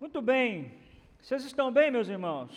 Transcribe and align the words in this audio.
Muito 0.00 0.22
bem. 0.22 0.72
Vocês 1.20 1.44
estão 1.44 1.70
bem, 1.70 1.90
meus 1.90 2.08
irmãos? 2.08 2.50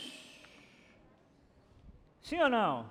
Sim 2.22 2.40
ou 2.40 2.48
não? 2.48 2.90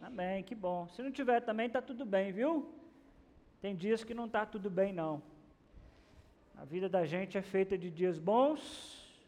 Amém, 0.00 0.42
que 0.42 0.54
bom. 0.54 0.88
Se 0.88 1.02
não 1.02 1.12
tiver 1.12 1.42
também, 1.42 1.66
está 1.66 1.82
tudo 1.82 2.06
bem, 2.06 2.32
viu? 2.32 2.74
Tem 3.60 3.76
dias 3.76 4.02
que 4.02 4.14
não 4.14 4.24
está 4.24 4.46
tudo 4.46 4.70
bem, 4.70 4.94
não. 4.94 5.22
A 6.56 6.64
vida 6.64 6.88
da 6.88 7.04
gente 7.04 7.36
é 7.36 7.42
feita 7.42 7.76
de 7.76 7.90
dias 7.90 8.18
bons 8.18 9.22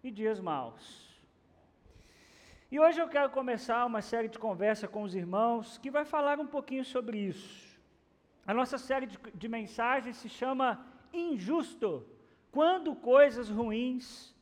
e 0.00 0.12
dias 0.12 0.38
maus. 0.38 1.20
E 2.70 2.78
hoje 2.78 3.00
eu 3.00 3.08
quero 3.08 3.30
começar 3.30 3.84
uma 3.84 4.00
série 4.00 4.28
de 4.28 4.38
conversa 4.38 4.86
com 4.86 5.02
os 5.02 5.12
irmãos 5.12 5.76
que 5.78 5.90
vai 5.90 6.04
falar 6.04 6.38
um 6.38 6.46
pouquinho 6.46 6.84
sobre 6.84 7.18
isso. 7.18 7.76
A 8.46 8.54
nossa 8.54 8.78
série 8.78 9.06
de, 9.06 9.18
de 9.34 9.48
mensagens 9.48 10.18
se 10.18 10.28
chama 10.28 10.86
Injusto 11.12 12.14
quando 12.56 12.94
coisas 12.94 13.50
ruins 13.50 14.34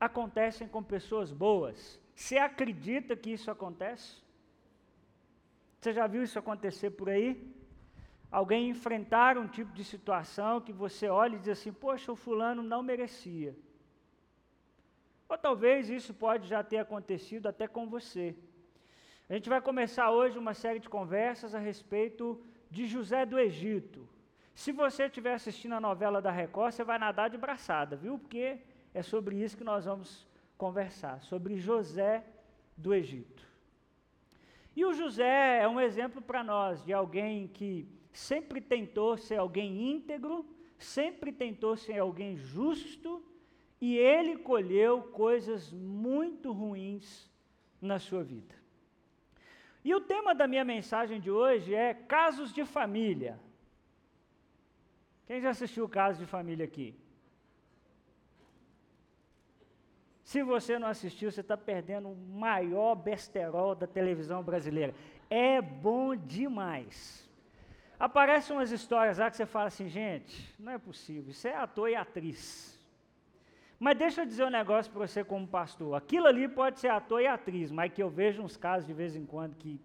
acontecem 0.00 0.66
com 0.66 0.82
pessoas 0.82 1.30
boas. 1.30 2.00
Você 2.12 2.36
acredita 2.36 3.14
que 3.14 3.30
isso 3.30 3.52
acontece? 3.52 4.20
Você 5.78 5.92
já 5.92 6.08
viu 6.08 6.24
isso 6.24 6.40
acontecer 6.40 6.90
por 6.90 7.08
aí? 7.08 7.30
Alguém 8.32 8.68
enfrentar 8.68 9.38
um 9.38 9.46
tipo 9.46 9.72
de 9.72 9.84
situação 9.84 10.60
que 10.60 10.72
você 10.72 11.08
olha 11.08 11.36
e 11.36 11.38
diz 11.38 11.50
assim: 11.50 11.72
Poxa, 11.72 12.10
o 12.10 12.16
fulano 12.16 12.64
não 12.64 12.82
merecia. 12.82 13.54
Ou 15.28 15.38
talvez 15.38 15.88
isso 15.88 16.12
pode 16.12 16.48
já 16.48 16.64
ter 16.64 16.78
acontecido 16.78 17.46
até 17.46 17.68
com 17.68 17.88
você. 17.88 18.34
A 19.28 19.34
gente 19.34 19.48
vai 19.48 19.60
começar 19.60 20.10
hoje 20.10 20.36
uma 20.36 20.52
série 20.52 20.80
de 20.80 20.88
conversas 20.88 21.54
a 21.54 21.60
respeito 21.60 22.44
de 22.68 22.88
José 22.88 23.24
do 23.24 23.38
Egito. 23.38 24.08
Se 24.54 24.70
você 24.72 25.04
estiver 25.04 25.34
assistindo 25.34 25.74
a 25.74 25.80
novela 25.80 26.20
da 26.20 26.30
Record, 26.30 26.72
você 26.72 26.84
vai 26.84 26.98
nadar 26.98 27.30
de 27.30 27.38
braçada, 27.38 27.96
viu? 27.96 28.18
Porque 28.18 28.58
é 28.92 29.02
sobre 29.02 29.36
isso 29.36 29.56
que 29.56 29.64
nós 29.64 29.84
vamos 29.84 30.26
conversar, 30.58 31.22
sobre 31.22 31.56
José 31.56 32.24
do 32.76 32.94
Egito. 32.94 33.46
E 34.76 34.84
o 34.84 34.92
José 34.92 35.60
é 35.60 35.68
um 35.68 35.80
exemplo 35.80 36.20
para 36.20 36.44
nós 36.44 36.84
de 36.84 36.92
alguém 36.92 37.48
que 37.48 37.88
sempre 38.12 38.60
tentou 38.60 39.16
ser 39.16 39.38
alguém 39.38 39.90
íntegro, 39.90 40.46
sempre 40.78 41.32
tentou 41.32 41.76
ser 41.76 41.98
alguém 41.98 42.36
justo, 42.36 43.22
e 43.80 43.96
ele 43.96 44.36
colheu 44.36 45.02
coisas 45.02 45.72
muito 45.72 46.52
ruins 46.52 47.30
na 47.80 47.98
sua 47.98 48.22
vida. 48.22 48.54
E 49.84 49.94
o 49.94 50.00
tema 50.00 50.34
da 50.34 50.46
minha 50.46 50.64
mensagem 50.64 51.20
de 51.20 51.30
hoje 51.30 51.74
é 51.74 51.92
casos 51.92 52.52
de 52.52 52.64
família. 52.64 53.40
Quem 55.26 55.40
já 55.40 55.50
assistiu 55.50 55.84
o 55.84 55.88
Caso 55.88 56.18
de 56.18 56.26
Família 56.26 56.64
aqui? 56.64 56.94
Se 60.24 60.42
você 60.42 60.78
não 60.78 60.88
assistiu, 60.88 61.30
você 61.30 61.40
está 61.42 61.56
perdendo 61.56 62.08
o 62.08 62.16
maior 62.16 62.94
besterol 62.94 63.74
da 63.74 63.86
televisão 63.86 64.42
brasileira. 64.42 64.94
É 65.28 65.60
bom 65.60 66.16
demais. 66.16 67.28
Aparecem 67.98 68.56
umas 68.56 68.70
histórias 68.70 69.18
lá 69.18 69.30
que 69.30 69.36
você 69.36 69.46
fala 69.46 69.66
assim, 69.66 69.88
gente, 69.88 70.54
não 70.58 70.72
é 70.72 70.78
possível, 70.78 71.30
isso 71.30 71.46
é 71.46 71.54
ator 71.54 71.88
e 71.88 71.94
atriz. 71.94 72.80
Mas 73.78 73.98
deixa 73.98 74.22
eu 74.22 74.26
dizer 74.26 74.44
um 74.44 74.50
negócio 74.50 74.90
para 74.90 75.06
você 75.06 75.22
como 75.22 75.46
pastor. 75.46 75.96
Aquilo 75.96 76.26
ali 76.26 76.48
pode 76.48 76.80
ser 76.80 76.88
ator 76.88 77.20
e 77.20 77.26
atriz, 77.26 77.70
mas 77.70 77.92
que 77.92 78.02
eu 78.02 78.08
vejo 78.08 78.42
uns 78.42 78.56
casos 78.56 78.86
de 78.86 78.94
vez 78.94 79.14
em 79.14 79.26
quando 79.26 79.54
que 79.56 79.80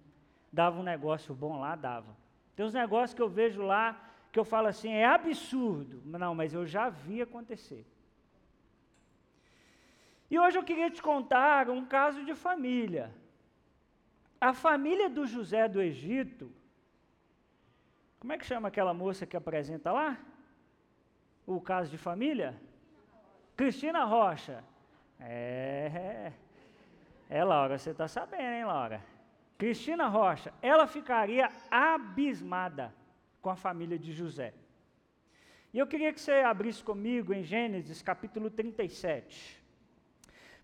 dava 0.52 0.80
um 0.80 0.84
negócio 0.84 1.34
bom 1.36 1.60
lá, 1.60 1.76
dava. 1.76 2.16
Tem 2.56 2.66
uns 2.66 2.74
negócios 2.74 3.14
que 3.14 3.22
eu 3.22 3.28
vejo 3.28 3.62
lá 3.62 4.07
que 4.32 4.40
eu 4.40 4.46
falo 4.46 4.68
assim, 4.68 4.92
é 4.92 5.06
absurdo. 5.06 6.02
Não, 6.06 6.36
mas 6.36 6.54
eu 6.54 6.66
já 6.66 6.90
vi 6.90 7.22
acontecer. 7.22 7.86
E 10.30 10.38
hoje 10.38 10.58
eu 10.58 10.64
queria 10.64 10.90
te 10.90 11.02
contar 11.02 11.70
um 11.70 11.86
caso 11.86 12.24
de 12.26 12.36
família. 12.36 13.14
A 14.40 14.54
família 14.54 15.10
do 15.10 15.26
José 15.26 15.68
do 15.68 15.82
Egito, 15.82 16.52
como 18.20 18.34
é 18.34 18.38
que 18.38 18.46
chama 18.46 18.68
aquela 18.68 18.94
moça 18.94 19.26
que 19.26 19.38
apresenta 19.38 19.92
lá? 19.92 20.18
O 21.46 21.62
caso 21.62 21.90
de 21.90 21.98
família? 21.98 22.60
Cristina 23.56 24.04
Rocha. 24.04 24.64
É, 25.20 26.32
é 27.30 27.44
Laura, 27.44 27.78
você 27.78 27.92
está 27.92 28.08
sabendo, 28.08 28.54
hein, 28.54 28.66
Laura? 28.66 29.02
Cristina 29.58 30.08
Rocha, 30.08 30.54
ela 30.62 30.86
ficaria 30.86 31.50
abismada 31.72 32.94
com 33.48 33.52
a 33.52 33.56
família 33.56 33.98
de 33.98 34.12
José. 34.12 34.54
E 35.74 35.80
eu 35.80 35.88
queria 35.88 36.12
que 36.12 36.20
você 36.20 36.34
abrisse 36.34 36.84
comigo 36.84 37.34
em 37.34 37.44
Gênesis 37.46 38.02
capítulo 38.02 38.50
37. 38.50 39.64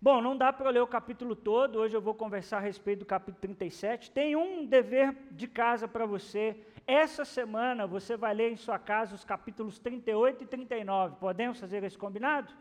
Bom, 0.01 0.21
não 0.21 0.35
dá 0.35 0.51
para 0.51 0.69
ler 0.69 0.81
o 0.81 0.87
capítulo 0.87 1.33
todo, 1.33 1.79
hoje 1.79 1.95
eu 1.95 2.01
vou 2.01 2.13
conversar 2.13 2.57
a 2.57 2.59
respeito 2.59 2.99
do 2.99 3.05
capítulo 3.05 3.39
37. 3.39 4.11
Tem 4.11 4.35
um 4.35 4.65
dever 4.65 5.15
de 5.31 5.47
casa 5.47 5.87
para 5.87 6.05
você. 6.05 6.57
Essa 6.85 7.23
semana 7.23 7.87
você 7.87 8.17
vai 8.17 8.33
ler 8.33 8.51
em 8.51 8.57
sua 8.57 8.77
casa 8.77 9.15
os 9.15 9.23
capítulos 9.23 9.79
38 9.79 10.43
e 10.43 10.45
39. 10.45 11.15
Podemos 11.21 11.61
fazer 11.61 11.85
esse 11.85 11.97
combinado? 11.97 12.53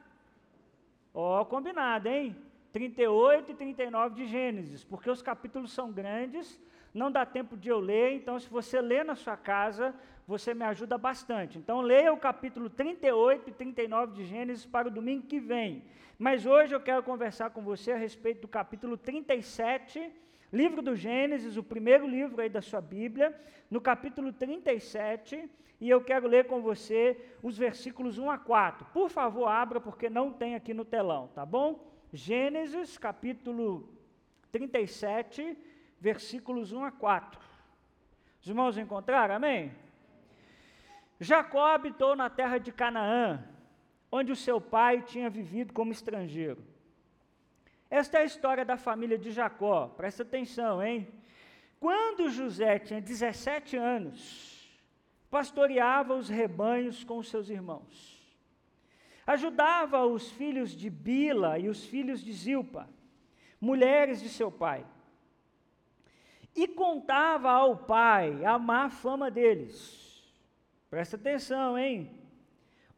Ó, 1.12 1.40
oh, 1.40 1.46
combinado, 1.46 2.08
hein? 2.08 2.36
38 2.72 3.50
e 3.50 3.54
39 3.56 4.14
de 4.14 4.26
Gênesis, 4.28 4.84
porque 4.84 5.10
os 5.10 5.20
capítulos 5.20 5.72
são 5.72 5.90
grandes, 5.90 6.60
não 6.94 7.10
dá 7.10 7.24
tempo 7.24 7.56
de 7.56 7.68
eu 7.68 7.80
ler, 7.80 8.14
então 8.14 8.38
se 8.38 8.48
você 8.48 8.80
ler 8.80 9.04
na 9.04 9.14
sua 9.14 9.36
casa, 9.36 9.94
você 10.26 10.54
me 10.54 10.64
ajuda 10.64 10.96
bastante. 10.96 11.58
Então 11.58 11.80
leia 11.80 12.12
o 12.12 12.16
capítulo 12.16 12.70
38 12.70 13.50
e 13.50 13.52
39 13.52 14.14
de 14.14 14.24
Gênesis 14.24 14.64
para 14.64 14.88
o 14.88 14.90
domingo 14.90 15.26
que 15.26 15.40
vem. 15.40 15.84
Mas 16.18 16.46
hoje 16.46 16.74
eu 16.74 16.80
quero 16.80 17.02
conversar 17.02 17.50
com 17.50 17.62
você 17.62 17.92
a 17.92 17.96
respeito 17.96 18.42
do 18.42 18.48
capítulo 18.48 18.96
37, 18.96 20.10
livro 20.52 20.80
do 20.80 20.94
Gênesis, 20.94 21.56
o 21.56 21.62
primeiro 21.62 22.06
livro 22.06 22.40
aí 22.40 22.48
da 22.48 22.62
sua 22.62 22.80
Bíblia, 22.80 23.34
no 23.70 23.80
capítulo 23.80 24.32
37, 24.32 25.50
e 25.80 25.90
eu 25.90 26.00
quero 26.00 26.28
ler 26.28 26.46
com 26.46 26.62
você 26.62 27.18
os 27.42 27.58
versículos 27.58 28.18
1 28.18 28.30
a 28.30 28.38
4. 28.38 28.86
Por 28.92 29.10
favor, 29.10 29.48
abra 29.48 29.80
porque 29.80 30.08
não 30.08 30.32
tem 30.32 30.54
aqui 30.54 30.72
no 30.72 30.84
telão, 30.84 31.28
tá 31.34 31.44
bom? 31.44 31.90
Gênesis 32.12 32.96
capítulo 32.96 33.88
37, 34.52 35.56
versículos 35.98 36.72
1 36.72 36.84
a 36.84 36.92
4. 36.92 37.40
Os 38.40 38.46
irmãos 38.46 38.78
encontraram? 38.78 39.34
Amém? 39.34 39.72
Jacó 41.22 41.66
habitou 41.66 42.16
na 42.16 42.28
terra 42.28 42.58
de 42.58 42.72
Canaã, 42.72 43.42
onde 44.10 44.32
o 44.32 44.36
seu 44.36 44.60
pai 44.60 45.02
tinha 45.02 45.30
vivido 45.30 45.72
como 45.72 45.92
estrangeiro. 45.92 46.62
Esta 47.88 48.18
é 48.18 48.22
a 48.22 48.24
história 48.24 48.64
da 48.64 48.76
família 48.76 49.16
de 49.16 49.30
Jacó, 49.30 49.88
presta 49.88 50.22
atenção, 50.22 50.82
hein? 50.82 51.08
Quando 51.78 52.28
José 52.28 52.78
tinha 52.78 53.00
17 53.00 53.76
anos, 53.76 54.70
pastoreava 55.30 56.14
os 56.14 56.28
rebanhos 56.28 57.04
com 57.04 57.22
seus 57.22 57.48
irmãos. 57.48 58.20
Ajudava 59.26 60.04
os 60.04 60.30
filhos 60.30 60.76
de 60.76 60.90
Bila 60.90 61.58
e 61.58 61.68
os 61.68 61.84
filhos 61.84 62.22
de 62.22 62.32
Zilpa, 62.32 62.88
mulheres 63.60 64.20
de 64.20 64.28
seu 64.28 64.50
pai 64.50 64.84
e 66.54 66.68
contava 66.68 67.50
ao 67.50 67.76
pai 67.76 68.44
a 68.44 68.58
má 68.58 68.90
fama 68.90 69.30
deles. 69.30 70.11
Presta 70.92 71.16
atenção, 71.16 71.78
hein? 71.78 72.10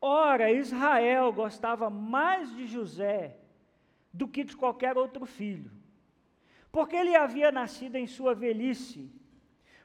Ora, 0.01 0.51
Israel 0.51 1.33
gostava 1.33 1.89
mais 1.89 2.53
de 2.53 2.67
José 2.67 3.37
do 4.13 4.27
que 4.27 4.43
de 4.43 4.57
qualquer 4.57 4.99
outro 4.99 5.25
filho, 5.25 5.71
porque 6.73 6.97
ele 6.97 7.15
havia 7.15 7.53
nascido 7.53 7.95
em 7.95 8.09
sua 8.09 8.35
velhice. 8.35 9.09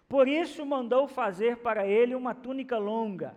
Por 0.07 0.27
isso 0.27 0.65
mandou 0.65 1.07
fazer 1.07 1.57
para 1.57 1.85
ele 1.85 2.15
uma 2.15 2.33
túnica 2.33 2.79
longa. 2.79 3.35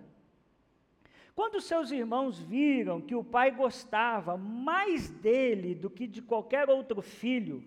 Quando 1.34 1.60
seus 1.60 1.90
irmãos 1.90 2.38
viram 2.40 2.98
que 2.98 3.14
o 3.14 3.22
pai 3.22 3.50
gostava 3.50 4.38
mais 4.38 5.10
dele 5.10 5.74
do 5.74 5.90
que 5.90 6.06
de 6.06 6.22
qualquer 6.22 6.70
outro 6.70 7.02
filho, 7.02 7.62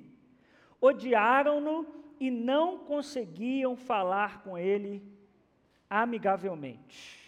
odiaram-no 0.81 1.85
e 2.19 2.31
não 2.31 2.79
conseguiam 2.79 3.75
falar 3.75 4.41
com 4.41 4.57
ele 4.57 5.14
amigavelmente. 5.89 7.19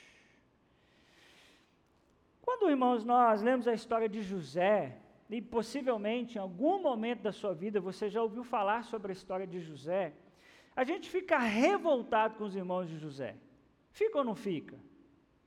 Quando, 2.41 2.69
irmãos, 2.69 3.03
nós 3.03 3.41
lemos 3.41 3.67
a 3.67 3.73
história 3.73 4.07
de 4.07 4.21
José, 4.21 4.99
e 5.29 5.41
possivelmente 5.41 6.37
em 6.37 6.41
algum 6.41 6.81
momento 6.81 7.21
da 7.21 7.31
sua 7.31 7.53
vida 7.53 7.81
você 7.81 8.09
já 8.09 8.21
ouviu 8.21 8.43
falar 8.43 8.83
sobre 8.85 9.11
a 9.11 9.13
história 9.13 9.45
de 9.45 9.59
José, 9.59 10.13
a 10.75 10.83
gente 10.83 11.09
fica 11.09 11.37
revoltado 11.37 12.35
com 12.35 12.45
os 12.45 12.55
irmãos 12.55 12.87
de 12.87 12.97
José. 12.97 13.35
Fica 13.91 14.19
ou 14.19 14.23
não 14.23 14.35
fica? 14.35 14.79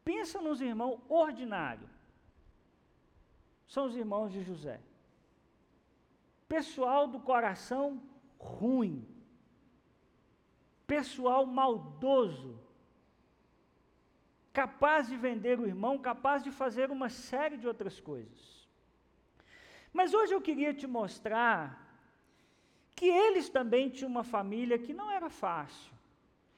Pensa 0.05 0.41
nos 0.41 0.61
irmãos 0.61 1.01
ordinários. 1.09 1.91
São 3.67 3.87
os 3.87 3.97
irmãos 3.97 4.33
de 4.33 4.43
José. 4.43 4.81
Pessoal 6.49 7.07
do 7.07 7.21
coração 7.21 8.03
ruim 8.39 9.07
pessoal 10.91 11.47
maldoso, 11.47 12.60
capaz 14.53 15.09
de 15.09 15.17
vender 15.17 15.59
o 15.59 15.67
irmão, 15.67 15.99
capaz 15.99 16.43
de 16.43 16.51
fazer 16.51 16.91
uma 16.91 17.09
série 17.09 17.57
de 17.57 17.67
outras 17.67 18.01
coisas. 18.01 18.69
Mas 19.93 20.15
hoje 20.15 20.33
eu 20.33 20.41
queria 20.41 20.73
te 20.73 20.87
mostrar 20.87 21.89
que 22.95 23.07
eles 23.07 23.49
também 23.49 23.89
tinham 23.89 24.11
uma 24.11 24.25
família 24.25 24.79
que 24.79 24.93
não 24.93 25.11
era 25.11 25.31
fácil. 25.31 25.93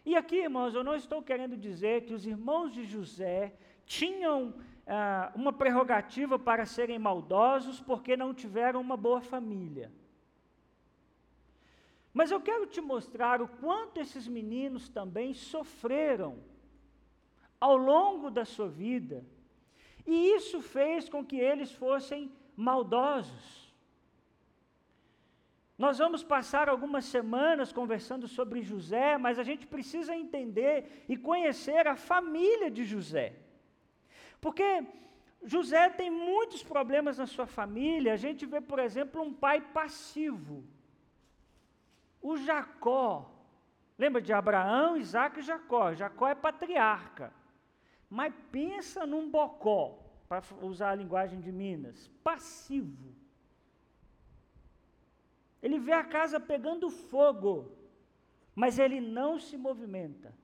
E 0.05 0.17
aqui, 0.17 0.37
irmãos, 0.37 0.75
eu 0.75 0.83
não 0.83 0.97
estou 0.97 1.23
querendo 1.23 1.57
dizer 1.57 2.05
que 2.05 2.15
os 2.15 2.27
irmãos 2.27 2.73
de 2.73 2.85
José 2.85 3.55
tinham 3.87 4.55
ah, 4.87 5.31
uma 5.35 5.53
prerrogativa 5.53 6.39
para 6.39 6.67
serem 6.67 6.99
maldosos 6.99 7.81
porque 7.81 8.17
não 8.17 8.35
tiveram 8.35 8.81
uma 8.81 8.97
boa 8.97 9.21
família. 9.21 9.93
Mas 12.13 12.31
eu 12.31 12.41
quero 12.41 12.67
te 12.67 12.81
mostrar 12.81 13.41
o 13.41 13.49
quanto 13.49 14.01
esses 14.01 14.27
meninos 14.27 14.89
também 14.89 15.33
sofreram 15.33 16.39
ao 17.67 17.77
longo 17.77 18.29
da 18.29 18.45
sua 18.45 18.69
vida, 18.69 19.25
e 20.05 20.15
isso 20.37 20.61
fez 20.61 21.09
com 21.09 21.25
que 21.25 21.39
eles 21.51 21.71
fossem 21.83 22.21
maldosos. 22.57 23.73
Nós 25.79 25.99
vamos 26.03 26.25
passar 26.25 26.69
algumas 26.69 27.05
semanas 27.05 27.73
conversando 27.73 28.27
sobre 28.27 28.63
José, 28.71 29.17
mas 29.17 29.39
a 29.39 29.45
gente 29.45 29.65
precisa 29.75 30.17
entender 30.23 31.05
e 31.09 31.17
conhecer 31.17 31.87
a 31.87 31.95
família 31.95 32.69
de 32.69 32.85
José. 32.85 33.27
Porque 34.41 34.85
José 35.45 35.89
tem 35.91 36.11
muitos 36.11 36.65
problemas 36.65 37.19
na 37.19 37.27
sua 37.27 37.47
família. 37.47 38.13
A 38.13 38.23
gente 38.27 38.45
vê, 38.45 38.61
por 38.61 38.81
exemplo, 38.81 39.23
um 39.23 39.33
pai 39.33 39.61
passivo. 39.61 40.65
O 42.21 42.37
Jacó. 42.37 43.31
Lembra 43.97 44.21
de 44.21 44.33
Abraão, 44.33 44.97
Isaac 44.97 45.39
e 45.39 45.43
Jacó? 45.43 45.95
Jacó 45.95 46.27
é 46.27 46.35
patriarca. 46.35 47.33
Mas 48.13 48.35
pensa 48.51 49.07
num 49.07 49.31
bocó, 49.31 49.99
para 50.29 50.43
usar 50.61 50.91
a 50.91 50.95
linguagem 50.95 51.41
de 51.41 51.51
Minas, 51.51 52.11
passivo. 52.23 53.11
Ele 55.63 55.79
vê 55.79 55.93
a 55.93 56.05
casa 56.05 56.39
pegando 56.39 56.91
fogo, 56.91 57.73
mas 58.55 58.79
ele 58.79 59.01
não 59.01 59.41
se 59.41 59.57
movimenta. 59.57 60.35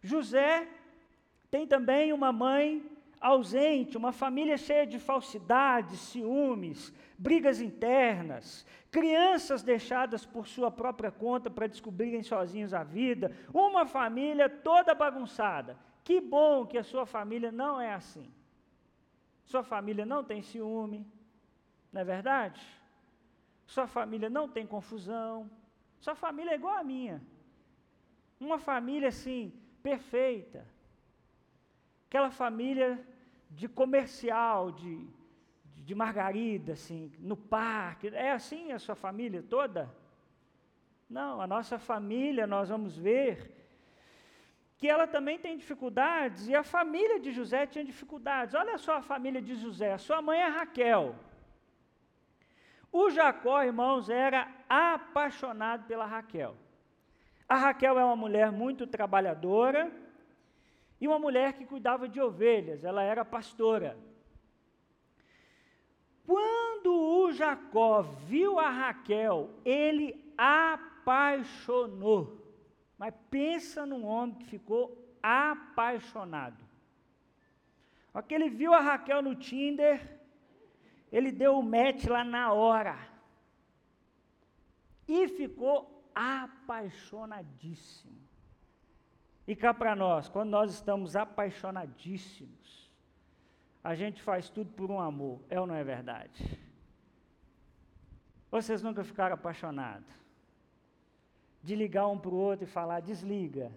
José 0.00 0.68
tem 1.50 1.66
também 1.66 2.12
uma 2.12 2.30
mãe 2.30 2.88
ausente, 3.20 3.96
uma 3.96 4.12
família 4.12 4.56
cheia 4.56 4.86
de 4.86 4.98
falsidades, 4.98 5.98
ciúmes, 5.98 6.92
brigas 7.18 7.60
internas, 7.60 8.66
crianças 8.90 9.62
deixadas 9.62 10.24
por 10.24 10.46
sua 10.46 10.70
própria 10.70 11.10
conta 11.10 11.50
para 11.50 11.66
descobrirem 11.66 12.22
sozinhos 12.22 12.74
a 12.74 12.84
vida, 12.84 13.32
uma 13.52 13.86
família 13.86 14.48
toda 14.48 14.94
bagunçada. 14.94 15.78
Que 16.04 16.20
bom 16.20 16.66
que 16.66 16.78
a 16.78 16.84
sua 16.84 17.04
família 17.06 17.50
não 17.50 17.80
é 17.80 17.92
assim. 17.92 18.30
Sua 19.44 19.62
família 19.62 20.04
não 20.04 20.22
tem 20.22 20.42
ciúme, 20.42 21.06
não 21.92 22.00
é 22.00 22.04
verdade? 22.04 22.60
Sua 23.66 23.86
família 23.86 24.30
não 24.30 24.48
tem 24.48 24.66
confusão. 24.66 25.50
Sua 26.00 26.14
família 26.14 26.52
é 26.52 26.54
igual 26.54 26.74
à 26.74 26.84
minha. 26.84 27.22
Uma 28.38 28.58
família 28.58 29.08
assim, 29.08 29.52
perfeita. 29.82 30.66
Aquela 32.08 32.30
família 32.30 33.04
de 33.50 33.68
comercial, 33.68 34.72
de, 34.72 35.06
de 35.76 35.94
margarida, 35.94 36.72
assim, 36.72 37.12
no 37.18 37.36
parque. 37.36 38.08
É 38.08 38.32
assim 38.32 38.72
a 38.72 38.78
sua 38.78 38.94
família 38.94 39.42
toda? 39.42 39.92
Não, 41.08 41.40
a 41.40 41.46
nossa 41.46 41.78
família, 41.78 42.46
nós 42.46 42.68
vamos 42.68 42.96
ver 42.96 43.54
que 44.78 44.88
ela 44.88 45.06
também 45.06 45.38
tem 45.38 45.56
dificuldades, 45.56 46.48
e 46.48 46.54
a 46.54 46.62
família 46.62 47.18
de 47.18 47.32
José 47.32 47.66
tinha 47.66 47.84
dificuldades. 47.84 48.54
Olha 48.54 48.76
só 48.76 48.96
a 48.96 49.02
família 49.02 49.40
de 49.40 49.54
José, 49.54 49.92
a 49.92 49.98
sua 49.98 50.20
mãe 50.20 50.38
é 50.40 50.48
Raquel. 50.48 51.14
O 52.92 53.10
Jacó, 53.10 53.62
irmãos, 53.62 54.10
era 54.10 54.48
apaixonado 54.68 55.86
pela 55.86 56.04
Raquel. 56.04 56.56
A 57.48 57.56
Raquel 57.56 57.98
é 57.98 58.04
uma 58.04 58.16
mulher 58.16 58.52
muito 58.52 58.86
trabalhadora 58.86 59.90
e 61.00 61.06
uma 61.06 61.18
mulher 61.18 61.52
que 61.52 61.66
cuidava 61.66 62.08
de 62.08 62.20
ovelhas, 62.20 62.84
ela 62.84 63.02
era 63.02 63.24
pastora. 63.24 63.98
Quando 66.26 66.92
o 66.92 67.32
Jacó 67.32 68.02
viu 68.02 68.58
a 68.58 68.70
Raquel, 68.70 69.50
ele 69.64 70.32
apaixonou. 70.36 72.44
Mas 72.98 73.14
pensa 73.30 73.86
num 73.86 74.04
homem 74.04 74.34
que 74.36 74.46
ficou 74.46 75.16
apaixonado. 75.22 76.64
Aquele 78.12 78.48
viu 78.48 78.72
a 78.72 78.80
Raquel 78.80 79.20
no 79.20 79.34
Tinder, 79.34 80.18
ele 81.12 81.30
deu 81.30 81.58
o 81.58 81.62
match 81.62 82.06
lá 82.06 82.24
na 82.24 82.50
hora. 82.52 82.98
E 85.06 85.28
ficou 85.28 86.02
apaixonadíssimo. 86.14 88.25
E 89.46 89.54
cá 89.54 89.72
para 89.72 89.94
nós, 89.94 90.28
quando 90.28 90.50
nós 90.50 90.72
estamos 90.72 91.14
apaixonadíssimos, 91.14 92.90
a 93.82 93.94
gente 93.94 94.20
faz 94.20 94.48
tudo 94.48 94.72
por 94.72 94.90
um 94.90 95.00
amor, 95.00 95.40
é 95.48 95.60
ou 95.60 95.66
não 95.66 95.74
é 95.74 95.84
verdade? 95.84 96.58
Vocês 98.50 98.82
nunca 98.82 99.04
ficaram 99.04 99.34
apaixonados? 99.34 100.12
De 101.62 101.74
ligar 101.76 102.06
um 102.08 102.18
para 102.18 102.30
o 102.30 102.36
outro 102.36 102.64
e 102.64 102.68
falar, 102.68 103.00
desliga. 103.00 103.70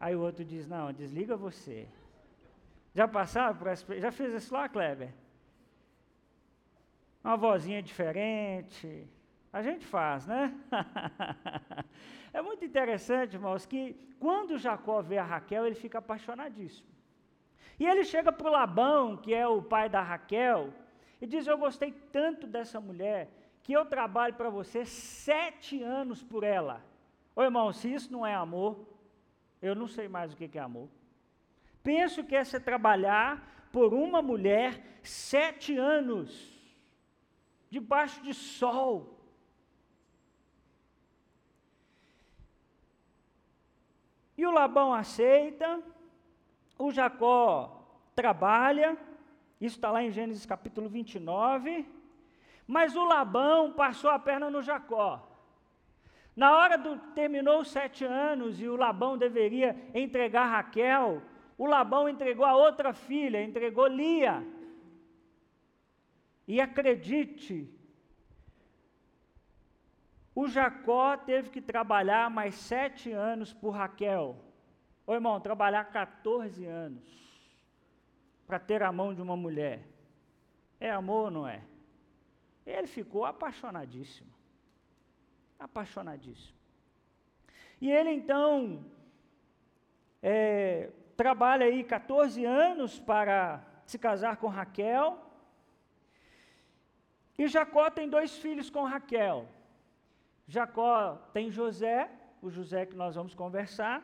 Aí 0.00 0.14
o 0.16 0.20
outro 0.20 0.44
diz, 0.44 0.66
não, 0.66 0.92
desliga 0.92 1.36
você. 1.36 1.88
Já 2.94 3.06
passaram 3.06 3.56
por 3.56 3.68
essa 3.68 4.00
Já 4.00 4.10
fez 4.10 4.34
isso 4.34 4.52
lá, 4.52 4.68
Kleber? 4.68 5.12
uma 7.22 7.36
vozinha 7.36 7.82
diferente. 7.82 9.06
A 9.52 9.62
gente 9.62 9.86
faz, 9.86 10.26
né? 10.26 10.54
é 12.32 12.42
muito 12.42 12.64
interessante, 12.64 13.34
irmãos, 13.34 13.64
que 13.64 13.94
quando 14.20 14.58
Jacó 14.58 15.00
vê 15.00 15.18
a 15.18 15.24
Raquel, 15.24 15.66
ele 15.66 15.74
fica 15.74 15.98
apaixonadíssimo. 15.98 16.88
E 17.80 17.86
ele 17.86 18.04
chega 18.04 18.30
para 18.30 18.50
Labão, 18.50 19.16
que 19.16 19.32
é 19.32 19.46
o 19.46 19.62
pai 19.62 19.88
da 19.88 20.02
Raquel, 20.02 20.72
e 21.20 21.26
diz: 21.26 21.46
Eu 21.46 21.56
gostei 21.56 21.92
tanto 22.12 22.46
dessa 22.46 22.80
mulher 22.80 23.30
que 23.62 23.72
eu 23.72 23.84
trabalho 23.86 24.34
para 24.34 24.50
você 24.50 24.84
sete 24.84 25.82
anos 25.82 26.22
por 26.22 26.42
ela. 26.44 26.84
Ô 27.34 27.42
irmão, 27.42 27.72
se 27.72 27.92
isso 27.92 28.12
não 28.12 28.26
é 28.26 28.34
amor, 28.34 28.86
eu 29.62 29.74
não 29.74 29.86
sei 29.86 30.08
mais 30.08 30.32
o 30.32 30.36
que 30.36 30.58
é 30.58 30.60
amor. 30.60 30.88
Penso 31.82 32.24
que 32.24 32.34
é 32.34 32.44
você 32.44 32.58
trabalhar 32.60 33.68
por 33.72 33.94
uma 33.94 34.20
mulher 34.20 35.00
sete 35.02 35.76
anos 35.76 36.56
debaixo 37.70 38.22
de 38.22 38.34
sol. 38.34 39.17
E 44.38 44.46
o 44.46 44.52
Labão 44.52 44.94
aceita, 44.94 45.82
o 46.78 46.92
Jacó 46.92 47.82
trabalha, 48.14 48.96
isso 49.60 49.74
está 49.74 49.90
lá 49.90 50.00
em 50.00 50.12
Gênesis 50.12 50.46
capítulo 50.46 50.88
29, 50.88 51.84
mas 52.64 52.94
o 52.94 53.04
Labão 53.04 53.72
passou 53.72 54.08
a 54.08 54.18
perna 54.18 54.48
no 54.48 54.62
Jacó. 54.62 55.28
Na 56.36 56.56
hora 56.56 56.78
do 56.78 56.96
terminou 57.16 57.62
os 57.62 57.68
sete 57.68 58.04
anos 58.04 58.60
e 58.60 58.68
o 58.68 58.76
Labão 58.76 59.18
deveria 59.18 59.74
entregar 59.92 60.44
Raquel, 60.44 61.20
o 61.58 61.66
Labão 61.66 62.08
entregou 62.08 62.46
a 62.46 62.54
outra 62.54 62.92
filha, 62.92 63.42
entregou 63.42 63.88
Lia. 63.88 64.46
E 66.46 66.60
acredite, 66.60 67.68
o 70.40 70.46
Jacó 70.46 71.16
teve 71.16 71.50
que 71.50 71.60
trabalhar 71.60 72.30
mais 72.30 72.54
sete 72.54 73.10
anos 73.10 73.52
por 73.52 73.70
Raquel. 73.70 74.36
Ô 75.04 75.12
irmão, 75.12 75.40
trabalhar 75.40 75.82
14 75.86 76.64
anos 76.64 77.02
para 78.46 78.60
ter 78.60 78.84
a 78.84 78.92
mão 78.92 79.12
de 79.12 79.20
uma 79.20 79.36
mulher. 79.36 79.82
É 80.78 80.92
amor 80.92 81.24
ou 81.24 81.30
não 81.32 81.48
é? 81.48 81.60
Ele 82.64 82.86
ficou 82.86 83.24
apaixonadíssimo. 83.24 84.32
Apaixonadíssimo. 85.58 86.56
E 87.80 87.90
ele 87.90 88.10
então 88.10 88.86
é, 90.22 90.92
trabalha 91.16 91.66
aí 91.66 91.82
14 91.82 92.44
anos 92.44 93.00
para 93.00 93.60
se 93.84 93.98
casar 93.98 94.36
com 94.36 94.46
Raquel. 94.46 95.20
E 97.36 97.48
Jacó 97.48 97.90
tem 97.90 98.08
dois 98.08 98.38
filhos 98.38 98.70
com 98.70 98.84
Raquel. 98.84 99.57
Jacó 100.48 101.16
tem 101.34 101.50
José, 101.50 102.10
o 102.40 102.50
José 102.50 102.86
que 102.86 102.96
nós 102.96 103.14
vamos 103.14 103.34
conversar. 103.34 104.02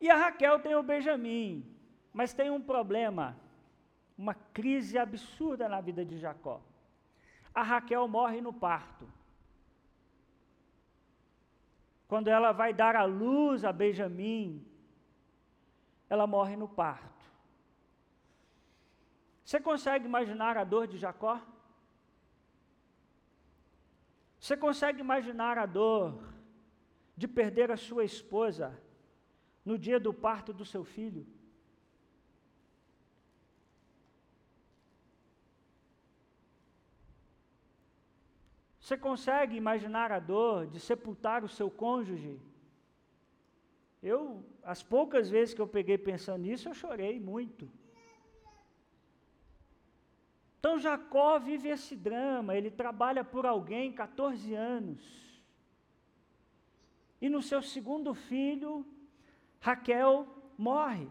E 0.00 0.08
a 0.08 0.16
Raquel 0.16 0.60
tem 0.60 0.76
o 0.76 0.82
Benjamim. 0.82 1.76
Mas 2.12 2.32
tem 2.32 2.48
um 2.48 2.62
problema, 2.62 3.36
uma 4.16 4.34
crise 4.34 4.96
absurda 4.96 5.68
na 5.68 5.80
vida 5.80 6.04
de 6.04 6.16
Jacó. 6.16 6.60
A 7.52 7.62
Raquel 7.62 8.06
morre 8.06 8.40
no 8.40 8.52
parto. 8.52 9.06
Quando 12.06 12.28
ela 12.28 12.52
vai 12.52 12.72
dar 12.72 12.94
a 12.94 13.04
luz 13.04 13.64
a 13.64 13.72
Benjamim, 13.72 14.64
ela 16.08 16.26
morre 16.26 16.56
no 16.56 16.68
parto. 16.68 17.24
Você 19.44 19.60
consegue 19.60 20.06
imaginar 20.06 20.56
a 20.56 20.64
dor 20.64 20.86
de 20.86 20.96
Jacó? 20.98 21.40
Você 24.38 24.56
consegue 24.56 25.00
imaginar 25.00 25.58
a 25.58 25.66
dor 25.66 26.22
de 27.16 27.26
perder 27.26 27.70
a 27.70 27.76
sua 27.76 28.04
esposa 28.04 28.80
no 29.64 29.76
dia 29.76 29.98
do 29.98 30.14
parto 30.14 30.52
do 30.52 30.64
seu 30.64 30.84
filho? 30.84 31.26
Você 38.80 38.96
consegue 38.96 39.54
imaginar 39.54 40.10
a 40.10 40.18
dor 40.18 40.66
de 40.66 40.80
sepultar 40.80 41.44
o 41.44 41.48
seu 41.48 41.70
cônjuge? 41.70 42.40
Eu, 44.02 44.42
as 44.62 44.82
poucas 44.82 45.28
vezes 45.28 45.52
que 45.52 45.60
eu 45.60 45.66
peguei 45.66 45.98
pensando 45.98 46.42
nisso, 46.42 46.68
eu 46.68 46.72
chorei 46.72 47.20
muito. 47.20 47.70
Então 50.68 50.78
Jacó 50.78 51.38
vive 51.38 51.70
esse 51.70 51.96
drama, 51.96 52.54
ele 52.54 52.70
trabalha 52.70 53.24
por 53.24 53.46
alguém 53.46 53.90
14 53.90 54.54
anos. 54.54 55.00
E 57.22 57.30
no 57.30 57.40
seu 57.40 57.62
segundo 57.62 58.12
filho, 58.12 58.84
Raquel 59.60 60.28
morre. 60.58 61.08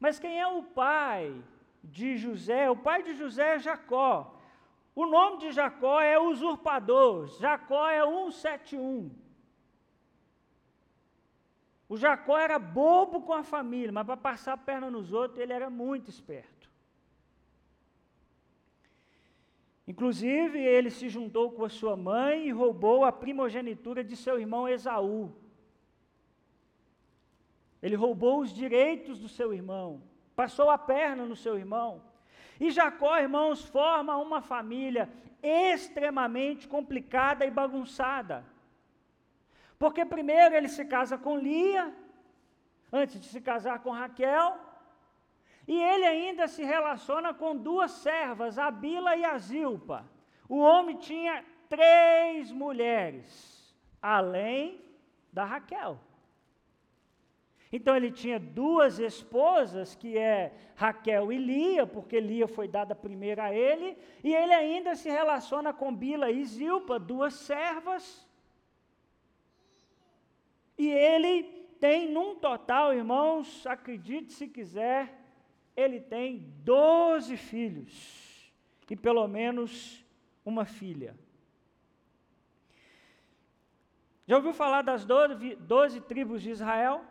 Mas 0.00 0.18
quem 0.18 0.40
é 0.40 0.46
o 0.46 0.62
pai 0.62 1.44
de 1.84 2.16
José? 2.16 2.70
O 2.70 2.76
pai 2.78 3.02
de 3.02 3.12
José 3.12 3.56
é 3.56 3.58
Jacó. 3.58 4.34
O 4.94 5.04
nome 5.04 5.36
de 5.36 5.52
Jacó 5.52 6.00
é 6.00 6.18
usurpador. 6.18 7.26
Jacó 7.38 7.86
é 7.86 8.02
171. 8.02 9.10
O 11.86 11.98
Jacó 11.98 12.38
era 12.38 12.58
bobo 12.58 13.20
com 13.20 13.34
a 13.34 13.42
família, 13.42 13.92
mas 13.92 14.06
para 14.06 14.16
passar 14.16 14.54
a 14.54 14.56
perna 14.56 14.90
nos 14.90 15.12
outros, 15.12 15.38
ele 15.38 15.52
era 15.52 15.68
muito 15.68 16.08
esperto. 16.08 16.55
Inclusive, 19.86 20.58
ele 20.58 20.90
se 20.90 21.08
juntou 21.08 21.52
com 21.52 21.64
a 21.64 21.68
sua 21.68 21.96
mãe 21.96 22.46
e 22.46 22.50
roubou 22.50 23.04
a 23.04 23.12
primogenitura 23.12 24.02
de 24.02 24.16
seu 24.16 24.38
irmão 24.40 24.68
Esaú. 24.68 25.32
Ele 27.80 27.94
roubou 27.94 28.40
os 28.40 28.52
direitos 28.52 29.20
do 29.20 29.28
seu 29.28 29.54
irmão, 29.54 30.02
passou 30.34 30.70
a 30.70 30.78
perna 30.78 31.24
no 31.24 31.36
seu 31.36 31.56
irmão. 31.56 32.02
E 32.58 32.70
Jacó, 32.70 33.16
irmãos, 33.18 33.64
forma 33.64 34.16
uma 34.16 34.40
família 34.40 35.08
extremamente 35.40 36.66
complicada 36.66 37.46
e 37.46 37.50
bagunçada. 37.50 38.44
Porque 39.78 40.04
primeiro 40.04 40.54
ele 40.54 40.68
se 40.68 40.84
casa 40.84 41.16
com 41.16 41.38
Lia, 41.38 41.94
antes 42.92 43.20
de 43.20 43.26
se 43.26 43.40
casar 43.40 43.80
com 43.80 43.90
Raquel, 43.90 44.58
e 45.66 45.82
ele 45.82 46.04
ainda 46.04 46.46
se 46.46 46.62
relaciona 46.62 47.34
com 47.34 47.56
duas 47.56 47.90
servas, 47.90 48.58
a 48.58 48.70
Bila 48.70 49.16
e 49.16 49.24
a 49.24 49.36
Zilpa. 49.36 50.08
O 50.48 50.58
homem 50.58 50.96
tinha 50.96 51.44
três 51.68 52.52
mulheres, 52.52 53.76
além 54.00 54.80
da 55.32 55.44
Raquel. 55.44 55.98
Então 57.72 57.96
ele 57.96 58.12
tinha 58.12 58.38
duas 58.38 59.00
esposas, 59.00 59.96
que 59.96 60.16
é 60.16 60.54
Raquel 60.76 61.32
e 61.32 61.36
Lia, 61.36 61.84
porque 61.84 62.20
Lia 62.20 62.46
foi 62.46 62.68
dada 62.68 62.94
primeiro 62.94 63.42
a 63.42 63.52
ele, 63.52 63.98
e 64.22 64.32
ele 64.32 64.54
ainda 64.54 64.94
se 64.94 65.10
relaciona 65.10 65.72
com 65.72 65.94
Bila 65.94 66.30
e 66.30 66.44
Zilpa, 66.44 66.98
duas 66.98 67.34
servas. 67.34 68.24
E 70.78 70.88
ele 70.88 71.42
tem 71.80 72.08
num 72.08 72.36
total, 72.36 72.94
irmãos, 72.94 73.66
acredite 73.66 74.32
se 74.32 74.46
quiser, 74.46 75.15
ele 75.76 76.00
tem 76.00 76.50
doze 76.64 77.36
filhos 77.36 78.50
e 78.90 78.96
pelo 78.96 79.26
menos 79.28 80.04
uma 80.44 80.64
filha. 80.64 81.14
Já 84.26 84.36
ouviu 84.36 84.52
falar 84.52 84.82
das 84.82 85.04
doze 85.04 86.00
tribos 86.00 86.42
de 86.42 86.50
Israel? 86.50 87.04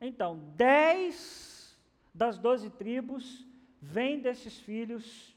Então, 0.00 0.38
dez 0.54 1.76
das 2.14 2.38
doze 2.38 2.70
tribos 2.70 3.46
vêm 3.80 4.20
desses 4.20 4.58
filhos 4.60 5.36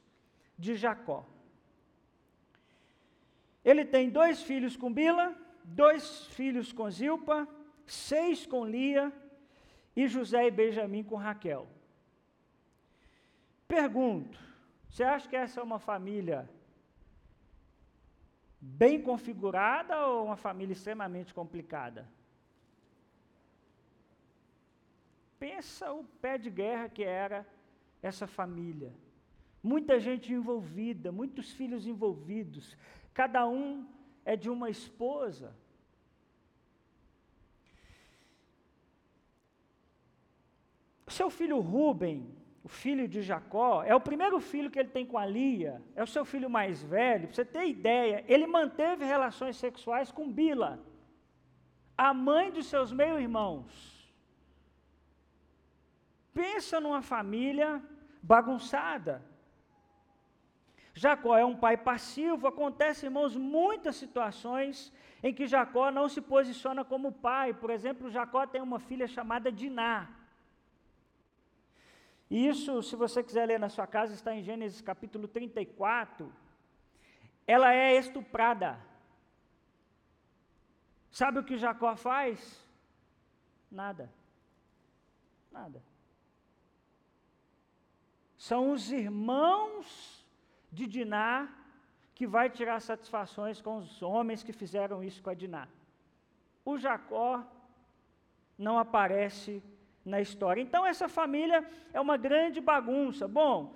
de 0.57 0.75
Jacó. 0.75 1.25
Ele 3.63 3.85
tem 3.85 4.09
dois 4.09 4.41
filhos 4.43 4.75
com 4.75 4.93
Bila, 4.93 5.35
dois 5.63 6.25
filhos 6.27 6.71
com 6.71 6.89
Zilpa, 6.89 7.47
seis 7.85 8.45
com 8.45 8.65
Lia 8.65 9.11
e 9.95 10.07
José 10.07 10.47
e 10.47 10.51
Benjamim 10.51 11.03
com 11.03 11.15
Raquel. 11.15 11.67
Pergunto, 13.69 14.39
você 14.89 15.03
acha 15.03 15.29
que 15.29 15.35
essa 15.35 15.59
é 15.59 15.63
uma 15.63 15.77
família 15.77 16.49
bem 18.59 18.99
configurada 18.99 20.07
ou 20.07 20.25
uma 20.25 20.35
família 20.35 20.73
extremamente 20.73 21.35
complicada? 21.35 22.09
Pensa 25.37 25.93
o 25.93 26.03
pé 26.03 26.39
de 26.39 26.49
guerra 26.49 26.89
que 26.89 27.03
era 27.03 27.45
essa 28.01 28.25
família. 28.25 28.91
Muita 29.61 29.99
gente 29.99 30.33
envolvida, 30.33 31.11
muitos 31.11 31.51
filhos 31.51 31.85
envolvidos, 31.85 32.75
cada 33.13 33.47
um 33.47 33.87
é 34.25 34.35
de 34.35 34.49
uma 34.49 34.71
esposa. 34.71 35.55
Seu 41.07 41.29
filho 41.29 41.59
Rubem, 41.59 42.38
o 42.63 42.67
filho 42.67 43.07
de 43.07 43.21
Jacó, 43.21 43.83
é 43.83 43.95
o 43.95 44.01
primeiro 44.01 44.39
filho 44.39 44.69
que 44.69 44.79
ele 44.79 44.89
tem 44.89 45.05
com 45.05 45.17
a 45.17 45.25
Lia, 45.25 45.81
é 45.95 46.03
o 46.03 46.07
seu 46.07 46.25
filho 46.25 46.49
mais 46.49 46.83
velho. 46.83 47.27
Para 47.27 47.35
você 47.35 47.45
ter 47.45 47.67
ideia, 47.67 48.23
ele 48.27 48.45
manteve 48.45 49.05
relações 49.05 49.55
sexuais 49.55 50.11
com 50.11 50.31
Bila, 50.31 50.79
a 51.97 52.13
mãe 52.13 52.51
dos 52.51 52.67
seus 52.67 52.91
meio-irmãos. 52.91 53.99
Pensa 56.33 56.79
numa 56.79 57.01
família 57.01 57.81
bagunçada. 58.21 59.23
Jacó 60.93 61.37
é 61.37 61.45
um 61.45 61.55
pai 61.55 61.77
passivo, 61.77 62.47
acontece, 62.47 63.05
irmãos, 63.05 63.35
muitas 63.35 63.95
situações 63.95 64.91
em 65.23 65.33
que 65.33 65.47
Jacó 65.47 65.91
não 65.91 66.09
se 66.09 66.21
posiciona 66.21 66.83
como 66.83 67.11
pai. 67.11 67.53
Por 67.53 67.69
exemplo, 67.69 68.09
Jacó 68.09 68.45
tem 68.45 68.61
uma 68.61 68.79
filha 68.79 69.07
chamada 69.07 69.51
Diná. 69.51 70.09
E 72.29 72.47
isso, 72.47 72.83
se 72.83 72.95
você 72.95 73.23
quiser 73.23 73.47
ler 73.47 73.59
na 73.59 73.69
sua 73.69 73.87
casa, 73.87 74.13
está 74.13 74.35
em 74.35 74.43
Gênesis 74.43 74.81
capítulo 74.81 75.27
34. 75.27 76.31
Ela 77.47 77.73
é 77.73 77.95
estuprada. 77.95 78.79
Sabe 81.11 81.39
o 81.39 81.43
que 81.43 81.57
Jacó 81.57 81.95
faz? 81.95 82.63
Nada. 83.71 84.13
Nada. 85.51 85.81
São 88.37 88.71
os 88.71 88.91
irmãos 88.91 90.25
de 90.71 90.85
Diná 90.85 91.49
que 92.13 92.27
vai 92.27 92.49
tirar 92.49 92.79
satisfações 92.79 93.61
com 93.61 93.77
os 93.77 94.01
homens 94.01 94.43
que 94.43 94.53
fizeram 94.53 95.03
isso 95.03 95.23
com 95.23 95.29
a 95.29 95.33
Diná. 95.33 95.67
O 96.63 96.77
Jacó 96.77 97.43
não 98.57 98.77
aparece 98.77 99.63
na 100.09 100.19
história. 100.19 100.61
Então 100.61 100.85
essa 100.85 101.07
família 101.07 101.65
é 101.93 101.99
uma 102.01 102.17
grande 102.17 102.59
bagunça. 102.59 103.27
Bom, 103.27 103.75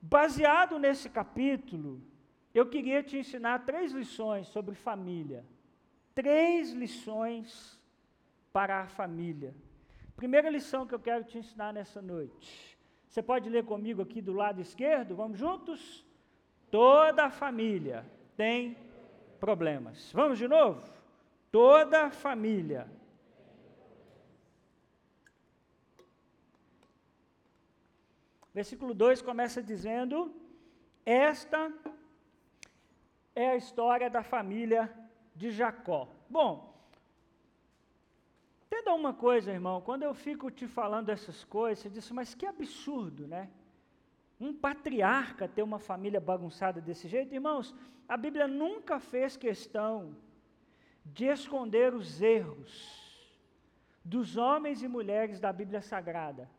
baseado 0.00 0.78
nesse 0.78 1.08
capítulo, 1.08 2.02
eu 2.54 2.66
queria 2.66 3.02
te 3.02 3.16
ensinar 3.16 3.64
três 3.64 3.92
lições 3.92 4.48
sobre 4.48 4.74
família. 4.74 5.44
Três 6.14 6.72
lições 6.72 7.78
para 8.52 8.80
a 8.80 8.88
família. 8.88 9.54
Primeira 10.16 10.50
lição 10.50 10.86
que 10.86 10.94
eu 10.94 10.98
quero 10.98 11.22
te 11.22 11.38
ensinar 11.38 11.72
nessa 11.72 12.02
noite. 12.02 12.76
Você 13.08 13.22
pode 13.22 13.48
ler 13.48 13.64
comigo 13.64 14.02
aqui 14.02 14.20
do 14.20 14.32
lado 14.32 14.60
esquerdo? 14.60 15.14
Vamos 15.14 15.38
juntos? 15.38 16.04
Toda 16.70 17.26
a 17.26 17.30
família 17.30 18.04
tem 18.36 18.76
problemas. 19.38 20.10
Vamos 20.12 20.38
de 20.38 20.48
novo? 20.48 20.82
Toda 21.50 22.10
família. 22.10 22.86
Versículo 28.58 28.92
2 28.92 29.22
começa 29.22 29.62
dizendo: 29.62 30.16
Esta 31.06 31.72
é 33.32 33.50
a 33.50 33.56
história 33.56 34.10
da 34.10 34.22
família 34.24 34.92
de 35.40 35.48
Jacó. 35.58 36.08
Bom, 36.28 36.50
Entenda 38.66 38.92
uma 38.94 39.14
coisa, 39.14 39.52
irmão, 39.52 39.80
quando 39.80 40.02
eu 40.02 40.12
fico 40.12 40.50
te 40.50 40.66
falando 40.66 41.08
essas 41.08 41.44
coisas, 41.44 41.78
você 41.78 41.88
diz, 41.88 42.10
mas 42.10 42.34
que 42.34 42.46
absurdo, 42.46 43.26
né? 43.28 43.48
Um 44.40 44.52
patriarca 44.52 45.46
ter 45.46 45.62
uma 45.62 45.78
família 45.78 46.20
bagunçada 46.20 46.80
desse 46.80 47.06
jeito, 47.06 47.34
irmãos, 47.34 47.74
a 48.08 48.16
Bíblia 48.16 48.46
nunca 48.48 48.98
fez 48.98 49.36
questão 49.36 50.16
de 51.04 51.26
esconder 51.26 51.94
os 51.94 52.20
erros 52.20 52.72
dos 54.04 54.36
homens 54.36 54.82
e 54.82 54.88
mulheres 54.88 55.38
da 55.38 55.52
Bíblia 55.52 55.80
Sagrada. 55.80 56.57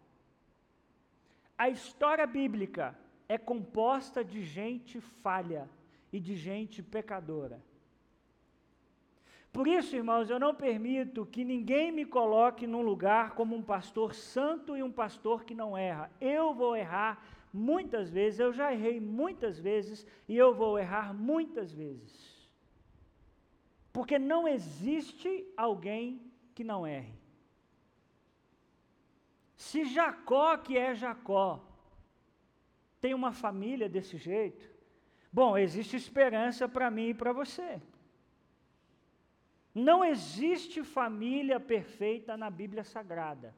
A 1.59 1.67
história 1.67 2.25
bíblica 2.25 2.97
é 3.27 3.37
composta 3.37 4.23
de 4.23 4.41
gente 4.41 5.01
falha 5.01 5.69
e 6.11 6.17
de 6.17 6.33
gente 6.33 6.81
pecadora. 6.81 7.61
Por 9.51 9.67
isso, 9.67 9.93
irmãos, 9.93 10.29
eu 10.29 10.39
não 10.39 10.55
permito 10.55 11.25
que 11.25 11.43
ninguém 11.43 11.91
me 11.91 12.05
coloque 12.05 12.65
num 12.65 12.81
lugar 12.81 13.31
como 13.31 13.57
um 13.57 13.61
pastor 13.61 14.15
santo 14.15 14.77
e 14.77 14.81
um 14.81 14.91
pastor 14.91 15.43
que 15.43 15.53
não 15.53 15.77
erra. 15.77 16.09
Eu 16.21 16.53
vou 16.53 16.77
errar 16.77 17.21
muitas 17.51 18.09
vezes, 18.09 18.39
eu 18.39 18.53
já 18.53 18.71
errei 18.71 19.01
muitas 19.01 19.59
vezes 19.59 20.07
e 20.29 20.37
eu 20.37 20.55
vou 20.55 20.79
errar 20.79 21.13
muitas 21.13 21.73
vezes. 21.73 22.49
Porque 23.91 24.17
não 24.17 24.47
existe 24.47 25.45
alguém 25.57 26.21
que 26.55 26.63
não 26.63 26.87
erre. 26.87 27.18
Se 29.59 29.83
Jacó, 29.83 30.55
que 30.55 30.77
é 30.77 30.95
Jacó, 30.95 31.61
tem 33.01 33.13
uma 33.13 33.33
família 33.33 33.89
desse 33.89 34.15
jeito, 34.15 34.65
bom, 35.33 35.57
existe 35.57 35.97
esperança 35.97 36.67
para 36.69 36.89
mim 36.89 37.09
e 37.09 37.13
para 37.13 37.33
você. 37.33 37.81
Não 39.75 40.03
existe 40.03 40.81
família 40.81 41.59
perfeita 41.59 42.37
na 42.37 42.49
Bíblia 42.49 42.85
Sagrada. 42.85 43.53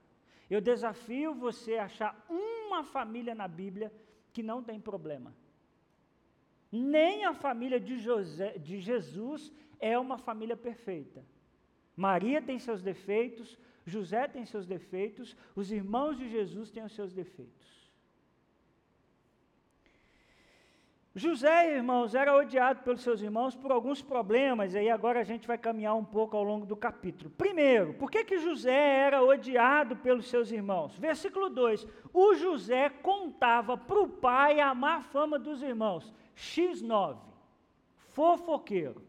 Eu 0.50 0.60
desafio 0.60 1.36
você 1.36 1.78
a 1.78 1.86
achar 1.86 2.26
uma 2.28 2.84
família 2.84 3.36
na 3.36 3.48
Bíblia 3.48 3.94
que 4.34 4.42
não 4.42 4.64
tem 4.64 4.80
problema. 4.80 5.36
Nem 6.72 7.26
a 7.26 7.34
família 7.36 7.80
de, 7.80 8.00
José, 8.00 8.58
de 8.58 8.80
Jesus 8.80 9.54
é 9.80 10.00
uma 10.00 10.18
família 10.18 10.58
perfeita. 10.58 11.24
Maria 11.96 12.42
tem 12.42 12.58
seus 12.58 12.82
defeitos, 12.82 13.56
José 13.86 14.28
tem 14.28 14.46
seus 14.46 14.66
defeitos, 14.66 15.36
os 15.56 15.72
irmãos 15.72 16.18
de 16.18 16.30
Jesus 16.30 16.70
têm 16.70 16.84
os 16.84 16.94
seus 16.94 17.14
defeitos. 17.14 17.82
José, 21.14 21.76
irmãos, 21.76 22.16
era 22.16 22.34
odiado 22.34 22.84
pelos 22.84 23.02
seus 23.02 23.22
irmãos 23.22 23.54
por 23.54 23.70
alguns 23.70 24.02
problemas, 24.02 24.74
e 24.74 24.78
aí 24.78 24.90
agora 24.90 25.20
a 25.20 25.26
gente 25.26 25.46
vai 25.46 25.58
caminhar 25.58 25.94
um 25.94 26.06
pouco 26.06 26.38
ao 26.38 26.44
longo 26.44 26.66
do 26.66 26.76
capítulo. 26.76 27.30
Primeiro, 27.32 27.94
por 27.96 28.10
que, 28.10 28.24
que 28.24 28.38
José 28.38 28.72
era 28.72 29.22
odiado 29.22 29.98
pelos 29.98 30.30
seus 30.30 30.52
irmãos? 30.52 30.98
Versículo 30.98 31.50
2: 31.50 31.86
O 32.14 32.34
José 32.36 32.90
contava 32.90 33.76
para 33.76 34.00
o 34.00 34.08
pai 34.08 34.62
a 34.62 34.74
má 34.74 35.02
fama 35.02 35.38
dos 35.38 35.62
irmãos. 35.62 36.14
X9, 36.34 37.18
fofoqueiro. 38.14 39.04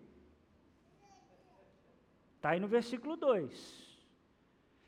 Está 2.35 2.50
aí 2.50 2.59
no 2.59 2.67
versículo 2.67 3.17
2. 3.17 3.82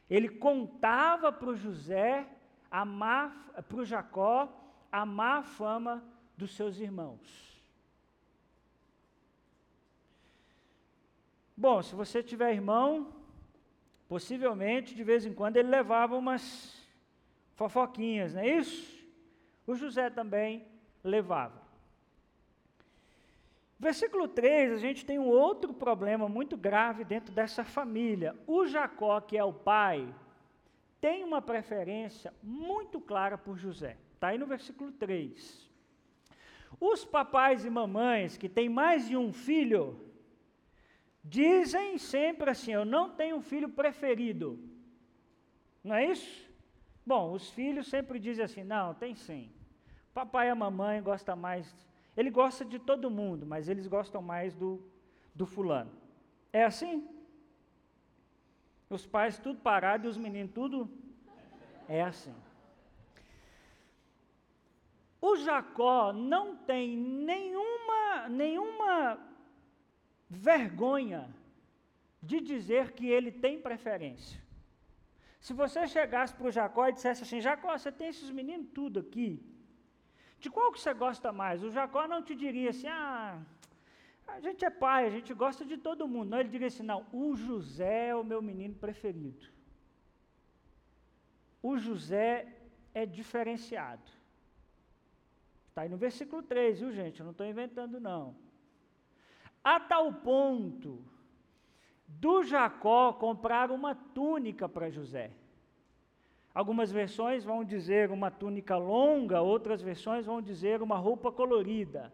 Ele 0.08 0.28
contava 0.28 1.32
para 1.32 1.48
o 1.48 1.56
José, 1.56 2.26
para 2.70 3.76
o 3.76 3.84
Jacó, 3.84 4.48
a 4.90 5.04
má 5.06 5.42
fama 5.42 6.04
dos 6.36 6.54
seus 6.54 6.78
irmãos. 6.78 7.54
Bom, 11.56 11.82
se 11.82 11.94
você 11.94 12.22
tiver 12.22 12.52
irmão, 12.52 13.14
possivelmente 14.08 14.94
de 14.94 15.04
vez 15.04 15.24
em 15.24 15.32
quando 15.32 15.56
ele 15.56 15.68
levava 15.68 16.16
umas 16.16 16.76
fofoquinhas, 17.54 18.34
não 18.34 18.42
é 18.42 18.58
isso? 18.58 19.04
O 19.66 19.74
José 19.74 20.10
também 20.10 20.66
levava. 21.02 21.63
Versículo 23.78 24.28
3, 24.28 24.72
a 24.72 24.76
gente 24.76 25.04
tem 25.04 25.18
um 25.18 25.28
outro 25.28 25.74
problema 25.74 26.28
muito 26.28 26.56
grave 26.56 27.04
dentro 27.04 27.32
dessa 27.32 27.64
família. 27.64 28.36
O 28.46 28.66
Jacó, 28.66 29.20
que 29.20 29.36
é 29.36 29.44
o 29.44 29.52
pai, 29.52 30.14
tem 31.00 31.24
uma 31.24 31.42
preferência 31.42 32.32
muito 32.42 33.00
clara 33.00 33.36
por 33.36 33.58
José. 33.58 33.96
Está 34.14 34.28
aí 34.28 34.38
no 34.38 34.46
versículo 34.46 34.90
3. 34.92 35.70
Os 36.80 37.04
papais 37.04 37.64
e 37.64 37.70
mamães 37.70 38.36
que 38.36 38.48
têm 38.48 38.68
mais 38.68 39.06
de 39.08 39.16
um 39.16 39.32
filho, 39.32 40.00
dizem 41.22 41.98
sempre 41.98 42.50
assim: 42.50 42.72
Eu 42.72 42.84
não 42.84 43.10
tenho 43.10 43.36
um 43.36 43.42
filho 43.42 43.68
preferido. 43.68 44.58
Não 45.82 45.94
é 45.94 46.06
isso? 46.06 46.50
Bom, 47.04 47.32
os 47.32 47.50
filhos 47.50 47.88
sempre 47.88 48.18
dizem 48.18 48.44
assim: 48.44 48.64
Não, 48.64 48.94
tem 48.94 49.14
sim. 49.14 49.50
Papai 50.12 50.46
e 50.48 50.50
a 50.50 50.54
mamãe 50.54 51.02
gostam 51.02 51.36
mais. 51.36 51.74
Ele 52.16 52.30
gosta 52.30 52.64
de 52.64 52.78
todo 52.78 53.10
mundo, 53.10 53.44
mas 53.44 53.68
eles 53.68 53.86
gostam 53.86 54.22
mais 54.22 54.54
do, 54.54 54.82
do 55.34 55.46
fulano. 55.46 55.90
É 56.52 56.64
assim? 56.64 57.08
Os 58.88 59.06
pais 59.06 59.38
tudo 59.38 59.58
parado 59.58 60.06
e 60.06 60.10
os 60.10 60.16
meninos 60.16 60.52
tudo. 60.52 60.88
É 61.88 62.02
assim. 62.02 62.34
O 65.20 65.36
Jacó 65.36 66.12
não 66.12 66.54
tem 66.54 66.96
nenhuma, 66.96 68.28
nenhuma 68.28 69.18
vergonha 70.28 71.34
de 72.22 72.40
dizer 72.40 72.92
que 72.92 73.06
ele 73.06 73.32
tem 73.32 73.60
preferência. 73.60 74.42
Se 75.40 75.52
você 75.52 75.86
chegasse 75.86 76.34
para 76.34 76.46
o 76.46 76.50
Jacó 76.50 76.88
e 76.88 76.92
dissesse 76.92 77.22
assim, 77.22 77.40
Jacó, 77.40 77.76
você 77.76 77.90
tem 77.90 78.08
esses 78.08 78.30
meninos 78.30 78.68
tudo 78.72 79.00
aqui, 79.00 79.42
de 80.44 80.50
qual 80.50 80.70
que 80.70 80.78
você 80.78 80.92
gosta 80.92 81.32
mais? 81.32 81.62
O 81.62 81.70
Jacó 81.70 82.06
não 82.06 82.22
te 82.22 82.34
diria 82.34 82.68
assim, 82.68 82.86
ah, 82.86 83.40
a 84.26 84.40
gente 84.40 84.62
é 84.62 84.68
pai, 84.68 85.06
a 85.06 85.10
gente 85.10 85.32
gosta 85.32 85.64
de 85.64 85.78
todo 85.78 86.06
mundo. 86.06 86.28
Não, 86.28 86.40
ele 86.40 86.50
diria 86.50 86.66
assim, 86.66 86.82
não, 86.82 87.06
o 87.10 87.34
José 87.34 88.08
é 88.08 88.14
o 88.14 88.22
meu 88.22 88.42
menino 88.42 88.74
preferido. 88.74 89.46
O 91.62 91.78
José 91.78 92.46
é 92.92 93.06
diferenciado. 93.06 94.10
Está 95.68 95.80
aí 95.82 95.88
no 95.88 95.96
versículo 95.96 96.42
3, 96.42 96.80
viu 96.80 96.92
gente? 96.92 97.20
Eu 97.20 97.24
não 97.24 97.32
estou 97.32 97.46
inventando, 97.46 97.98
não. 97.98 98.36
A 99.72 99.80
tal 99.80 100.12
ponto 100.12 101.02
do 102.06 102.42
Jacó 102.42 103.14
comprar 103.14 103.70
uma 103.70 103.94
túnica 103.94 104.68
para 104.68 104.90
José. 104.90 105.30
Algumas 106.54 106.90
versões 106.92 107.44
vão 107.44 107.64
dizer 107.64 108.10
uma 108.10 108.30
túnica 108.30 108.76
longa, 108.76 109.40
outras 109.40 109.82
versões 109.82 110.24
vão 110.24 110.40
dizer 110.40 110.80
uma 110.80 110.96
roupa 110.96 111.32
colorida. 111.32 112.12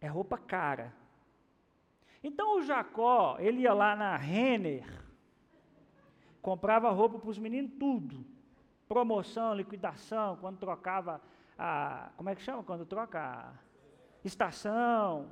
É 0.00 0.06
roupa 0.06 0.36
cara. 0.36 0.94
Então 2.22 2.58
o 2.58 2.62
Jacó, 2.62 3.36
ele 3.38 3.62
ia 3.62 3.72
lá 3.72 3.96
na 3.96 4.14
Renner, 4.16 4.86
comprava 6.42 6.90
roupa 6.90 7.18
para 7.18 7.30
os 7.30 7.38
meninos, 7.38 7.72
tudo 7.78 8.24
promoção, 8.90 9.54
liquidação, 9.54 10.36
quando 10.38 10.58
trocava 10.58 11.22
a. 11.56 12.10
Como 12.16 12.28
é 12.28 12.34
que 12.34 12.42
chama? 12.42 12.64
Quando 12.64 12.84
troca 12.84 13.20
a 13.20 13.52
estação. 14.24 15.30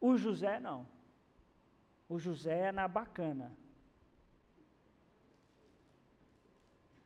O 0.00 0.16
José 0.16 0.58
não. 0.58 0.84
O 2.08 2.18
José 2.18 2.66
é 2.66 2.72
na 2.72 2.88
bacana. 2.88 3.56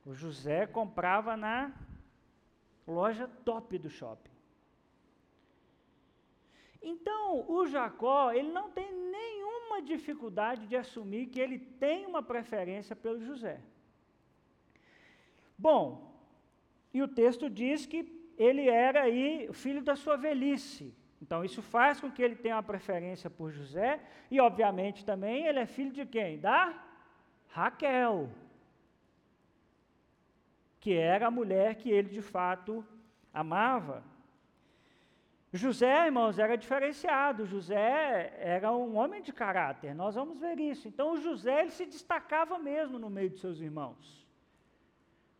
O 0.04 0.14
José 0.14 0.66
comprava 0.66 1.36
na 1.36 1.72
loja 2.86 3.28
top 3.44 3.78
do 3.78 3.88
shopping. 3.88 4.30
Então, 6.82 7.44
o 7.48 7.64
Jacó, 7.66 8.32
ele 8.32 8.50
não 8.50 8.70
tem 8.70 8.90
nenhuma 8.92 9.80
dificuldade 9.80 10.66
de 10.66 10.76
assumir 10.76 11.26
que 11.26 11.40
ele 11.40 11.58
tem 11.58 12.04
uma 12.06 12.22
preferência 12.22 12.96
pelo 12.96 13.20
José. 13.20 13.60
Bom, 15.56 16.12
e 16.92 17.00
o 17.00 17.06
texto 17.06 17.48
diz 17.48 17.86
que 17.86 18.00
ele 18.36 18.68
era 18.68 19.02
aí 19.02 19.48
filho 19.52 19.80
da 19.82 19.94
sua 19.94 20.16
velhice. 20.16 20.92
Então 21.20 21.44
isso 21.44 21.62
faz 21.62 22.00
com 22.00 22.10
que 22.10 22.20
ele 22.20 22.34
tenha 22.34 22.56
uma 22.56 22.62
preferência 22.64 23.30
por 23.30 23.52
José 23.52 24.00
e 24.28 24.40
obviamente 24.40 25.04
também 25.04 25.46
ele 25.46 25.60
é 25.60 25.66
filho 25.66 25.92
de 25.92 26.04
quem? 26.04 26.40
Da 26.40 26.84
Raquel. 27.48 28.28
Que 30.82 30.92
era 30.94 31.28
a 31.28 31.30
mulher 31.30 31.76
que 31.76 31.88
ele 31.88 32.10
de 32.10 32.20
fato 32.20 32.84
amava. 33.32 34.02
José, 35.52 36.06
irmãos, 36.06 36.38
era 36.38 36.56
diferenciado. 36.56 37.46
José 37.46 38.34
era 38.40 38.72
um 38.72 38.96
homem 38.96 39.22
de 39.22 39.32
caráter. 39.32 39.94
Nós 39.94 40.16
vamos 40.16 40.40
ver 40.40 40.58
isso. 40.58 40.88
Então, 40.88 41.16
José 41.16 41.60
ele 41.60 41.70
se 41.70 41.86
destacava 41.86 42.58
mesmo 42.58 42.98
no 42.98 43.08
meio 43.08 43.30
de 43.30 43.38
seus 43.38 43.60
irmãos. 43.60 44.26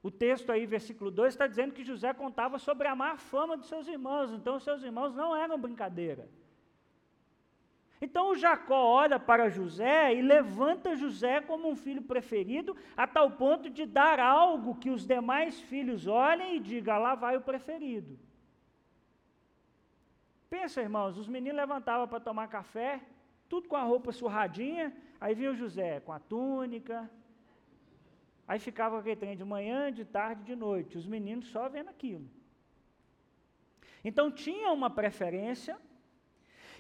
O 0.01 0.13
texto 0.13 0.53
aí, 0.53 0.65
versículo 0.65 1.11
2, 1.11 1.35
está 1.35 1.49
dizendo 1.49 1.75
que 1.75 1.85
José 1.85 2.13
contava 2.15 2.59
sobre 2.61 2.87
a 2.87 2.95
má 2.95 3.17
fama 3.17 3.57
dos 3.57 3.69
seus 3.69 3.89
irmãos, 3.89 4.33
então 4.33 4.61
seus 4.61 4.83
irmãos 4.85 5.15
não 5.15 5.35
eram 5.35 5.59
brincadeira. 5.59 6.29
Então 8.05 8.31
o 8.31 8.35
Jacó 8.35 8.81
olha 9.03 9.19
para 9.29 9.49
José 9.49 10.15
e 10.15 10.21
levanta 10.21 10.97
José 11.03 11.41
como 11.41 11.69
um 11.69 11.77
filho 11.77 12.03
preferido, 12.03 12.77
a 12.97 13.07
tal 13.07 13.31
ponto 13.43 13.71
de 13.71 13.87
dar 13.87 14.19
algo 14.19 14.75
que 14.75 14.91
os 14.91 15.07
demais 15.07 15.61
filhos 15.71 16.07
olhem 16.07 16.57
e 16.57 16.61
digam: 16.61 16.99
lá 16.99 17.15
vai 17.15 17.37
o 17.37 17.47
preferido. 17.51 18.19
Pensa, 20.51 20.83
irmãos, 20.83 21.17
os 21.17 21.29
meninos 21.29 21.57
levantavam 21.57 22.09
para 22.09 22.27
tomar 22.29 22.49
café, 22.49 23.01
tudo 23.49 23.69
com 23.69 23.77
a 23.77 23.83
roupa 23.83 24.13
surradinha, 24.13 24.93
aí 25.21 25.35
vinha 25.35 25.53
o 25.53 25.61
José 25.63 26.01
com 26.01 26.13
a 26.13 26.19
túnica, 26.19 27.09
Aí 28.47 28.59
ficava 28.59 28.99
aquele 28.99 29.17
trem 29.17 29.37
de 29.37 29.45
manhã, 29.45 29.93
de 29.93 30.05
tarde, 30.05 30.43
de 30.43 30.55
noite, 30.55 30.99
os 30.99 31.07
meninos 31.07 31.47
só 31.49 31.69
vendo 31.69 31.89
aquilo. 31.89 32.29
Então 34.05 34.31
tinha 34.31 34.71
uma 34.73 34.91
preferência, 34.91 35.79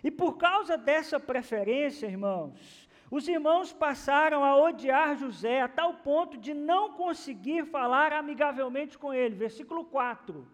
e 0.02 0.10
por 0.10 0.36
causa 0.36 0.76
dessa 0.76 1.20
preferência, 1.20 2.06
irmãos, 2.06 2.88
os 3.10 3.28
irmãos 3.28 3.72
passaram 3.72 4.42
a 4.42 4.56
odiar 4.56 5.16
José 5.16 5.60
a 5.60 5.68
tal 5.68 5.94
ponto 5.94 6.38
de 6.38 6.54
não 6.54 6.94
conseguir 6.94 7.66
falar 7.66 8.12
amigavelmente 8.12 8.96
com 8.96 9.12
ele. 9.12 9.34
Versículo 9.34 9.84
4. 9.84 10.48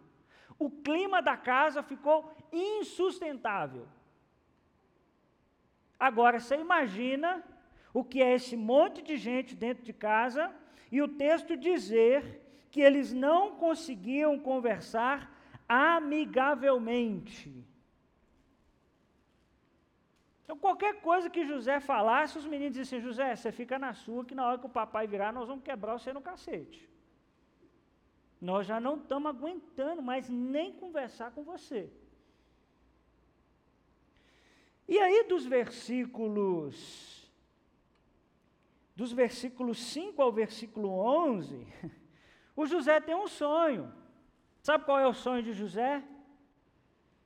O 0.58 0.68
clima 0.68 1.22
da 1.22 1.36
casa 1.36 1.84
ficou 1.84 2.34
insustentável. 2.52 3.86
Agora 6.00 6.40
você 6.40 6.56
imagina 6.56 7.44
o 7.94 8.02
que 8.02 8.20
é 8.20 8.34
esse 8.34 8.56
monte 8.56 9.02
de 9.02 9.16
gente 9.16 9.54
dentro 9.54 9.84
de 9.84 9.92
casa 9.92 10.52
e 10.90 11.00
o 11.00 11.06
texto 11.06 11.56
dizer 11.56 12.42
que 12.72 12.80
eles 12.80 13.12
não 13.12 13.52
conseguiam 13.52 14.36
conversar 14.38 15.32
amigavelmente. 15.68 17.67
Então, 20.48 20.56
qualquer 20.56 21.02
coisa 21.02 21.28
que 21.28 21.44
José 21.44 21.78
falasse, 21.78 22.38
os 22.38 22.46
meninos 22.46 22.74
diziam 22.74 23.00
assim: 23.00 23.06
José, 23.06 23.36
você 23.36 23.52
fica 23.52 23.78
na 23.78 23.92
sua, 23.92 24.24
que 24.24 24.34
na 24.34 24.46
hora 24.46 24.58
que 24.58 24.64
o 24.64 24.70
papai 24.70 25.06
virar, 25.06 25.30
nós 25.30 25.46
vamos 25.46 25.62
quebrar 25.62 25.92
você 25.92 26.10
no 26.10 26.22
cacete. 26.22 26.88
Nós 28.40 28.66
já 28.66 28.80
não 28.80 28.96
estamos 28.96 29.28
aguentando 29.28 30.00
mais 30.00 30.26
nem 30.30 30.72
conversar 30.72 31.32
com 31.32 31.42
você. 31.42 31.92
E 34.88 34.98
aí, 34.98 35.24
dos 35.24 35.44
versículos, 35.44 37.30
dos 38.96 39.12
versículos 39.12 39.76
5 39.76 40.22
ao 40.22 40.32
versículo 40.32 40.88
11, 40.88 41.66
o 42.56 42.64
José 42.64 42.98
tem 43.00 43.14
um 43.14 43.28
sonho. 43.28 43.92
Sabe 44.62 44.86
qual 44.86 44.98
é 44.98 45.06
o 45.06 45.12
sonho 45.12 45.42
de 45.42 45.52
José? 45.52 46.02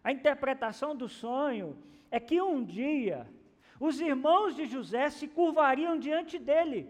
A 0.03 0.11
interpretação 0.11 0.97
do 0.97 1.09
sonho 1.09 1.79
é 2.16 2.18
que 2.29 2.38
um 2.55 2.59
dia 2.79 3.18
os 3.88 3.96
irmãos 4.11 4.51
de 4.59 4.64
José 4.72 5.05
se 5.18 5.27
curvariam 5.37 5.94
diante 6.07 6.37
dele. 6.48 6.81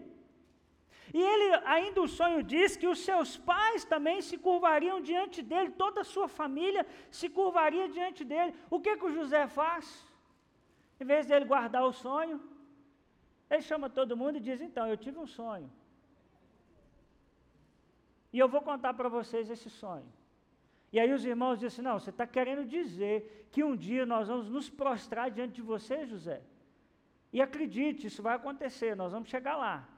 E 1.17 1.21
ele, 1.31 1.47
ainda 1.75 1.99
o 2.01 2.11
sonho 2.17 2.41
diz 2.53 2.75
que 2.81 2.89
os 2.93 2.99
seus 3.07 3.31
pais 3.51 3.81
também 3.93 4.19
se 4.27 4.35
curvariam 4.45 4.97
diante 5.09 5.39
dele, 5.51 5.69
toda 5.83 6.01
a 6.01 6.09
sua 6.13 6.27
família 6.39 6.83
se 7.19 7.27
curvaria 7.37 7.87
diante 7.97 8.21
dele. 8.31 8.53
O 8.75 8.79
que, 8.83 8.95
que 8.97 9.07
o 9.09 9.15
José 9.17 9.41
faz? 9.59 9.85
Em 10.99 11.05
vez 11.11 11.25
dele 11.29 11.45
guardar 11.53 11.83
o 11.91 11.93
sonho, 12.05 12.37
ele 13.49 13.63
chama 13.69 13.89
todo 13.99 14.19
mundo 14.21 14.37
e 14.37 14.45
diz: 14.49 14.59
Então, 14.69 14.85
eu 14.87 14.97
tive 15.05 15.17
um 15.25 15.29
sonho. 15.39 15.69
E 18.33 18.39
eu 18.43 18.49
vou 18.53 18.61
contar 18.69 18.93
para 18.99 19.09
vocês 19.17 19.49
esse 19.55 19.69
sonho. 19.81 20.09
E 20.93 20.99
aí 20.99 21.11
os 21.11 21.25
irmãos 21.25 21.63
assim, 21.63 21.81
não, 21.81 21.97
você 21.99 22.11
está 22.11 22.27
querendo 22.27 22.63
dizer 22.63 23.47
que 23.51 23.63
um 23.63 23.75
dia 23.75 24.05
nós 24.05 24.27
vamos 24.27 24.47
nos 24.47 24.69
prostrar 24.69 25.31
diante 25.31 25.55
de 25.55 25.61
você, 25.63 26.05
José. 26.05 26.39
E 27.33 27.41
acredite, 27.41 28.05
isso 28.05 28.21
vai 28.21 28.35
acontecer, 28.35 28.95
nós 28.95 29.11
vamos 29.11 29.27
chegar 29.27 29.55
lá. 29.57 29.89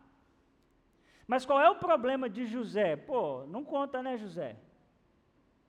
Mas 1.28 1.46
qual 1.46 1.60
é 1.60 1.70
o 1.70 1.76
problema 1.76 2.30
de 2.30 2.46
José? 2.46 2.96
Pô, 2.96 3.46
não 3.48 3.62
conta, 3.62 4.02
né, 4.02 4.18
José? 4.18 4.56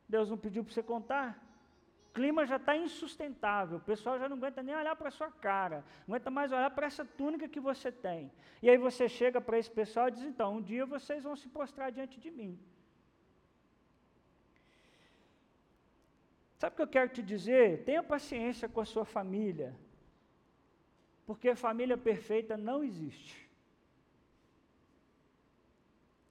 Deus 0.08 0.30
não 0.30 0.38
pediu 0.38 0.62
para 0.62 0.72
você 0.72 0.82
contar? 0.82 1.42
O 2.10 2.12
clima 2.14 2.46
já 2.46 2.54
está 2.54 2.76
insustentável, 2.76 3.78
o 3.78 3.80
pessoal 3.80 4.20
já 4.20 4.28
não 4.28 4.36
aguenta 4.36 4.62
nem 4.62 4.76
olhar 4.76 4.94
para 4.94 5.08
a 5.08 5.10
sua 5.10 5.30
cara, 5.30 5.84
não 6.06 6.14
aguenta 6.14 6.30
mais 6.30 6.52
olhar 6.52 6.70
para 6.70 6.86
essa 6.86 7.04
túnica 7.04 7.48
que 7.48 7.58
você 7.58 7.90
tem. 7.90 8.30
E 8.62 8.70
aí 8.70 8.78
você 8.78 9.08
chega 9.08 9.40
para 9.40 9.58
esse 9.58 9.70
pessoal 9.70 10.06
e 10.06 10.12
diz: 10.12 10.22
então, 10.22 10.54
um 10.54 10.62
dia 10.62 10.86
vocês 10.86 11.24
vão 11.24 11.34
se 11.34 11.48
prostrar 11.48 11.90
diante 11.90 12.20
de 12.20 12.30
mim. 12.30 12.56
Sabe 16.58 16.72
o 16.72 16.76
que 16.76 16.82
eu 16.82 16.88
quero 16.88 17.10
te 17.10 17.22
dizer? 17.22 17.84
Tenha 17.84 18.02
paciência 18.02 18.68
com 18.68 18.80
a 18.80 18.84
sua 18.84 19.04
família, 19.04 19.76
porque 21.26 21.54
família 21.54 21.98
perfeita 21.98 22.56
não 22.56 22.82
existe. 22.82 23.46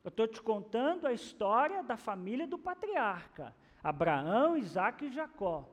Eu 0.03 0.09
estou 0.09 0.27
te 0.27 0.41
contando 0.41 1.07
a 1.07 1.13
história 1.13 1.83
da 1.83 1.97
família 1.97 2.45
do 2.45 2.59
patriarca, 2.59 3.55
Abraão, 3.83 4.55
Isaac 4.55 5.05
e 5.05 5.11
Jacó. 5.11 5.67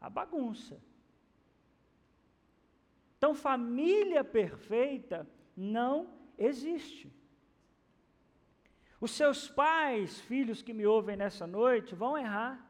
A 0.00 0.08
bagunça. 0.08 0.80
Então, 3.16 3.34
família 3.34 4.22
perfeita 4.22 5.26
não 5.56 6.08
existe. 6.36 7.10
Os 9.00 9.12
seus 9.12 9.48
pais, 9.48 10.20
filhos 10.20 10.62
que 10.62 10.72
me 10.72 10.86
ouvem 10.86 11.16
nessa 11.16 11.46
noite, 11.46 11.94
vão 11.94 12.16
errar. 12.18 12.63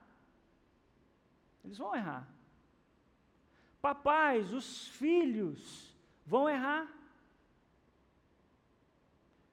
Eles 1.64 1.78
vão 1.78 1.94
errar. 1.94 2.28
Papais, 3.80 4.52
os 4.52 4.88
filhos 4.88 5.94
vão 6.26 6.48
errar. 6.48 6.90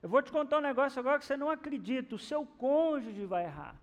Eu 0.02 0.10
vou 0.10 0.22
te 0.22 0.32
contar 0.32 0.58
um 0.58 0.62
negócio 0.62 1.00
agora 1.00 1.20
que 1.20 1.26
você 1.26 1.38
não 1.38 1.50
acredita: 1.50 2.16
o 2.16 2.20
seu 2.20 2.46
cônjuge 2.46 3.26
vai 3.26 3.46
errar. 3.46 3.76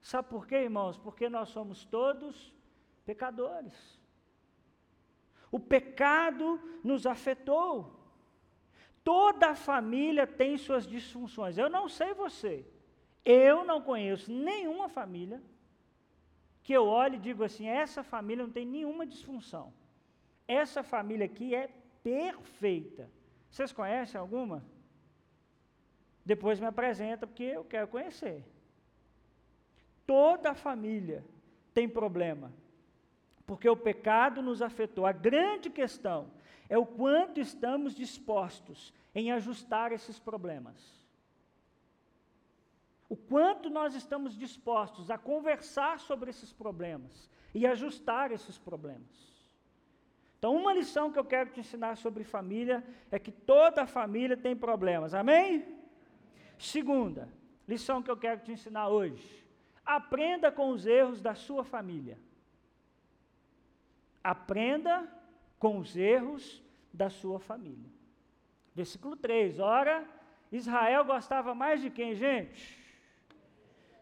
Sabe 0.00 0.28
por 0.28 0.46
quê, 0.46 0.56
irmãos? 0.56 0.98
Porque 0.98 1.28
nós 1.28 1.48
somos 1.48 1.84
todos 1.84 2.52
pecadores. 3.06 3.98
O 5.50 5.58
pecado 5.58 6.60
nos 6.82 7.06
afetou. 7.06 8.00
Toda 9.02 9.50
a 9.50 9.54
família 9.54 10.26
tem 10.26 10.58
suas 10.58 10.86
disfunções. 10.86 11.56
Eu 11.56 11.70
não 11.70 11.88
sei 11.88 12.12
você. 12.12 12.66
Eu 13.24 13.64
não 13.64 13.80
conheço 13.80 14.30
nenhuma 14.30 14.88
família 14.88 15.40
que 16.62 16.72
eu 16.72 16.86
olhe 16.86 17.16
e 17.16 17.20
digo 17.20 17.42
assim: 17.42 17.66
essa 17.66 18.02
família 18.02 18.44
não 18.44 18.52
tem 18.52 18.66
nenhuma 18.66 19.06
disfunção. 19.06 19.72
Essa 20.46 20.82
família 20.82 21.24
aqui 21.24 21.54
é 21.54 21.70
perfeita. 22.02 23.10
Vocês 23.50 23.72
conhecem 23.72 24.20
alguma? 24.20 24.62
Depois 26.24 26.60
me 26.60 26.66
apresenta, 26.66 27.26
porque 27.26 27.44
eu 27.44 27.64
quero 27.64 27.88
conhecer. 27.88 28.44
Toda 30.06 30.54
família 30.54 31.24
tem 31.72 31.88
problema, 31.88 32.52
porque 33.46 33.68
o 33.68 33.76
pecado 33.76 34.42
nos 34.42 34.60
afetou. 34.60 35.06
A 35.06 35.12
grande 35.12 35.70
questão 35.70 36.30
é 36.68 36.76
o 36.76 36.84
quanto 36.84 37.40
estamos 37.40 37.94
dispostos 37.94 38.92
em 39.14 39.32
ajustar 39.32 39.92
esses 39.92 40.18
problemas 40.18 41.03
o 43.14 43.16
quanto 43.16 43.70
nós 43.70 43.94
estamos 43.94 44.36
dispostos 44.36 45.08
a 45.08 45.16
conversar 45.16 46.00
sobre 46.00 46.30
esses 46.30 46.52
problemas 46.52 47.30
e 47.54 47.64
ajustar 47.64 48.32
esses 48.32 48.58
problemas. 48.58 49.16
Então, 50.36 50.56
uma 50.56 50.74
lição 50.74 51.12
que 51.12 51.18
eu 51.18 51.24
quero 51.24 51.50
te 51.50 51.60
ensinar 51.60 51.96
sobre 51.96 52.24
família 52.24 52.82
é 53.12 53.18
que 53.20 53.30
toda 53.30 53.86
família 53.86 54.36
tem 54.36 54.56
problemas, 54.56 55.14
amém? 55.14 55.64
Segunda, 56.58 57.28
lição 57.68 58.02
que 58.02 58.10
eu 58.10 58.16
quero 58.16 58.40
te 58.40 58.50
ensinar 58.50 58.88
hoje: 58.88 59.46
aprenda 59.86 60.50
com 60.50 60.70
os 60.70 60.84
erros 60.84 61.20
da 61.20 61.36
sua 61.36 61.62
família. 61.62 62.18
Aprenda 64.24 65.08
com 65.60 65.78
os 65.78 65.96
erros 65.96 66.60
da 66.92 67.08
sua 67.08 67.38
família. 67.38 67.92
Versículo 68.74 69.16
3: 69.16 69.60
Ora, 69.60 70.04
Israel 70.50 71.04
gostava 71.04 71.54
mais 71.54 71.80
de 71.80 71.90
quem, 71.90 72.16
gente? 72.16 72.83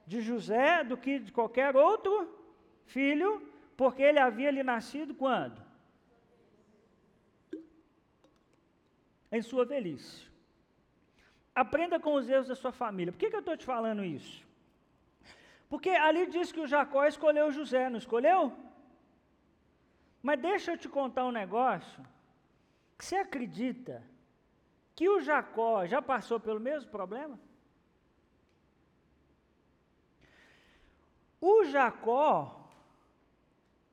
De 0.07 0.21
José 0.21 0.85
do 0.85 0.97
que 0.97 1.19
de 1.19 1.33
qualquer 1.33 1.77
outro 1.77 2.13
filho, 2.87 3.31
porque 3.77 4.03
ele 4.03 4.19
havia 4.19 4.51
lhe 4.51 4.63
nascido 4.63 5.15
quando? 5.15 5.61
Em 9.31 9.41
sua 9.41 9.65
velhice. 9.65 10.27
Aprenda 11.55 11.99
com 12.01 12.15
os 12.15 12.29
erros 12.29 12.49
da 12.49 12.55
sua 12.55 12.73
família. 12.73 13.13
Por 13.13 13.19
que, 13.19 13.31
que 13.31 13.37
eu 13.37 13.41
estou 13.41 13.57
te 13.57 13.65
falando 13.65 14.05
isso? 14.05 14.45
Porque 15.69 15.91
ali 15.91 16.27
diz 16.27 16.53
que 16.53 16.61
o 16.61 16.67
Jacó 16.67 17.05
escolheu 17.07 17.51
José, 17.51 17.89
não 17.89 17.99
escolheu? 17.99 18.53
Mas 20.23 20.41
deixa 20.41 20.73
eu 20.73 20.79
te 20.79 20.89
contar 20.89 21.25
um 21.25 21.33
negócio. 21.33 22.03
Que 22.99 23.05
você 23.05 23.17
acredita 23.17 24.03
que 24.95 25.09
o 25.09 25.21
Jacó 25.21 25.87
já 25.87 26.01
passou 26.01 26.39
pelo 26.39 26.61
mesmo 26.61 26.91
problema? 26.91 27.39
O 31.45 31.65
Jacó 31.65 32.71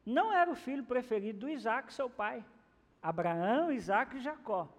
não 0.06 0.32
era 0.32 0.52
o 0.52 0.56
filho 0.56 0.84
preferido 0.84 1.40
do 1.40 1.50
Isaac, 1.50 1.92
seu 1.92 2.08
pai. 2.08 2.46
Abraão, 3.02 3.72
Isaac 3.72 4.18
e 4.18 4.22
Jacó. 4.22 4.70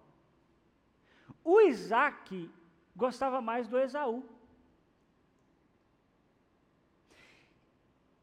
O 1.42 1.60
Isaac 1.62 2.48
gostava 2.94 3.40
mais 3.40 3.66
do 3.66 3.76
Esaú. 3.76 4.24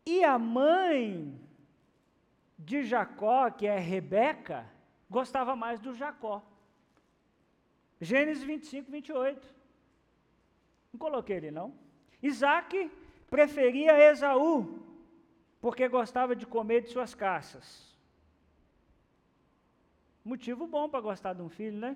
E 0.06 0.24
a 0.24 0.40
mãe 0.40 1.38
de 2.58 2.84
Jacó, 2.84 3.52
que 3.52 3.68
é 3.68 3.78
Rebeca, 3.78 4.66
gostava 5.10 5.58
mais 5.58 5.82
do 5.82 5.94
Jacó. 5.94 6.42
Gênesis 8.00 8.44
25, 8.44 8.90
28. 8.90 9.56
Não 10.94 11.00
coloquei 11.00 11.36
ele, 11.36 11.52
não. 11.52 11.74
Isaac 12.24 12.90
preferia 13.30 14.00
Esaú, 14.12 14.80
porque 15.60 15.88
gostava 15.88 16.36
de 16.36 16.46
comer 16.46 16.82
de 16.82 16.90
suas 16.90 17.14
caças. 17.14 17.98
Motivo 20.24 20.68
bom 20.68 20.90
para 20.90 21.02
gostar 21.02 21.34
de 21.34 21.42
um 21.42 21.50
filho, 21.50 21.78
né? 21.78 21.96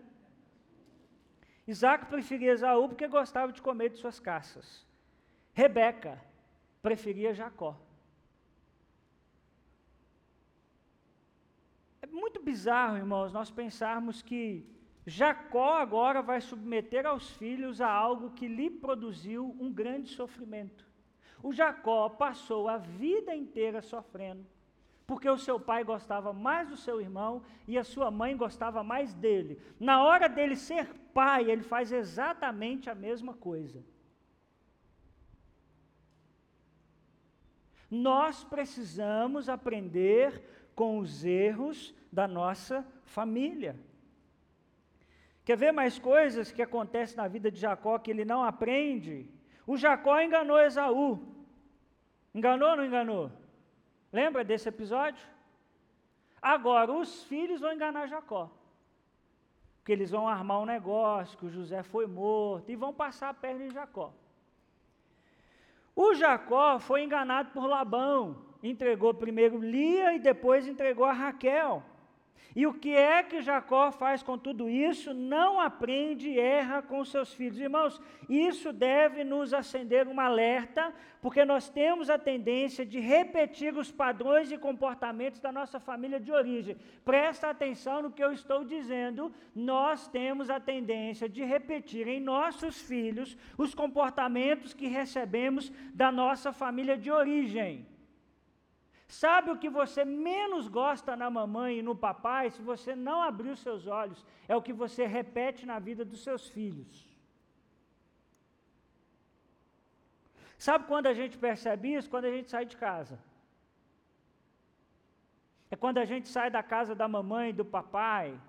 Isaac 1.67 2.05
preferia 2.07 2.53
Esaú 2.53 2.87
porque 2.87 3.07
gostava 3.07 3.51
de 3.51 3.61
comer 3.61 3.89
de 3.89 3.97
suas 3.97 4.19
caças. 4.19 4.85
Rebeca 5.53 6.19
preferia 6.81 7.33
Jacó. 7.33 7.77
É 12.01 12.07
muito 12.07 12.41
bizarro, 12.41 12.97
irmãos, 12.97 13.31
nós 13.31 13.51
pensarmos 13.51 14.21
que 14.21 14.65
Jacó 15.05 15.73
agora 15.77 16.21
vai 16.21 16.41
submeter 16.41 17.05
aos 17.05 17.29
filhos 17.31 17.79
a 17.79 17.89
algo 17.89 18.31
que 18.31 18.47
lhe 18.47 18.69
produziu 18.69 19.55
um 19.59 19.71
grande 19.71 20.09
sofrimento. 20.09 20.90
O 21.43 21.51
Jacó 21.51 22.09
passou 22.09 22.67
a 22.67 22.77
vida 22.77 23.35
inteira 23.35 23.81
sofrendo, 23.81 24.45
porque 25.07 25.29
o 25.29 25.37
seu 25.37 25.59
pai 25.59 25.83
gostava 25.83 26.31
mais 26.31 26.69
do 26.69 26.77
seu 26.77 27.01
irmão 27.01 27.43
e 27.67 27.77
a 27.77 27.83
sua 27.83 28.11
mãe 28.11 28.37
gostava 28.37 28.83
mais 28.83 29.13
dele. 29.13 29.59
Na 29.79 30.03
hora 30.03 30.29
dele 30.29 30.55
ser 30.55 30.87
pai, 31.13 31.49
ele 31.49 31.63
faz 31.63 31.91
exatamente 31.91 32.89
a 32.89 32.95
mesma 32.95 33.33
coisa. 33.33 33.83
Nós 37.89 38.43
precisamos 38.43 39.49
aprender 39.49 40.41
com 40.73 40.99
os 40.99 41.25
erros 41.25 41.93
da 42.11 42.27
nossa 42.27 42.85
família. 43.03 43.75
Quer 45.43 45.57
ver 45.57 45.71
mais 45.71 45.99
coisas 45.99 46.51
que 46.51 46.61
acontecem 46.61 47.17
na 47.17 47.27
vida 47.27 47.51
de 47.51 47.59
Jacó 47.59 47.97
que 47.99 48.11
ele 48.11 48.23
não 48.23 48.43
aprende? 48.43 49.27
O 49.71 49.77
Jacó 49.77 50.19
enganou 50.19 50.59
Esaú. 50.59 51.07
Enganou 52.35 52.71
ou 52.71 52.75
não 52.75 52.85
enganou? 52.85 53.31
Lembra 54.11 54.43
desse 54.43 54.67
episódio? 54.67 55.25
Agora, 56.41 56.91
os 56.91 57.23
filhos 57.23 57.61
vão 57.61 57.71
enganar 57.71 58.09
Jacó. 58.13 58.51
Porque 59.77 59.93
eles 59.93 60.11
vão 60.11 60.27
armar 60.27 60.59
um 60.59 60.65
negócio, 60.65 61.37
que 61.37 61.45
o 61.45 61.49
José 61.49 61.83
foi 61.83 62.05
morto, 62.05 62.69
e 62.69 62.75
vão 62.75 62.93
passar 62.93 63.29
a 63.29 63.33
perna 63.33 63.63
em 63.63 63.71
Jacó. 63.71 64.11
O 65.95 66.13
Jacó 66.15 66.77
foi 66.77 67.03
enganado 67.03 67.51
por 67.51 67.65
Labão. 67.65 68.43
Entregou 68.61 69.13
primeiro 69.13 69.57
Lia 69.57 70.11
e 70.11 70.19
depois 70.19 70.67
entregou 70.67 71.05
a 71.05 71.13
Raquel. 71.13 71.81
E 72.53 72.67
o 72.67 72.73
que 72.73 72.93
é 72.93 73.23
que 73.23 73.41
Jacó 73.41 73.91
faz 73.91 74.21
com 74.21 74.37
tudo 74.37 74.69
isso? 74.69 75.13
Não 75.13 75.59
aprende 75.59 76.29
e 76.29 76.39
erra 76.39 76.81
com 76.81 77.03
seus 77.05 77.33
filhos. 77.33 77.59
Irmãos, 77.59 78.01
isso 78.27 78.73
deve 78.73 79.23
nos 79.23 79.53
acender 79.53 80.05
um 80.05 80.19
alerta, 80.19 80.93
porque 81.21 81.45
nós 81.45 81.69
temos 81.69 82.09
a 82.09 82.17
tendência 82.17 82.85
de 82.85 82.99
repetir 82.99 83.77
os 83.77 83.89
padrões 83.89 84.51
e 84.51 84.57
comportamentos 84.57 85.39
da 85.39 85.49
nossa 85.49 85.79
família 85.79 86.19
de 86.19 86.31
origem. 86.31 86.75
Presta 87.05 87.49
atenção 87.49 88.01
no 88.01 88.11
que 88.11 88.23
eu 88.23 88.33
estou 88.33 88.65
dizendo. 88.65 89.31
Nós 89.55 90.07
temos 90.09 90.49
a 90.49 90.59
tendência 90.59 91.29
de 91.29 91.45
repetir 91.45 92.05
em 92.05 92.19
nossos 92.19 92.81
filhos 92.81 93.37
os 93.57 93.73
comportamentos 93.73 94.73
que 94.73 94.87
recebemos 94.87 95.71
da 95.93 96.11
nossa 96.11 96.51
família 96.51 96.97
de 96.97 97.09
origem. 97.09 97.90
Sabe 99.11 99.51
o 99.51 99.57
que 99.57 99.69
você 99.69 100.05
menos 100.05 100.69
gosta 100.69 101.17
na 101.17 101.29
mamãe 101.29 101.79
e 101.79 101.81
no 101.81 101.93
papai, 101.93 102.49
se 102.49 102.61
você 102.61 102.95
não 102.95 103.21
abrir 103.21 103.49
os 103.49 103.59
seus 103.59 103.85
olhos, 103.85 104.25
é 104.47 104.55
o 104.55 104.61
que 104.61 104.71
você 104.71 105.05
repete 105.05 105.65
na 105.65 105.79
vida 105.79 106.05
dos 106.05 106.23
seus 106.23 106.47
filhos. 106.47 107.05
Sabe 110.57 110.85
quando 110.87 111.07
a 111.07 111.13
gente 111.13 111.37
percebe 111.37 111.93
isso? 111.93 112.09
Quando 112.09 112.23
a 112.23 112.31
gente 112.31 112.49
sai 112.49 112.65
de 112.65 112.77
casa. 112.77 113.19
É 115.69 115.75
quando 115.75 115.97
a 115.97 116.05
gente 116.05 116.29
sai 116.29 116.49
da 116.49 116.63
casa 116.63 116.95
da 116.95 117.05
mamãe 117.05 117.49
e 117.49 117.57
do 117.61 117.65
papai 117.65 118.39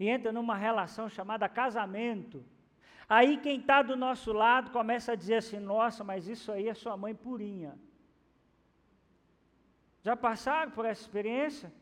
e 0.00 0.08
entra 0.08 0.32
numa 0.32 0.56
relação 0.56 1.08
chamada 1.08 1.48
casamento. 1.48 2.44
Aí 3.08 3.36
quem 3.36 3.60
está 3.60 3.80
do 3.80 3.94
nosso 3.96 4.32
lado 4.32 4.72
começa 4.72 5.12
a 5.12 5.14
dizer 5.14 5.36
assim: 5.36 5.60
nossa, 5.60 6.02
mas 6.02 6.26
isso 6.26 6.50
aí 6.50 6.68
é 6.68 6.74
sua 6.74 6.96
mãe 6.96 7.14
purinha. 7.14 7.78
Já 10.02 10.16
passaram 10.16 10.70
por 10.70 10.84
essa 10.84 11.02
experiência? 11.02 11.72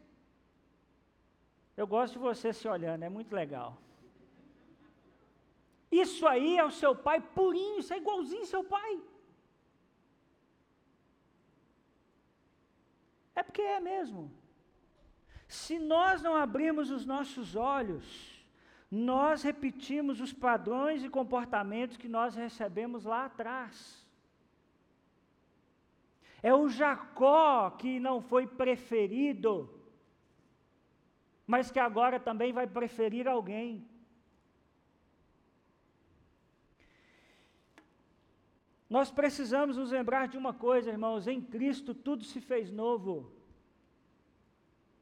Eu 1.77 1.87
gosto 1.87 2.15
de 2.15 2.19
você 2.19 2.53
se 2.53 2.67
olhando, 2.67 3.03
é 3.03 3.09
muito 3.09 3.35
legal. 3.35 3.77
Isso 5.91 6.27
aí 6.27 6.59
é 6.59 6.65
o 6.65 6.71
seu 6.71 6.95
pai 6.95 7.21
purinho, 7.21 7.79
isso 7.79 7.93
é 7.93 7.99
igualzinho 7.99 8.47
seu 8.47 8.65
pai. 8.65 9.01
É 13.35 13.43
porque 13.43 13.63
é 13.63 13.79
mesmo. 13.79 14.33
Se 15.47 15.79
nós 15.79 16.23
não 16.23 16.35
abrirmos 16.35 16.91
os 16.91 17.05
nossos 17.05 17.55
olhos, 17.55 18.45
nós 18.91 19.43
repetimos 19.43 20.21
os 20.21 20.33
padrões 20.33 21.05
e 21.05 21.09
comportamentos 21.09 21.97
que 21.97 22.09
nós 22.09 22.35
recebemos 22.35 23.05
lá 23.05 23.27
atrás. 23.27 24.06
É 26.51 26.55
o 26.55 26.69
Jacó 26.69 27.71
que 27.71 27.99
não 27.99 28.17
foi 28.23 28.47
preferido, 28.47 29.53
mas 31.45 31.73
que 31.73 31.81
agora 31.81 32.21
também 32.21 32.53
vai 32.53 32.69
preferir 32.69 33.27
alguém. 33.27 33.85
Nós 38.89 39.11
precisamos 39.11 39.77
nos 39.77 39.91
lembrar 39.91 40.29
de 40.29 40.39
uma 40.39 40.55
coisa, 40.55 40.89
irmãos: 40.89 41.27
em 41.27 41.41
Cristo 41.41 41.93
tudo 41.93 42.23
se 42.23 42.41
fez 42.41 42.71
novo. 42.71 43.33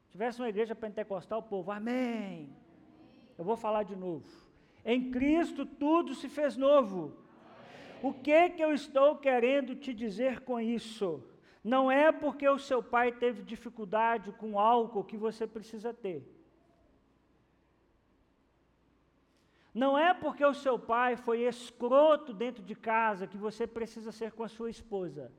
Se 0.05 0.13
tivesse 0.13 0.41
uma 0.41 0.49
igreja 0.49 0.73
pentecostal, 0.73 1.41
o 1.41 1.43
povo, 1.43 1.71
amém. 1.71 2.49
Eu 3.37 3.45
vou 3.45 3.55
falar 3.55 3.83
de 3.83 3.95
novo. 3.95 4.27
Em 4.83 5.11
Cristo 5.11 5.63
tudo 5.63 6.15
se 6.15 6.27
fez 6.27 6.57
novo. 6.57 7.15
O 8.01 8.11
que 8.11 8.49
que 8.49 8.63
eu 8.63 8.73
estou 8.73 9.15
querendo 9.17 9.75
te 9.75 9.93
dizer 9.93 10.39
com 10.39 10.59
isso? 10.59 11.23
Não 11.73 11.91
é 11.91 12.11
porque 12.11 12.47
o 12.47 12.59
seu 12.59 12.83
pai 12.83 13.11
teve 13.11 13.41
dificuldade 13.41 14.31
com 14.33 14.59
álcool 14.59 15.03
que 15.03 15.17
você 15.17 15.47
precisa 15.47 15.91
ter. 15.91 16.23
Não 19.73 19.97
é 19.97 20.13
porque 20.13 20.45
o 20.45 20.53
seu 20.53 20.77
pai 20.77 21.15
foi 21.17 21.39
escroto 21.39 22.35
dentro 22.35 22.61
de 22.61 22.75
casa 22.75 23.25
que 23.25 23.35
você 23.35 23.65
precisa 23.65 24.11
ser 24.11 24.31
com 24.33 24.43
a 24.43 24.47
sua 24.47 24.69
esposa. 24.69 25.31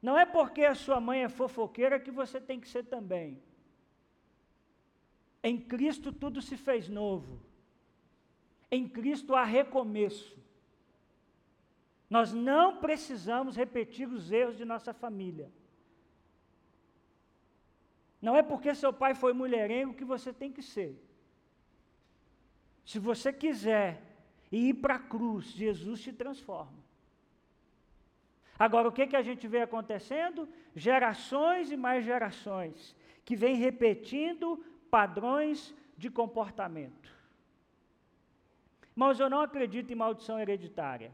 Não 0.00 0.16
é 0.16 0.24
porque 0.24 0.62
a 0.62 0.76
sua 0.76 1.00
mãe 1.00 1.24
é 1.24 1.28
fofoqueira 1.28 1.98
que 1.98 2.12
você 2.12 2.40
tem 2.40 2.60
que 2.60 2.68
ser 2.68 2.84
também. 2.84 3.42
Em 5.42 5.58
Cristo 5.58 6.12
tudo 6.12 6.40
se 6.40 6.56
fez 6.56 6.88
novo. 6.88 7.40
Em 8.70 8.88
Cristo 8.88 9.34
há 9.34 9.42
recomeço. 9.42 10.45
Nós 12.08 12.32
não 12.32 12.76
precisamos 12.76 13.56
repetir 13.56 14.08
os 14.08 14.30
erros 14.30 14.56
de 14.56 14.64
nossa 14.64 14.92
família. 14.92 15.50
Não 18.22 18.36
é 18.36 18.42
porque 18.42 18.74
seu 18.74 18.92
pai 18.92 19.14
foi 19.14 19.32
mulherengo 19.32 19.94
que 19.94 20.04
você 20.04 20.32
tem 20.32 20.52
que 20.52 20.62
ser. 20.62 20.96
Se 22.84 22.98
você 22.98 23.32
quiser 23.32 24.00
ir 24.50 24.74
para 24.74 24.94
a 24.94 24.98
cruz, 24.98 25.46
Jesus 25.46 26.00
te 26.00 26.12
transforma. 26.12 26.86
Agora, 28.58 28.88
o 28.88 28.92
que, 28.92 29.06
que 29.06 29.16
a 29.16 29.22
gente 29.22 29.46
vê 29.46 29.60
acontecendo? 29.60 30.48
Gerações 30.74 31.70
e 31.70 31.76
mais 31.76 32.04
gerações 32.04 32.94
que 33.24 33.36
vêm 33.36 33.56
repetindo 33.56 34.64
padrões 34.90 35.74
de 35.96 36.08
comportamento. 36.08 37.14
Mas 38.94 39.20
eu 39.20 39.28
não 39.28 39.40
acredito 39.40 39.92
em 39.92 39.96
maldição 39.96 40.38
hereditária. 40.38 41.12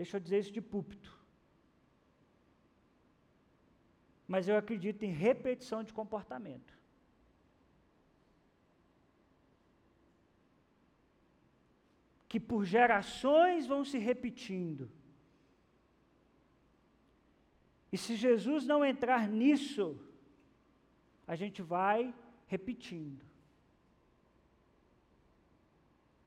Deixa 0.00 0.16
eu 0.16 0.20
dizer 0.26 0.38
isso 0.38 0.52
de 0.58 0.62
púlpito. 0.62 1.10
Mas 4.26 4.48
eu 4.48 4.56
acredito 4.56 5.02
em 5.02 5.12
repetição 5.12 5.80
de 5.84 5.92
comportamento. 5.92 6.72
Que 12.30 12.40
por 12.40 12.64
gerações 12.64 13.66
vão 13.66 13.84
se 13.84 13.98
repetindo. 13.98 14.90
E 17.92 17.98
se 17.98 18.16
Jesus 18.16 18.64
não 18.64 18.82
entrar 18.82 19.28
nisso, 19.28 19.86
a 21.26 21.36
gente 21.36 21.60
vai 21.60 22.14
repetindo. 22.46 23.22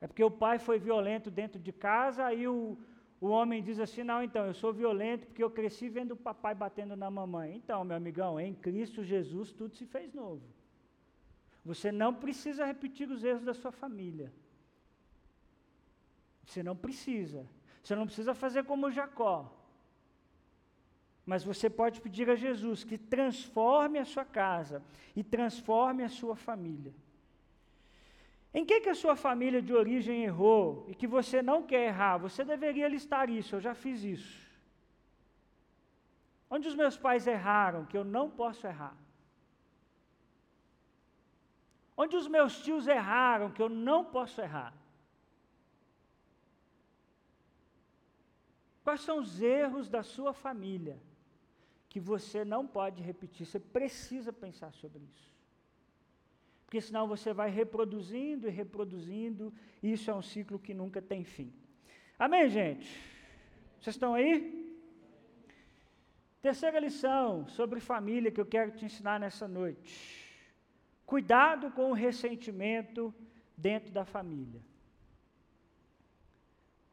É 0.00 0.06
porque 0.06 0.22
o 0.22 0.30
pai 0.30 0.60
foi 0.60 0.78
violento 0.78 1.28
dentro 1.28 1.58
de 1.58 1.72
casa, 1.72 2.24
aí 2.26 2.46
o, 2.46 2.78
o 3.24 3.28
homem 3.28 3.62
diz 3.62 3.80
assim: 3.80 4.02
não, 4.02 4.22
então, 4.22 4.44
eu 4.44 4.52
sou 4.52 4.70
violento 4.70 5.26
porque 5.26 5.42
eu 5.42 5.50
cresci 5.50 5.88
vendo 5.88 6.12
o 6.12 6.16
papai 6.16 6.54
batendo 6.54 6.94
na 6.94 7.10
mamãe. 7.10 7.56
Então, 7.56 7.82
meu 7.82 7.96
amigão, 7.96 8.38
em 8.38 8.54
Cristo 8.54 9.02
Jesus 9.02 9.50
tudo 9.50 9.74
se 9.74 9.86
fez 9.86 10.12
novo. 10.12 10.42
Você 11.64 11.90
não 11.90 12.12
precisa 12.12 12.66
repetir 12.66 13.08
os 13.10 13.24
erros 13.24 13.42
da 13.42 13.54
sua 13.54 13.72
família. 13.72 14.30
Você 16.44 16.62
não 16.62 16.76
precisa. 16.76 17.48
Você 17.82 17.94
não 17.96 18.04
precisa 18.04 18.34
fazer 18.34 18.64
como 18.64 18.90
Jacó. 18.90 19.50
Mas 21.24 21.42
você 21.42 21.70
pode 21.70 22.02
pedir 22.02 22.28
a 22.28 22.36
Jesus 22.36 22.84
que 22.84 22.98
transforme 22.98 23.98
a 23.98 24.04
sua 24.04 24.26
casa 24.26 24.82
e 25.16 25.24
transforme 25.24 26.04
a 26.04 26.10
sua 26.10 26.36
família. 26.36 26.92
Em 28.56 28.64
que, 28.64 28.80
que 28.82 28.88
a 28.88 28.94
sua 28.94 29.16
família 29.16 29.60
de 29.60 29.74
origem 29.74 30.22
errou 30.22 30.86
e 30.88 30.94
que 30.94 31.08
você 31.08 31.42
não 31.42 31.64
quer 31.64 31.88
errar? 31.88 32.18
Você 32.18 32.44
deveria 32.44 32.86
listar 32.86 33.28
isso, 33.28 33.56
eu 33.56 33.60
já 33.60 33.74
fiz 33.74 34.04
isso. 34.04 34.44
Onde 36.48 36.68
os 36.68 36.76
meus 36.76 36.96
pais 36.96 37.26
erraram, 37.26 37.84
que 37.84 37.98
eu 37.98 38.04
não 38.04 38.30
posso 38.30 38.64
errar? 38.64 38.96
Onde 41.96 42.14
os 42.16 42.28
meus 42.28 42.62
tios 42.62 42.86
erraram, 42.86 43.50
que 43.50 43.60
eu 43.60 43.68
não 43.68 44.04
posso 44.04 44.40
errar? 44.40 44.72
Quais 48.84 49.00
são 49.00 49.18
os 49.18 49.42
erros 49.42 49.88
da 49.88 50.04
sua 50.04 50.32
família 50.32 50.96
que 51.88 51.98
você 51.98 52.44
não 52.44 52.64
pode 52.64 53.02
repetir? 53.02 53.46
Você 53.46 53.58
precisa 53.58 54.32
pensar 54.32 54.72
sobre 54.72 55.02
isso. 55.12 55.33
Porque 56.64 56.80
senão 56.80 57.06
você 57.06 57.32
vai 57.32 57.50
reproduzindo 57.50 58.48
e 58.48 58.50
reproduzindo, 58.50 59.52
e 59.82 59.92
isso 59.92 60.10
é 60.10 60.14
um 60.14 60.22
ciclo 60.22 60.58
que 60.58 60.74
nunca 60.74 61.00
tem 61.00 61.24
fim. 61.24 61.52
Amém, 62.18 62.48
gente? 62.48 62.88
Vocês 63.80 63.96
estão 63.96 64.14
aí? 64.14 64.64
Terceira 66.40 66.78
lição 66.78 67.46
sobre 67.48 67.80
família 67.80 68.30
que 68.30 68.40
eu 68.40 68.46
quero 68.46 68.70
te 68.70 68.84
ensinar 68.84 69.18
nessa 69.18 69.48
noite. 69.48 70.34
Cuidado 71.06 71.70
com 71.70 71.90
o 71.90 71.94
ressentimento 71.94 73.14
dentro 73.56 73.92
da 73.92 74.04
família. 74.04 74.60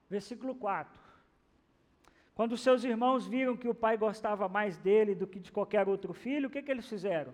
Versículo 0.09 0.53
4. 0.55 1.01
Quando 2.33 2.57
seus 2.57 2.83
irmãos 2.83 3.27
viram 3.27 3.55
que 3.55 3.67
o 3.67 3.75
pai 3.75 3.97
gostava 3.97 4.47
mais 4.49 4.77
dele 4.77 5.13
do 5.13 5.27
que 5.27 5.39
de 5.39 5.51
qualquer 5.51 5.87
outro 5.87 6.13
filho, 6.13 6.47
o 6.47 6.51
que, 6.51 6.61
que 6.61 6.71
eles 6.71 6.87
fizeram? 6.87 7.33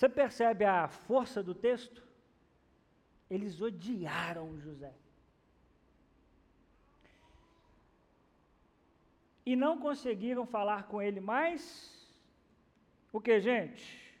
Você 0.00 0.08
percebe 0.08 0.64
a 0.64 0.88
força 0.88 1.42
do 1.42 1.54
texto? 1.54 2.02
Eles 3.28 3.60
odiaram 3.60 4.58
José. 4.58 4.94
E 9.44 9.54
não 9.54 9.78
conseguiram 9.78 10.46
falar 10.46 10.84
com 10.84 11.02
ele 11.02 11.20
mais. 11.20 12.10
O 13.12 13.20
que, 13.20 13.38
gente? 13.40 14.18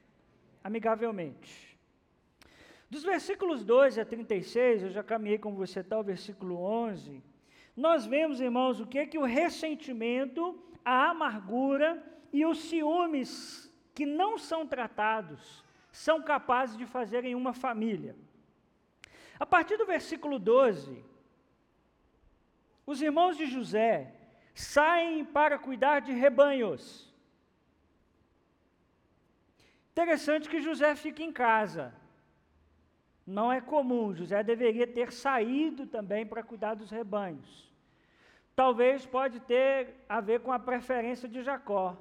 Amigavelmente. 0.62 1.78
Dos 2.90 3.02
versículos 3.02 3.64
12 3.64 4.02
a 4.02 4.04
36, 4.04 4.82
eu 4.82 4.90
já 4.90 5.02
caminhei 5.02 5.38
com 5.38 5.54
você 5.54 5.80
até 5.80 5.96
o 5.96 6.02
versículo 6.02 6.62
11. 6.62 7.22
Nós 7.74 8.04
vemos, 8.04 8.38
irmãos, 8.38 8.80
o 8.80 8.86
que 8.86 8.98
é 8.98 9.06
que 9.06 9.16
o 9.16 9.24
ressentimento, 9.24 10.62
a 10.84 11.08
amargura 11.08 12.04
e 12.30 12.44
os 12.44 12.58
ciúmes 12.64 13.72
que 13.94 14.04
não 14.04 14.36
são 14.36 14.66
tratados 14.66 15.69
são 15.92 16.22
capazes 16.22 16.76
de 16.76 16.86
fazer 16.86 17.24
em 17.24 17.34
uma 17.34 17.52
família. 17.52 18.16
A 19.38 19.46
partir 19.46 19.76
do 19.76 19.86
versículo 19.86 20.38
12, 20.38 21.04
os 22.86 23.00
irmãos 23.00 23.36
de 23.36 23.46
José 23.46 24.14
saem 24.54 25.24
para 25.24 25.58
cuidar 25.58 26.00
de 26.00 26.12
rebanhos. 26.12 27.10
Interessante 29.92 30.48
que 30.48 30.60
José 30.60 30.94
fica 30.94 31.22
em 31.22 31.32
casa. 31.32 31.94
Não 33.26 33.52
é 33.52 33.60
comum, 33.60 34.14
José 34.14 34.42
deveria 34.42 34.86
ter 34.86 35.12
saído 35.12 35.86
também 35.86 36.26
para 36.26 36.42
cuidar 36.42 36.74
dos 36.74 36.90
rebanhos. 36.90 37.70
Talvez 38.56 39.06
pode 39.06 39.40
ter 39.40 39.94
a 40.08 40.20
ver 40.20 40.40
com 40.40 40.52
a 40.52 40.58
preferência 40.58 41.28
de 41.28 41.42
Jacó. 41.42 41.96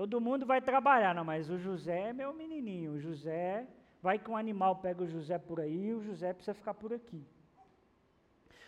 Todo 0.00 0.18
mundo 0.18 0.46
vai 0.46 0.62
trabalhar, 0.62 1.14
não, 1.14 1.26
mas 1.26 1.50
o 1.50 1.58
José 1.58 2.08
é 2.08 2.12
meu 2.14 2.32
menininho. 2.32 2.92
O 2.92 2.98
José 2.98 3.66
vai 4.00 4.18
que 4.18 4.30
um 4.30 4.36
animal 4.44 4.76
pega 4.76 5.02
o 5.02 5.06
José 5.06 5.36
por 5.36 5.60
aí, 5.60 5.92
o 5.92 6.00
José 6.00 6.32
precisa 6.32 6.54
ficar 6.54 6.72
por 6.72 6.90
aqui. 6.90 7.22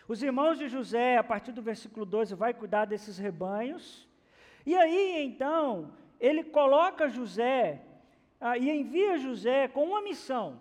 Os 0.07 0.21
irmãos 0.21 0.59
de 0.59 0.67
José, 0.67 1.17
a 1.17 1.23
partir 1.23 1.51
do 1.51 1.59
versículo 1.59 2.05
12, 2.05 2.35
vai 2.35 2.53
cuidar 2.53 2.85
desses 2.85 3.17
rebanhos. 3.17 4.07
E 4.63 4.75
aí, 4.75 5.25
então, 5.25 5.95
ele 6.19 6.43
coloca 6.43 7.09
José 7.09 7.81
ah, 8.39 8.55
e 8.55 8.69
envia 8.69 9.17
José 9.17 9.67
com 9.67 9.85
uma 9.85 10.03
missão. 10.03 10.59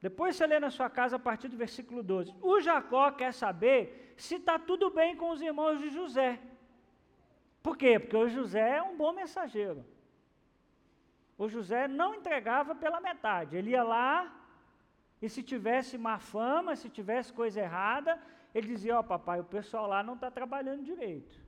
Depois 0.00 0.36
você 0.36 0.46
lê 0.46 0.60
na 0.60 0.70
sua 0.70 0.88
casa 0.88 1.16
a 1.16 1.18
partir 1.18 1.48
do 1.48 1.56
versículo 1.56 2.00
12. 2.04 2.32
O 2.40 2.60
Jacó 2.60 3.10
quer 3.10 3.34
saber 3.34 4.14
se 4.16 4.36
está 4.36 4.56
tudo 4.56 4.88
bem 4.88 5.16
com 5.16 5.30
os 5.30 5.42
irmãos 5.42 5.80
de 5.80 5.90
José. 5.90 6.38
Por 7.68 7.76
quê? 7.76 7.98
Porque 7.98 8.16
o 8.16 8.30
José 8.30 8.78
é 8.78 8.82
um 8.82 8.96
bom 8.96 9.12
mensageiro. 9.12 9.84
O 11.36 11.50
José 11.50 11.86
não 11.86 12.14
entregava 12.14 12.74
pela 12.74 12.98
metade. 12.98 13.58
Ele 13.58 13.72
ia 13.72 13.82
lá 13.82 14.34
e 15.20 15.28
se 15.28 15.42
tivesse 15.42 15.98
má 15.98 16.18
fama, 16.18 16.74
se 16.74 16.88
tivesse 16.88 17.30
coisa 17.30 17.60
errada, 17.60 18.18
ele 18.54 18.68
dizia: 18.68 18.96
Ó, 18.96 19.00
oh, 19.00 19.04
papai, 19.04 19.38
o 19.40 19.44
pessoal 19.44 19.86
lá 19.86 20.02
não 20.02 20.14
está 20.14 20.30
trabalhando 20.30 20.82
direito. 20.82 21.38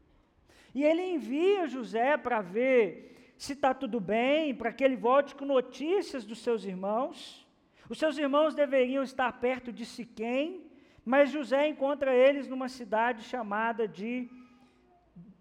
E 0.75 0.85
ele 0.85 1.03
envia 1.03 1.67
José 1.67 2.19
para 2.19 2.43
ver 2.43 3.35
se 3.39 3.55
está 3.55 3.73
tudo 3.73 3.99
bem, 3.99 4.55
para 4.55 4.75
que 4.75 4.85
ele 4.85 4.97
volte 4.97 5.35
com 5.35 5.47
notícias 5.47 6.27
dos 6.27 6.41
seus 6.41 6.67
irmãos. 6.67 7.49
Os 7.89 7.99
seus 7.99 8.19
irmãos 8.19 8.55
deveriam 8.55 9.03
estar 9.03 9.33
perto 9.41 9.73
de 9.73 9.87
Siquém, 9.87 10.71
mas 11.03 11.31
José 11.31 11.67
encontra 11.67 12.15
eles 12.15 12.47
numa 12.47 12.69
cidade 12.69 13.23
chamada 13.23 13.89
de 13.89 14.29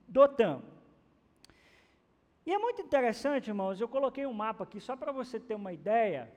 Dotã. 0.08 0.62
E 2.50 2.52
é 2.52 2.58
muito 2.58 2.82
interessante, 2.82 3.52
irmãos, 3.52 3.80
eu 3.80 3.88
coloquei 3.88 4.26
um 4.26 4.34
mapa 4.34 4.64
aqui 4.64 4.80
só 4.80 4.96
para 4.96 5.12
você 5.12 5.40
ter 5.40 5.54
uma 5.54 5.72
ideia. 5.72 6.34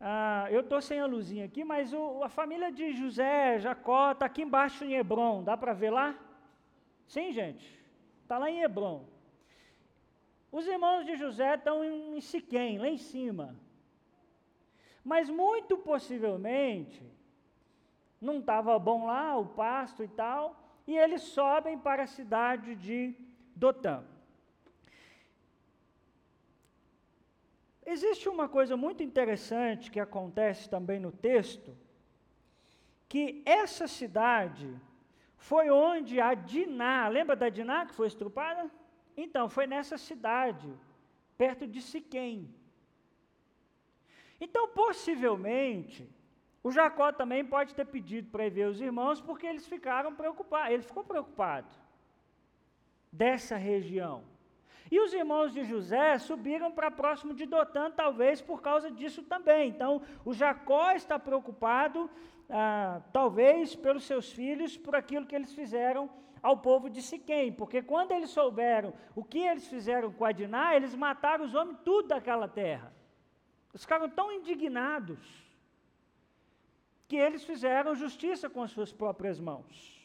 Ah, 0.00 0.46
eu 0.52 0.60
estou 0.60 0.80
sem 0.80 1.00
a 1.00 1.06
luzinha 1.14 1.46
aqui, 1.46 1.64
mas 1.64 1.92
o, 1.92 2.22
a 2.22 2.28
família 2.28 2.70
de 2.70 2.92
José, 2.92 3.58
Jacó, 3.58 4.12
está 4.12 4.26
aqui 4.26 4.42
embaixo 4.42 4.84
em 4.84 4.94
Hebron. 4.94 5.42
Dá 5.42 5.56
para 5.56 5.72
ver 5.72 5.90
lá? 5.90 6.16
Sim, 7.08 7.32
gente. 7.32 7.66
Está 8.22 8.38
lá 8.38 8.48
em 8.48 8.62
Hebron. 8.62 9.04
Os 10.52 10.64
irmãos 10.68 11.04
de 11.04 11.16
José 11.16 11.56
estão 11.56 11.82
em 11.82 12.20
Siquém, 12.20 12.78
lá 12.78 12.86
em 12.86 12.96
cima. 12.96 13.56
Mas 15.02 15.28
muito 15.28 15.76
possivelmente, 15.76 17.02
não 18.20 18.38
estava 18.38 18.78
bom 18.78 19.06
lá 19.06 19.36
o 19.36 19.44
pasto 19.44 20.04
e 20.04 20.08
tal, 20.22 20.54
e 20.86 20.96
eles 20.96 21.22
sobem 21.22 21.76
para 21.76 22.04
a 22.04 22.06
cidade 22.06 22.76
de 22.76 23.12
Dotã. 23.56 24.04
Existe 27.94 28.28
uma 28.28 28.48
coisa 28.48 28.76
muito 28.76 29.02
interessante 29.02 29.90
que 29.90 29.98
acontece 29.98 30.70
também 30.74 31.00
no 31.00 31.10
texto, 31.10 31.76
que 33.08 33.42
essa 33.44 33.88
cidade 33.88 34.68
foi 35.36 35.70
onde 35.70 36.20
a 36.20 36.32
Diná, 36.34 37.08
lembra 37.08 37.34
da 37.34 37.48
Diná 37.48 37.84
que 37.86 37.94
foi 37.98 38.06
estrupada? 38.06 38.70
Então, 39.16 39.48
foi 39.48 39.66
nessa 39.66 39.98
cidade, 39.98 40.72
perto 41.36 41.66
de 41.66 41.82
Siquém. 41.82 42.54
Então, 44.40 44.68
possivelmente, 44.68 46.08
o 46.62 46.70
Jacó 46.70 47.10
também 47.10 47.44
pode 47.44 47.74
ter 47.74 47.86
pedido 47.86 48.30
para 48.30 48.48
ver 48.48 48.66
os 48.68 48.80
irmãos, 48.80 49.20
porque 49.20 49.46
eles 49.48 49.66
ficaram 49.66 50.14
preocupados, 50.14 50.72
ele 50.72 50.84
ficou 50.84 51.02
preocupado 51.02 51.74
dessa 53.10 53.56
região. 53.56 54.22
E 54.90 54.98
os 54.98 55.12
irmãos 55.12 55.52
de 55.52 55.62
José 55.64 56.18
subiram 56.18 56.72
para 56.72 56.90
próximo 56.90 57.32
de 57.32 57.46
Dotã, 57.46 57.90
talvez 57.90 58.40
por 58.40 58.60
causa 58.60 58.90
disso 58.90 59.22
também. 59.22 59.68
Então, 59.68 60.02
o 60.24 60.34
Jacó 60.34 60.90
está 60.92 61.18
preocupado, 61.18 62.10
ah, 62.48 63.00
talvez 63.12 63.76
pelos 63.76 64.04
seus 64.04 64.32
filhos, 64.32 64.76
por 64.76 64.96
aquilo 64.96 65.26
que 65.26 65.34
eles 65.34 65.52
fizeram 65.52 66.10
ao 66.42 66.56
povo 66.56 66.88
de 66.88 67.02
Siquém, 67.02 67.52
porque 67.52 67.82
quando 67.82 68.12
eles 68.12 68.30
souberam 68.30 68.94
o 69.14 69.22
que 69.22 69.38
eles 69.38 69.68
fizeram 69.68 70.10
com 70.10 70.24
Adiná, 70.24 70.74
eles 70.74 70.94
mataram 70.94 71.44
os 71.44 71.54
homens 71.54 71.78
tudo 71.84 72.08
daquela 72.08 72.48
terra. 72.48 72.92
Eles 73.72 73.82
ficaram 73.82 74.08
tão 74.08 74.32
indignados 74.32 75.20
que 77.06 77.16
eles 77.16 77.44
fizeram 77.44 77.94
justiça 77.94 78.48
com 78.48 78.62
as 78.62 78.70
suas 78.70 78.92
próprias 78.92 79.38
mãos. 79.38 79.99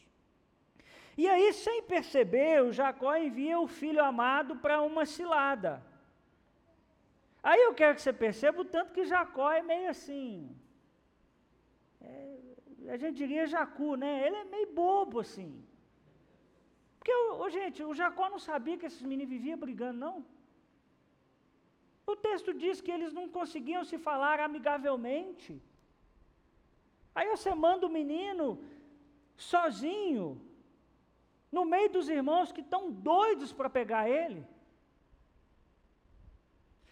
E 1.16 1.26
aí, 1.32 1.52
sem 1.52 1.82
perceber, 1.82 2.62
o 2.62 2.72
Jacó 2.72 3.16
envia 3.16 3.58
o 3.58 3.66
filho 3.66 4.02
amado 4.04 4.56
para 4.56 4.82
uma 4.82 5.06
cilada. 5.06 5.82
Aí 7.42 7.60
eu 7.62 7.72
quero 7.78 7.94
que 7.94 8.02
você 8.02 8.12
perceba 8.12 8.60
o 8.60 8.70
tanto 8.74 8.92
que 8.92 9.04
Jacó 9.04 9.50
é 9.50 9.62
meio 9.62 9.88
assim. 9.88 10.28
É, 12.02 12.36
a 12.94 12.96
gente 13.02 13.16
diria 13.16 13.46
Jacu, 13.46 13.96
né? 13.96 14.26
Ele 14.26 14.36
é 14.36 14.44
meio 14.44 14.72
bobo 14.72 15.20
assim. 15.20 15.50
Porque, 16.98 17.14
oh, 17.14 17.48
gente, 17.48 17.82
o 17.84 17.94
Jacó 17.94 18.28
não 18.28 18.40
sabia 18.50 18.76
que 18.76 18.86
esses 18.86 19.02
meninos 19.10 19.34
viviam 19.36 19.58
brigando, 19.64 19.98
não. 20.06 20.16
O 22.12 22.14
texto 22.14 22.52
diz 22.62 22.80
que 22.80 22.92
eles 22.96 23.12
não 23.12 23.28
conseguiam 23.28 23.84
se 23.84 23.96
falar 23.96 24.38
amigavelmente. 24.40 25.52
Aí 27.14 27.28
você 27.28 27.54
manda 27.54 27.86
o 27.86 27.94
menino 28.00 28.46
sozinho, 29.36 30.26
no 31.56 31.64
meio 31.64 31.90
dos 31.96 32.08
irmãos 32.18 32.52
que 32.54 32.62
estão 32.66 32.82
doidos 33.12 33.50
para 33.58 33.70
pegar 33.78 34.04
ele. 34.08 34.42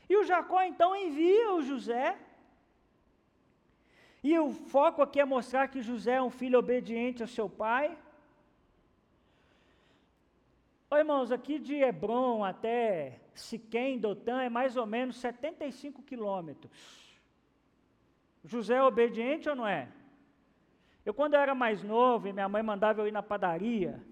E 0.09 0.17
o 0.17 0.25
Jacó 0.31 0.63
então 0.63 0.91
envia 0.97 1.53
o 1.55 1.63
José. 1.71 2.17
E 4.23 4.39
o 4.39 4.51
foco 4.75 5.03
aqui 5.03 5.21
é 5.21 5.25
mostrar 5.37 5.69
que 5.69 5.83
José 5.83 6.15
é 6.15 6.23
um 6.23 6.31
filho 6.31 6.59
obediente 6.59 7.23
ao 7.23 7.29
seu 7.29 7.49
pai. 7.65 7.87
Ô, 10.91 10.97
irmãos, 10.97 11.31
aqui 11.31 11.59
de 11.59 11.75
Hebron 11.75 12.45
até 12.45 13.21
Siquém, 13.35 13.99
Dotã, 13.99 14.41
é 14.43 14.49
mais 14.49 14.77
ou 14.77 14.87
menos 14.87 15.17
75 15.17 16.03
quilômetros. 16.03 16.81
José 18.45 18.77
é 18.77 18.83
obediente 18.83 19.49
ou 19.49 19.57
não 19.57 19.67
é? 19.67 19.89
Eu, 21.05 21.13
quando 21.13 21.35
eu 21.35 21.41
era 21.41 21.55
mais 21.55 21.83
novo 21.83 22.29
e 22.29 22.33
minha 22.33 22.49
mãe 22.49 22.63
mandava 22.63 23.03
eu 23.03 23.09
ir 23.09 23.13
na 23.13 23.23
padaria, 23.23 24.03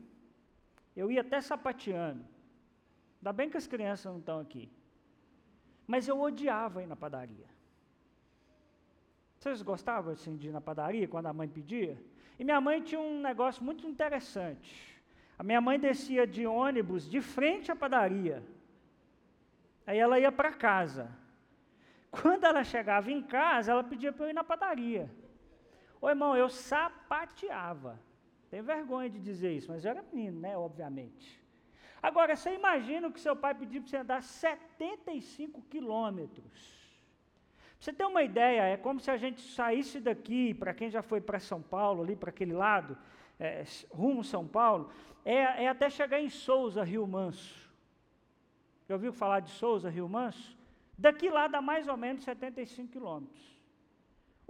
eu 0.97 1.11
ia 1.11 1.21
até 1.21 1.41
sapateando. 1.41 2.25
Ainda 3.21 3.33
bem 3.33 3.49
que 3.49 3.57
as 3.57 3.67
crianças 3.67 4.13
não 4.13 4.19
estão 4.19 4.41
aqui. 4.41 4.71
Mas 5.87 6.09
eu 6.09 6.21
odiava 6.21 6.83
ir 6.83 6.87
na 6.87 6.97
padaria. 6.97 7.47
Vocês 9.39 9.63
gostavam 9.63 10.13
assim, 10.13 10.37
de 10.37 10.49
ir 10.49 10.53
na 10.53 10.61
padaria 10.61 11.09
quando 11.09 11.27
a 11.27 11.33
mãe 11.33 11.49
pedia? 11.49 12.01
E 12.39 12.45
minha 12.45 12.61
mãe 12.61 12.81
tinha 12.81 13.01
um 13.01 13.21
negócio 13.21 13.63
muito 13.63 13.87
interessante. 13.87 15.01
A 15.39 15.43
minha 15.43 15.61
mãe 15.61 15.79
descia 15.79 16.27
de 16.27 16.47
ônibus 16.47 17.09
de 17.09 17.21
frente 17.21 17.71
à 17.71 17.77
padaria. 17.77 18.43
Aí 19.87 19.99
ela 19.99 20.19
ia 20.19 20.31
para 20.31 20.53
casa. 20.53 21.11
Quando 22.11 22.45
ela 22.45 22.63
chegava 22.63 23.11
em 23.11 23.23
casa, 23.23 23.73
ela 23.73 23.83
pedia 23.83 24.13
para 24.13 24.27
eu 24.27 24.31
ir 24.31 24.35
na 24.35 24.45
padaria. 24.45 25.11
Ô 26.01 26.09
irmão, 26.09 26.37
eu 26.37 26.49
sapateava. 26.49 27.99
Tenho 28.53 28.65
vergonha 28.65 29.09
de 29.09 29.19
dizer 29.19 29.51
isso, 29.57 29.71
mas 29.73 29.83
eu 29.83 29.93
era 29.93 30.03
menino, 30.03 30.39
né? 30.39 30.59
Obviamente. 30.59 31.43
Agora, 32.03 32.37
você 32.37 32.53
imagina 32.53 33.11
que 33.11 33.19
seu 33.19 33.35
pai 33.35 33.55
pediu 33.55 33.81
para 33.81 33.91
você 33.91 33.97
andar 33.97 34.23
75 34.23 35.63
quilômetros. 35.71 36.53
Você 37.81 37.95
tem 37.95 38.07
uma 38.07 38.23
ideia, 38.23 38.61
é 38.65 38.77
como 38.77 39.01
se 39.01 39.11
a 39.11 39.17
gente 39.17 39.41
saísse 39.41 39.99
daqui, 40.01 40.53
para 40.53 40.75
quem 40.75 40.91
já 40.91 41.01
foi 41.01 41.19
para 41.19 41.41
São 41.41 41.63
Paulo, 41.63 42.03
ali 42.03 42.15
para 42.15 42.29
aquele 42.29 42.53
lado, 42.53 42.99
é, 43.41 43.65
rumo 43.91 44.23
São 44.23 44.47
Paulo, 44.47 44.91
é, 45.25 45.65
é 45.65 45.69
até 45.69 45.89
chegar 45.89 46.21
em 46.21 46.29
Souza, 46.29 46.85
Rio 46.85 47.07
Manso. 47.07 47.73
Já 48.87 48.97
ouviu 48.97 49.15
falar 49.15 49.41
de 49.41 49.49
Souza, 49.49 49.89
Rio 49.89 50.11
Manso? 50.11 50.55
Daqui 50.99 51.31
lá 51.31 51.49
dá 51.49 51.63
mais 51.63 51.89
ou 51.89 51.97
menos 51.97 52.23
75 52.23 52.93
quilômetros. 52.93 53.62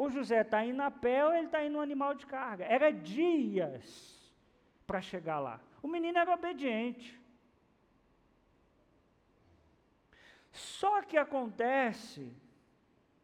O 0.03 0.11
José 0.11 0.40
está 0.40 0.64
indo 0.64 0.82
a 0.82 0.90
pé 0.90 1.24
ou 1.24 1.32
ele 1.32 1.46
está 1.46 1.64
indo 1.64 1.74
no 1.74 1.80
animal 1.80 2.12
de 2.20 2.26
carga. 2.26 2.64
Era 2.64 2.90
dias 2.90 3.84
para 4.84 5.00
chegar 5.00 5.38
lá. 5.38 5.61
O 5.80 5.86
menino 5.86 6.18
era 6.18 6.34
obediente. 6.34 7.09
Só 10.50 11.03
que 11.03 11.16
acontece, 11.16 12.34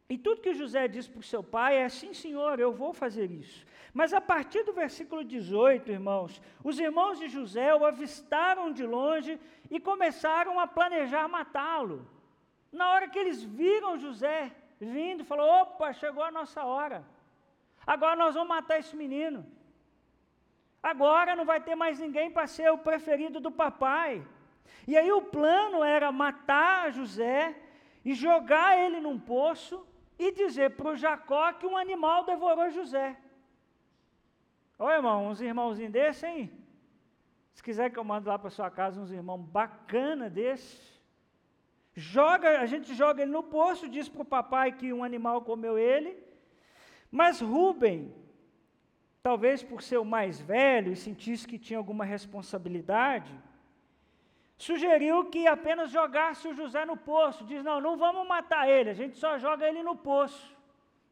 e 0.07 0.17
tudo 0.17 0.41
que 0.45 0.53
José 0.53 0.87
diz 0.87 1.05
para 1.05 1.19
o 1.19 1.29
seu 1.31 1.43
pai 1.43 1.75
é: 1.75 1.89
sim, 1.89 2.13
senhor, 2.13 2.61
eu 2.61 2.71
vou 2.71 2.93
fazer 2.93 3.29
isso. 3.29 3.65
Mas 3.93 4.13
a 4.13 4.21
partir 4.21 4.63
do 4.63 4.71
versículo 4.71 5.21
18, 5.21 5.91
irmãos, 5.91 6.41
os 6.63 6.79
irmãos 6.79 7.19
de 7.19 7.27
José 7.27 7.75
o 7.75 7.85
avistaram 7.85 8.71
de 8.71 8.85
longe 8.85 9.37
e 9.69 9.81
começaram 9.81 10.57
a 10.61 10.65
planejar 10.65 11.27
matá-lo. 11.27 12.07
Na 12.71 12.89
hora 12.91 13.09
que 13.09 13.19
eles 13.19 13.43
viram 13.43 13.97
José 13.97 14.55
vindo, 14.79 15.25
falou: 15.25 15.47
opa, 15.61 15.93
chegou 15.93 16.23
a 16.23 16.31
nossa 16.31 16.63
hora. 16.63 17.05
Agora 17.85 18.15
nós 18.15 18.35
vamos 18.35 18.49
matar 18.49 18.79
esse 18.79 18.95
menino. 18.95 19.45
Agora 20.81 21.35
não 21.35 21.45
vai 21.45 21.59
ter 21.59 21.75
mais 21.75 21.99
ninguém 21.99 22.31
para 22.31 22.47
ser 22.47 22.71
o 22.71 22.77
preferido 22.77 23.39
do 23.39 23.51
papai. 23.51 24.25
E 24.87 24.97
aí 24.97 25.11
o 25.11 25.21
plano 25.21 25.83
era 25.83 26.11
matar 26.11 26.91
José 26.91 27.55
e 28.03 28.13
jogar 28.13 28.77
ele 28.77 28.99
num 28.99 29.19
poço 29.19 29.85
e 30.17 30.31
dizer 30.31 30.71
para 30.71 30.89
o 30.89 30.95
Jacó 30.95 31.53
que 31.53 31.65
um 31.65 31.77
animal 31.77 32.23
devorou 32.23 32.69
José. 32.69 33.17
Ô 34.77 34.89
irmão, 34.89 35.27
uns 35.27 35.41
irmãozinhos 35.41 35.91
desses, 35.91 36.23
hein? 36.23 36.51
Se 37.53 37.61
quiser 37.61 37.89
que 37.89 37.99
eu 37.99 38.03
mando 38.03 38.29
lá 38.29 38.39
para 38.39 38.49
sua 38.49 38.71
casa 38.71 39.01
uns 39.01 39.11
irmãos 39.11 39.39
bacana 39.39 40.29
desses, 40.29 40.98
joga, 41.99 42.61
a 42.61 42.65
gente 42.65 42.93
joga 42.95 43.21
ele 43.21 43.31
no 43.31 43.43
poço, 43.43 43.89
diz 43.89 44.07
para 44.07 44.21
o 44.21 44.25
papai 44.25 44.71
que 44.71 44.93
um 44.93 45.03
animal 45.03 45.41
comeu 45.41 45.77
ele, 45.77 46.17
mas 47.11 47.41
Rubem, 47.41 48.13
talvez 49.21 49.61
por 49.61 49.81
ser 49.81 49.97
o 49.97 50.05
mais 50.05 50.39
velho 50.39 50.91
e 50.91 50.95
sentisse 50.95 51.47
que 51.47 51.59
tinha 51.59 51.77
alguma 51.77 52.05
responsabilidade, 52.05 53.31
sugeriu 54.57 55.25
que 55.25 55.45
apenas 55.45 55.91
jogasse 55.91 56.47
o 56.47 56.53
José 56.53 56.85
no 56.85 56.95
poço. 56.95 57.43
Diz: 57.45 57.63
não, 57.63 57.81
não 57.81 57.97
vamos 57.97 58.27
matar 58.27 58.69
ele, 58.69 58.89
a 58.89 58.93
gente 58.93 59.17
só 59.17 59.37
joga 59.37 59.67
ele 59.67 59.83
no 59.83 59.95
poço. 59.95 60.57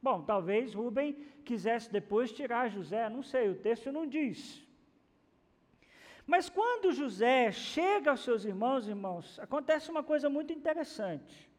Bom, 0.01 0.21
talvez 0.21 0.73
Rubem 0.73 1.17
quisesse 1.43 1.91
depois 1.91 2.31
tirar 2.31 2.69
José, 2.69 3.09
não 3.09 3.23
sei, 3.23 3.49
o 3.49 3.55
texto 3.55 3.91
não 3.91 4.07
diz. 4.07 4.66
Mas 6.28 6.49
quando 6.49 6.91
José 6.91 7.53
chega 7.53 8.11
aos 8.11 8.19
seus 8.19 8.43
irmãos, 8.43 8.86
irmãos, 8.86 9.39
acontece 9.39 9.89
uma 9.89 10.03
coisa 10.03 10.30
muito 10.30 10.51
interessante. 10.51 11.49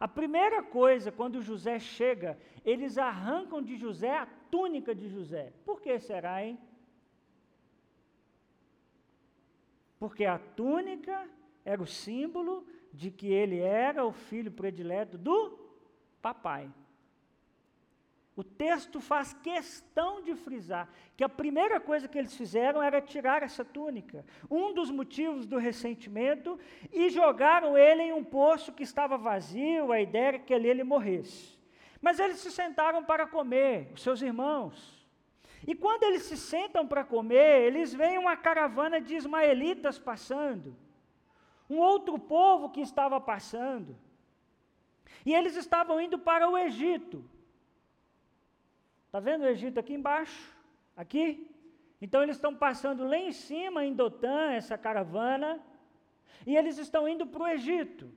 A 0.00 0.08
primeira 0.08 0.62
coisa, 0.62 1.12
quando 1.12 1.42
José 1.42 1.78
chega, 1.78 2.38
eles 2.64 2.96
arrancam 2.96 3.60
de 3.60 3.76
José 3.76 4.10
a 4.16 4.26
túnica 4.50 4.94
de 4.94 5.08
José. 5.10 5.52
Por 5.62 5.82
que 5.82 5.98
será, 6.00 6.42
hein? 6.42 6.58
Porque 9.98 10.24
a 10.24 10.38
túnica 10.38 11.28
era 11.62 11.82
o 11.82 11.86
símbolo 11.86 12.66
de 12.90 13.10
que 13.10 13.26
ele 13.30 13.58
era 13.58 14.06
o 14.06 14.12
filho 14.12 14.50
predileto 14.50 15.18
do 15.18 15.58
papai. 16.22 16.72
O 18.38 18.44
texto 18.44 19.00
faz 19.00 19.32
questão 19.32 20.22
de 20.22 20.32
frisar 20.36 20.88
que 21.16 21.24
a 21.24 21.28
primeira 21.28 21.80
coisa 21.80 22.06
que 22.06 22.16
eles 22.16 22.36
fizeram 22.36 22.80
era 22.80 23.00
tirar 23.00 23.42
essa 23.42 23.64
túnica, 23.64 24.24
um 24.48 24.72
dos 24.72 24.92
motivos 24.92 25.44
do 25.44 25.58
ressentimento, 25.58 26.56
e 26.92 27.10
jogaram 27.10 27.76
ele 27.76 28.00
em 28.00 28.12
um 28.12 28.22
poço 28.22 28.72
que 28.72 28.84
estava 28.84 29.18
vazio, 29.18 29.90
a 29.90 30.00
ideia 30.00 30.28
era 30.28 30.38
que 30.38 30.54
ali 30.54 30.68
ele 30.68 30.84
morresse. 30.84 31.58
Mas 32.00 32.20
eles 32.20 32.38
se 32.38 32.52
sentaram 32.52 33.02
para 33.02 33.26
comer, 33.26 33.90
os 33.92 34.02
seus 34.02 34.22
irmãos. 34.22 35.04
E 35.66 35.74
quando 35.74 36.04
eles 36.04 36.22
se 36.22 36.36
sentam 36.36 36.86
para 36.86 37.02
comer, 37.02 37.62
eles 37.62 37.92
veem 37.92 38.18
uma 38.18 38.36
caravana 38.36 39.00
de 39.00 39.16
ismaelitas 39.16 39.98
passando, 39.98 40.76
um 41.68 41.78
outro 41.78 42.16
povo 42.20 42.70
que 42.70 42.82
estava 42.82 43.20
passando. 43.20 43.98
E 45.26 45.34
eles 45.34 45.56
estavam 45.56 46.00
indo 46.00 46.20
para 46.20 46.48
o 46.48 46.56
Egito. 46.56 47.28
Está 49.08 49.20
vendo 49.20 49.42
o 49.42 49.48
Egito 49.48 49.80
aqui 49.80 49.94
embaixo? 49.94 50.54
Aqui? 50.94 51.50
Então 52.00 52.22
eles 52.22 52.36
estão 52.36 52.54
passando 52.54 53.08
lá 53.08 53.16
em 53.16 53.32
cima, 53.32 53.82
em 53.82 53.94
Dotã, 53.94 54.52
essa 54.52 54.76
caravana, 54.76 55.58
e 56.46 56.54
eles 56.54 56.76
estão 56.76 57.08
indo 57.08 57.26
para 57.26 57.42
o 57.42 57.48
Egito. 57.48 58.12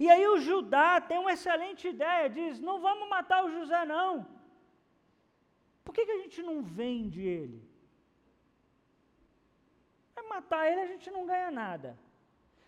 E 0.00 0.08
aí 0.08 0.26
o 0.26 0.38
Judá 0.38 1.02
tem 1.02 1.18
uma 1.18 1.34
excelente 1.34 1.86
ideia, 1.86 2.30
diz: 2.30 2.58
não 2.58 2.80
vamos 2.80 3.10
matar 3.10 3.44
o 3.44 3.50
José, 3.50 3.84
não. 3.84 4.26
Por 5.84 5.92
que, 5.94 6.06
que 6.06 6.12
a 6.12 6.22
gente 6.22 6.42
não 6.42 6.62
vende 6.62 7.20
ele? 7.20 7.62
É 10.16 10.22
matar 10.22 10.66
ele, 10.66 10.80
a 10.80 10.86
gente 10.86 11.10
não 11.10 11.26
ganha 11.26 11.50
nada. 11.50 11.98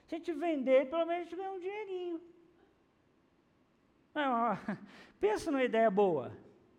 Se 0.07 0.16
a 0.16 0.18
gente 0.18 0.32
vender 0.32 0.90
pelo 0.90 1.07
menos 1.07 1.22
a 1.22 1.24
gente 1.24 1.36
ganha 1.36 1.53
um 1.53 1.59
dinheirinho. 1.59 2.20
Pensa 5.18 5.51
numa 5.51 5.64
ideia 5.64 5.90
boa. 5.90 6.30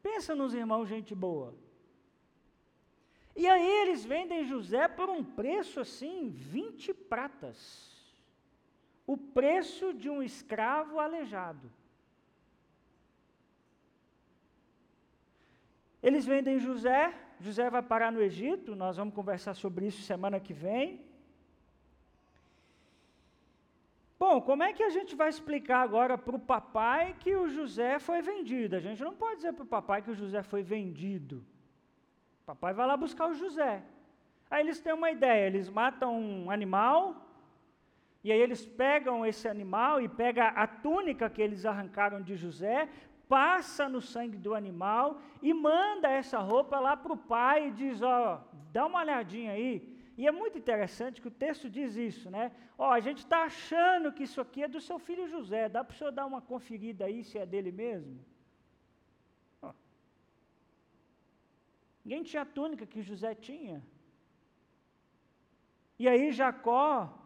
Pensa 0.02 0.36
nos 0.36 0.54
irmãos, 0.54 0.88
gente 0.88 1.14
boa. 1.14 1.54
E 3.36 3.48
aí 3.48 3.70
eles 3.82 4.04
vendem 4.04 4.46
José 4.46 4.88
por 4.88 5.10
um 5.10 5.24
preço 5.24 5.80
assim, 5.80 6.30
20 6.30 6.94
pratas. 6.94 7.90
O 9.06 9.18
preço 9.18 9.94
de 9.94 10.10
um 10.10 10.22
escravo 10.22 11.00
aleijado. 11.00 11.72
Eles 16.02 16.26
vendem 16.26 16.60
José, 16.60 17.14
José 17.40 17.70
vai 17.70 17.82
parar 17.82 18.12
no 18.12 18.22
Egito, 18.22 18.76
nós 18.76 18.98
vamos 18.98 19.14
conversar 19.14 19.54
sobre 19.54 19.86
isso 19.86 20.02
semana 20.02 20.40
que 20.40 20.54
vem. 20.54 21.11
Bom, 24.22 24.40
como 24.40 24.62
é 24.62 24.72
que 24.72 24.84
a 24.84 24.92
gente 24.92 25.16
vai 25.16 25.30
explicar 25.30 25.80
agora 25.82 26.16
para 26.16 26.36
o 26.36 26.40
papai 26.54 27.16
que 27.22 27.36
o 27.36 27.50
José 27.50 27.98
foi 27.98 28.22
vendido? 28.22 28.76
A 28.76 28.80
gente 28.80 29.02
não 29.02 29.16
pode 29.16 29.38
dizer 29.38 29.52
para 29.52 29.64
o 29.64 29.74
papai 29.78 30.04
que 30.04 30.12
o 30.12 30.14
José 30.14 30.44
foi 30.44 30.62
vendido. 30.62 31.38
O 32.42 32.46
papai 32.46 32.72
vai 32.72 32.86
lá 32.86 32.96
buscar 32.96 33.30
o 33.30 33.34
José. 33.34 33.84
Aí 34.48 34.62
eles 34.62 34.80
têm 34.80 34.94
uma 34.94 35.10
ideia, 35.10 35.48
eles 35.48 35.72
matam 35.72 36.22
um 36.22 36.52
animal, 36.52 37.16
e 38.24 38.32
aí 38.32 38.40
eles 38.40 38.64
pegam 38.64 39.26
esse 39.26 39.48
animal 39.48 40.00
e 40.00 40.08
pega 40.08 40.50
a 40.50 40.68
túnica 40.68 41.28
que 41.28 41.42
eles 41.42 41.66
arrancaram 41.66 42.22
de 42.22 42.36
José, 42.36 42.90
passa 43.28 43.90
no 43.90 44.02
sangue 44.02 44.38
do 44.38 44.54
animal 44.54 45.20
e 45.42 45.52
manda 45.52 46.08
essa 46.08 46.38
roupa 46.38 46.80
lá 46.80 46.96
para 46.96 47.14
o 47.14 47.18
pai 47.18 47.70
e 47.70 47.72
diz, 47.72 48.04
ó, 48.04 48.40
dá 48.72 48.86
uma 48.86 49.00
olhadinha 49.00 49.54
aí. 49.54 49.91
E 50.18 50.28
é 50.28 50.32
muito 50.32 50.58
interessante 50.58 51.22
que 51.22 51.28
o 51.28 51.38
texto 51.46 51.70
diz 51.70 51.96
isso, 51.96 52.30
né? 52.30 52.52
Ó, 52.78 52.92
a 52.92 53.00
gente 53.00 53.20
está 53.20 53.44
achando 53.44 54.12
que 54.12 54.24
isso 54.24 54.42
aqui 54.42 54.64
é 54.64 54.68
do 54.68 54.82
seu 54.82 55.00
filho 55.00 55.28
José, 55.28 55.70
dá 55.70 55.84
para 55.84 55.94
o 55.94 55.98
senhor 55.98 56.12
dar 56.12 56.26
uma 56.26 56.42
conferida 56.42 57.06
aí 57.06 57.24
se 57.24 57.38
é 57.38 57.46
dele 57.46 57.72
mesmo? 57.72 58.20
Ó. 59.62 59.72
Ninguém 62.04 62.24
tinha 62.24 62.42
a 62.44 62.46
túnica 62.46 62.86
que 62.86 63.02
José 63.02 63.34
tinha. 63.34 63.82
E 65.98 66.08
aí 66.08 66.32
Jacó 66.32 67.18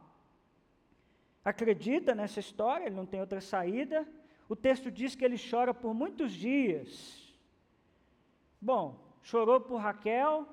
acredita 1.44 2.14
nessa 2.14 2.40
história, 2.40 2.86
ele 2.86 2.96
não 2.96 3.06
tem 3.06 3.22
outra 3.22 3.42
saída. 3.42 4.08
O 4.48 4.56
texto 4.56 4.92
diz 4.92 5.16
que 5.16 5.26
ele 5.26 5.38
chora 5.38 5.74
por 5.74 5.94
muitos 5.94 6.32
dias. 6.32 7.34
Bom, 8.62 9.00
chorou 9.22 9.60
por 9.60 9.78
Raquel 9.78 10.48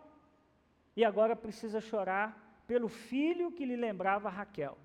e 0.96 1.04
agora 1.04 1.34
precisa 1.34 1.80
chorar 1.80 2.64
pelo 2.66 2.88
filho 2.88 3.52
que 3.52 3.64
lhe 3.64 3.76
lembrava 3.76 4.28
Raquel. 4.28 4.76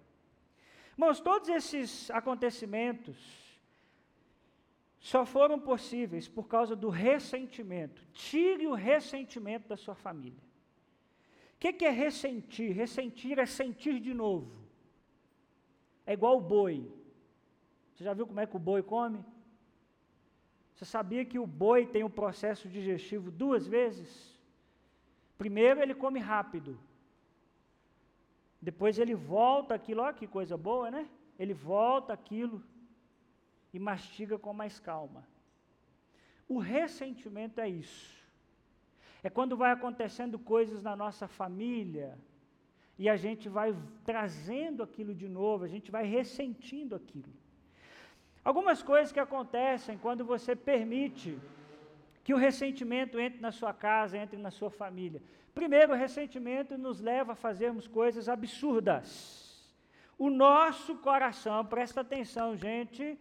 Irmãos, 0.93 1.20
todos 1.20 1.49
esses 1.49 2.10
acontecimentos 2.12 3.18
só 4.99 5.26
foram 5.26 5.60
possíveis 5.60 6.28
por 6.28 6.47
causa 6.47 6.76
do 6.76 6.89
ressentimento. 6.89 8.03
Tire 8.14 8.68
o 8.68 8.74
ressentimento 8.74 9.68
da 9.68 9.78
sua 9.78 9.95
família. 9.95 10.41
O 11.55 11.60
que, 11.60 11.86
é 11.86 11.89
ressentir? 11.89 12.74
Ressentir 12.74 13.39
é 13.39 13.45
sentir 13.45 13.99
de 13.99 14.14
novo. 14.14 14.51
É 16.05 16.14
igual 16.14 16.38
o 16.38 16.41
boi. 16.41 16.91
Você 17.93 18.03
já 18.03 18.14
viu 18.14 18.28
como 18.28 18.39
é 18.39 18.45
que 18.45 18.55
o 18.55 18.60
boi 18.60 18.84
come? 18.84 19.24
Você 20.74 20.86
sabia 20.86 21.26
que 21.26 21.39
o 21.39 21.47
boi 21.47 21.88
tem 21.88 22.03
o 22.03 22.08
um 22.08 22.12
processo 22.12 22.70
digestivo 22.70 23.32
duas 23.32 23.66
vezes? 23.66 24.37
Primeiro 25.38 25.82
ele 25.82 25.94
come 25.94 26.20
rápido. 26.20 26.78
Depois 28.62 28.98
ele 28.98 29.14
volta 29.14 29.76
aquilo, 29.76 30.02
olha 30.02 30.14
que 30.14 30.28
coisa 30.28 30.58
boa, 30.58 30.90
né? 30.90 31.08
Ele 31.38 31.54
volta 31.54 32.14
aquilo 32.14 32.64
e 33.74 33.80
mastiga 33.80 34.40
com 34.40 34.54
mais 34.54 34.80
calma. 34.80 35.28
O 36.50 36.58
ressentimento 36.58 37.60
é 37.62 37.70
isso. 37.70 38.16
É 39.22 39.30
quando 39.30 39.56
vai 39.56 39.72
acontecendo 39.72 40.40
coisas 40.40 40.82
na 40.82 40.96
nossa 40.96 41.28
família, 41.28 42.18
e 42.98 43.08
a 43.08 43.16
gente 43.16 43.48
vai 43.48 43.76
trazendo 44.04 44.82
aquilo 44.82 45.14
de 45.14 45.28
novo, 45.28 45.64
a 45.64 45.68
gente 45.68 45.92
vai 45.92 46.06
ressentindo 46.06 46.96
aquilo. 46.96 47.32
Algumas 48.44 48.82
coisas 48.82 49.12
que 49.12 49.20
acontecem 49.20 49.98
quando 49.98 50.26
você 50.26 50.56
permite 50.56 51.38
que 52.28 52.34
o 52.34 52.38
ressentimento 52.38 53.17
entre 53.17 53.39
na 53.39 53.53
sua 53.53 53.73
casa, 53.73 54.17
entre 54.17 54.38
na 54.38 54.51
sua 54.51 54.69
família. 54.69 55.21
Primeiro, 55.55 55.93
o 55.93 55.95
ressentimento 55.95 56.78
nos 56.78 56.99
leva 56.99 57.32
a 57.32 57.36
fazermos 57.38 57.88
coisas 57.88 58.28
absurdas. 58.28 59.73
O 60.19 60.30
nosso 60.30 60.97
coração, 60.97 61.65
presta 61.65 62.01
atenção, 62.01 62.57
gente, 62.57 63.17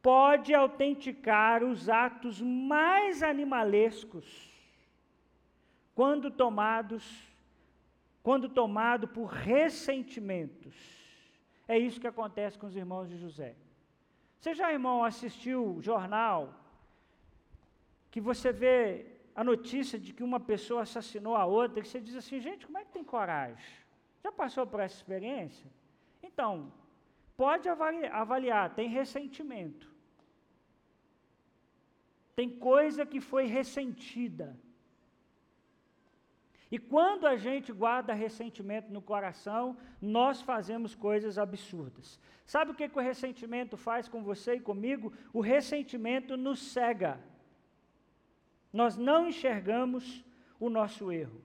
pode 0.00 0.54
autenticar 0.54 1.62
os 1.62 1.90
atos 1.90 2.40
mais 2.40 3.22
animalescos 3.22 4.26
quando 5.94 6.30
tomados 6.30 7.04
quando 8.22 8.48
tomado 8.48 9.06
por 9.06 9.26
ressentimentos. 9.26 10.74
É 11.66 11.78
isso 11.78 12.00
que 12.00 12.06
acontece 12.06 12.58
com 12.58 12.66
os 12.66 12.76
irmãos 12.76 13.10
de 13.10 13.18
José. 13.18 13.56
Você 14.40 14.54
já, 14.54 14.72
irmão, 14.72 15.04
assistiu 15.04 15.76
jornal 15.82 16.54
que 18.10 18.20
você 18.20 18.52
vê 18.52 19.06
a 19.34 19.44
notícia 19.44 19.98
de 19.98 20.12
que 20.12 20.22
uma 20.22 20.40
pessoa 20.40 20.82
assassinou 20.82 21.36
a 21.36 21.44
outra, 21.44 21.80
e 21.80 21.84
você 21.84 22.00
diz 22.00 22.16
assim, 22.16 22.40
gente, 22.40 22.66
como 22.66 22.78
é 22.78 22.84
que 22.84 22.92
tem 22.92 23.04
coragem? 23.04 23.64
Já 24.22 24.32
passou 24.32 24.66
por 24.66 24.80
essa 24.80 24.96
experiência? 24.96 25.70
Então, 26.22 26.72
pode 27.36 27.68
avaliar, 27.68 28.12
avaliar 28.12 28.74
tem 28.74 28.88
ressentimento. 28.88 29.88
Tem 32.34 32.50
coisa 32.50 33.04
que 33.06 33.20
foi 33.20 33.46
ressentida. 33.46 34.56
E 36.70 36.78
quando 36.78 37.26
a 37.26 37.36
gente 37.36 37.72
guarda 37.72 38.12
ressentimento 38.12 38.92
no 38.92 39.00
coração, 39.00 39.76
nós 40.00 40.42
fazemos 40.42 40.94
coisas 40.94 41.38
absurdas. 41.38 42.20
Sabe 42.44 42.72
o 42.72 42.74
que, 42.74 42.88
que 42.88 42.98
o 42.98 43.02
ressentimento 43.02 43.76
faz 43.76 44.06
com 44.08 44.22
você 44.22 44.54
e 44.54 44.60
comigo? 44.60 45.12
O 45.32 45.40
ressentimento 45.40 46.36
nos 46.36 46.60
cega. 46.60 47.18
Nós 48.72 48.96
não 48.96 49.28
enxergamos 49.28 50.24
o 50.60 50.68
nosso 50.68 51.10
erro. 51.10 51.42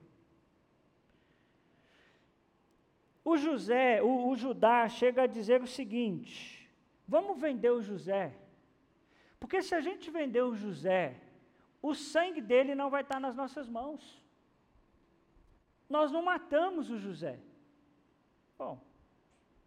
O 3.24 3.36
José, 3.36 4.02
o, 4.02 4.28
o 4.28 4.36
Judá 4.36 4.88
chega 4.88 5.22
a 5.22 5.26
dizer 5.26 5.62
o 5.62 5.66
seguinte: 5.66 6.70
vamos 7.08 7.40
vender 7.40 7.70
o 7.70 7.82
José. 7.82 8.36
Porque 9.40 9.62
se 9.62 9.74
a 9.74 9.80
gente 9.80 10.10
vender 10.10 10.42
o 10.42 10.54
José, 10.54 11.20
o 11.80 11.94
sangue 11.94 12.40
dele 12.40 12.74
não 12.74 12.90
vai 12.90 13.02
estar 13.02 13.20
nas 13.20 13.34
nossas 13.34 13.68
mãos. 13.68 14.22
Nós 15.88 16.10
não 16.10 16.22
matamos 16.22 16.90
o 16.90 16.98
José. 16.98 17.38
Bom, 18.58 18.80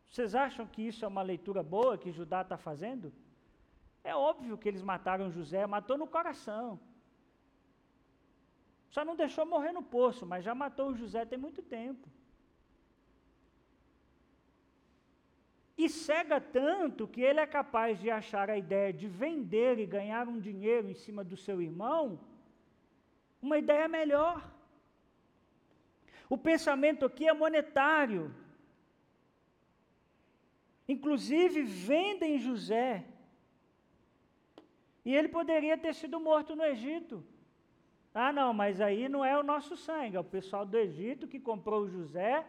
vocês 0.10 0.34
acham 0.34 0.66
que 0.66 0.82
isso 0.82 1.04
é 1.04 1.08
uma 1.08 1.22
leitura 1.22 1.62
boa 1.62 1.98
que 1.98 2.12
Judá 2.12 2.42
está 2.42 2.58
fazendo? 2.58 3.14
É 4.04 4.16
óbvio 4.16 4.58
que 4.58 4.68
eles 4.68 4.82
mataram 4.82 5.30
José, 5.30 5.66
matou 5.68 5.98
no 5.98 6.08
coração. 6.08 6.80
Só 8.98 9.06
não 9.06 9.16
deixou 9.16 9.46
morrer 9.46 9.72
no 9.72 9.84
poço, 9.84 10.26
mas 10.26 10.44
já 10.44 10.56
matou 10.56 10.88
o 10.90 10.96
José 10.96 11.24
tem 11.24 11.38
muito 11.38 11.62
tempo. 11.62 12.08
E 15.78 15.88
cega 15.88 16.42
tanto 16.42 17.08
que 17.08 17.22
ele 17.22 17.40
é 17.40 17.46
capaz 17.46 18.00
de 18.00 18.10
achar 18.10 18.50
a 18.50 18.58
ideia 18.58 18.92
de 18.92 19.08
vender 19.08 19.78
e 19.78 19.86
ganhar 19.86 20.28
um 20.28 20.40
dinheiro 20.40 20.90
em 20.90 20.96
cima 20.96 21.24
do 21.24 21.38
seu 21.38 21.62
irmão 21.62 22.20
uma 23.40 23.60
ideia 23.60 23.88
melhor. 23.88 24.52
O 26.28 26.36
pensamento 26.36 27.06
aqui 27.06 27.28
é 27.28 27.34
monetário. 27.34 28.34
Inclusive, 30.90 31.62
vendem 31.62 32.40
José. 32.40 33.06
E 35.06 35.16
ele 35.16 35.28
poderia 35.28 35.78
ter 35.78 35.94
sido 35.94 36.20
morto 36.20 36.56
no 36.56 36.66
Egito. 36.66 37.24
Ah, 38.20 38.34
não, 38.34 38.52
mas 38.62 38.82
aí 38.82 39.08
não 39.08 39.24
é 39.24 39.38
o 39.38 39.44
nosso 39.44 39.74
sangue, 39.78 40.18
é 40.18 40.20
o 40.20 40.24
pessoal 40.24 40.66
do 40.66 40.76
Egito 40.76 41.28
que 41.32 41.40
comprou 41.40 41.88
José, 41.88 42.44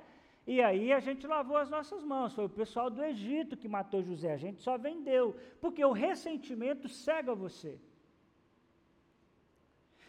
e 0.47 0.62
aí 0.62 0.95
a 0.95 1.01
gente 1.07 1.27
lavou 1.27 1.59
as 1.59 1.69
nossas 1.69 2.03
mãos. 2.12 2.33
Foi 2.33 2.47
o 2.47 2.57
pessoal 2.61 2.89
do 2.89 3.05
Egito 3.05 3.55
que 3.55 3.69
matou 3.69 4.03
José, 4.03 4.33
a 4.33 4.43
gente 4.45 4.62
só 4.62 4.79
vendeu, 4.79 5.37
porque 5.61 5.85
o 5.85 5.93
ressentimento 5.93 6.89
cega 6.89 7.35
você. 7.35 7.79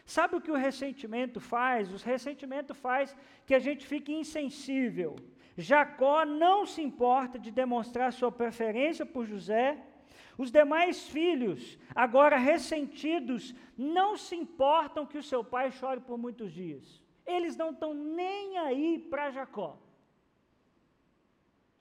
Sabe 0.06 0.36
o 0.36 0.40
que 0.40 0.50
o 0.50 0.62
ressentimento 0.66 1.38
faz? 1.40 1.92
O 1.92 1.98
ressentimento 2.12 2.74
faz 2.74 3.14
que 3.46 3.54
a 3.54 3.58
gente 3.66 3.86
fique 3.86 4.12
insensível. 4.22 5.14
Jacó 5.58 6.24
não 6.24 6.64
se 6.64 6.80
importa 6.80 7.38
de 7.38 7.50
demonstrar 7.50 8.14
sua 8.14 8.32
preferência 8.32 9.04
por 9.04 9.26
José. 9.26 9.66
Os 10.42 10.50
demais 10.50 11.06
filhos, 11.06 11.78
agora 11.94 12.38
ressentidos, 12.38 13.54
não 13.76 14.16
se 14.16 14.34
importam 14.34 15.04
que 15.04 15.18
o 15.18 15.22
seu 15.22 15.44
pai 15.44 15.70
chore 15.70 16.00
por 16.00 16.16
muitos 16.16 16.50
dias. 16.50 17.02
Eles 17.26 17.58
não 17.58 17.72
estão 17.72 17.92
nem 17.92 18.56
aí 18.56 18.98
para 19.10 19.30
Jacó. 19.30 19.76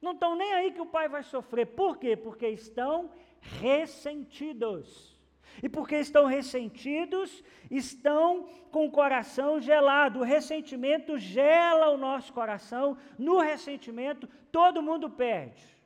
Não 0.02 0.12
estão 0.12 0.36
nem 0.36 0.52
aí 0.52 0.74
que 0.74 0.82
o 0.82 0.86
pai 0.86 1.08
vai 1.08 1.24
sofrer. 1.24 1.68
Por 1.68 1.96
quê? 1.98 2.18
Porque 2.18 2.50
estão 2.50 3.10
ressentidos. 3.40 5.18
E 5.64 5.70
porque 5.70 5.96
estão 5.96 6.26
ressentidos, 6.26 7.42
estão 7.72 8.50
com 8.72 8.86
o 8.86 8.92
coração 8.92 9.62
gelado. 9.62 10.20
O 10.20 10.24
ressentimento 10.24 11.18
gela 11.18 11.92
o 11.92 11.98
nosso 11.98 12.34
coração. 12.34 12.98
No 13.18 13.40
ressentimento, 13.40 14.28
todo 14.52 14.84
mundo 14.84 15.10
perde. 15.10 15.79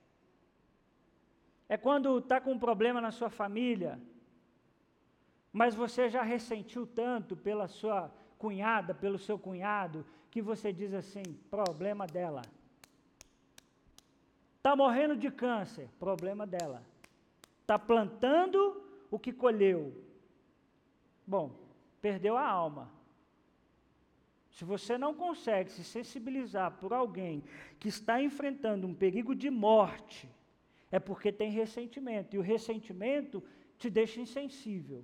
É 1.73 1.77
quando 1.85 2.19
está 2.19 2.39
com 2.39 2.51
um 2.51 2.59
problema 2.59 3.01
na 3.01 3.09
sua 3.09 3.31
família, 3.31 3.99
mas 5.51 5.73
você 5.73 6.07
já 6.07 6.21
ressentiu 6.21 6.85
tanto 6.85 7.35
pela 7.35 7.67
sua 7.67 8.13
cunhada, 8.37 8.93
pelo 8.93 9.17
seu 9.17 9.39
cunhado, 9.39 10.05
que 10.29 10.39
você 10.39 10.71
diz 10.71 10.93
assim: 10.93 11.23
problema 11.49 12.05
dela. 12.05 12.43
Está 14.57 14.75
morrendo 14.75 15.15
de 15.17 15.31
câncer, 15.31 15.89
problema 15.97 16.45
dela. 16.45 16.83
Está 17.61 17.79
plantando 17.79 18.59
o 19.09 19.17
que 19.17 19.33
colheu? 19.33 19.99
Bom, 21.25 21.55
perdeu 21.99 22.37
a 22.37 22.47
alma. 22.47 22.87
Se 24.51 24.63
você 24.63 24.95
não 24.95 25.15
consegue 25.15 25.71
se 25.71 25.83
sensibilizar 25.83 26.73
por 26.73 26.93
alguém 26.93 27.43
que 27.79 27.87
está 27.87 28.21
enfrentando 28.21 28.85
um 28.85 28.93
perigo 28.93 29.33
de 29.33 29.49
morte, 29.49 30.29
é 30.97 30.99
porque 31.07 31.29
tem 31.31 31.49
ressentimento. 31.61 32.35
E 32.35 32.39
o 32.39 32.47
ressentimento 32.53 33.37
te 33.79 33.89
deixa 33.97 34.21
insensível. 34.25 34.99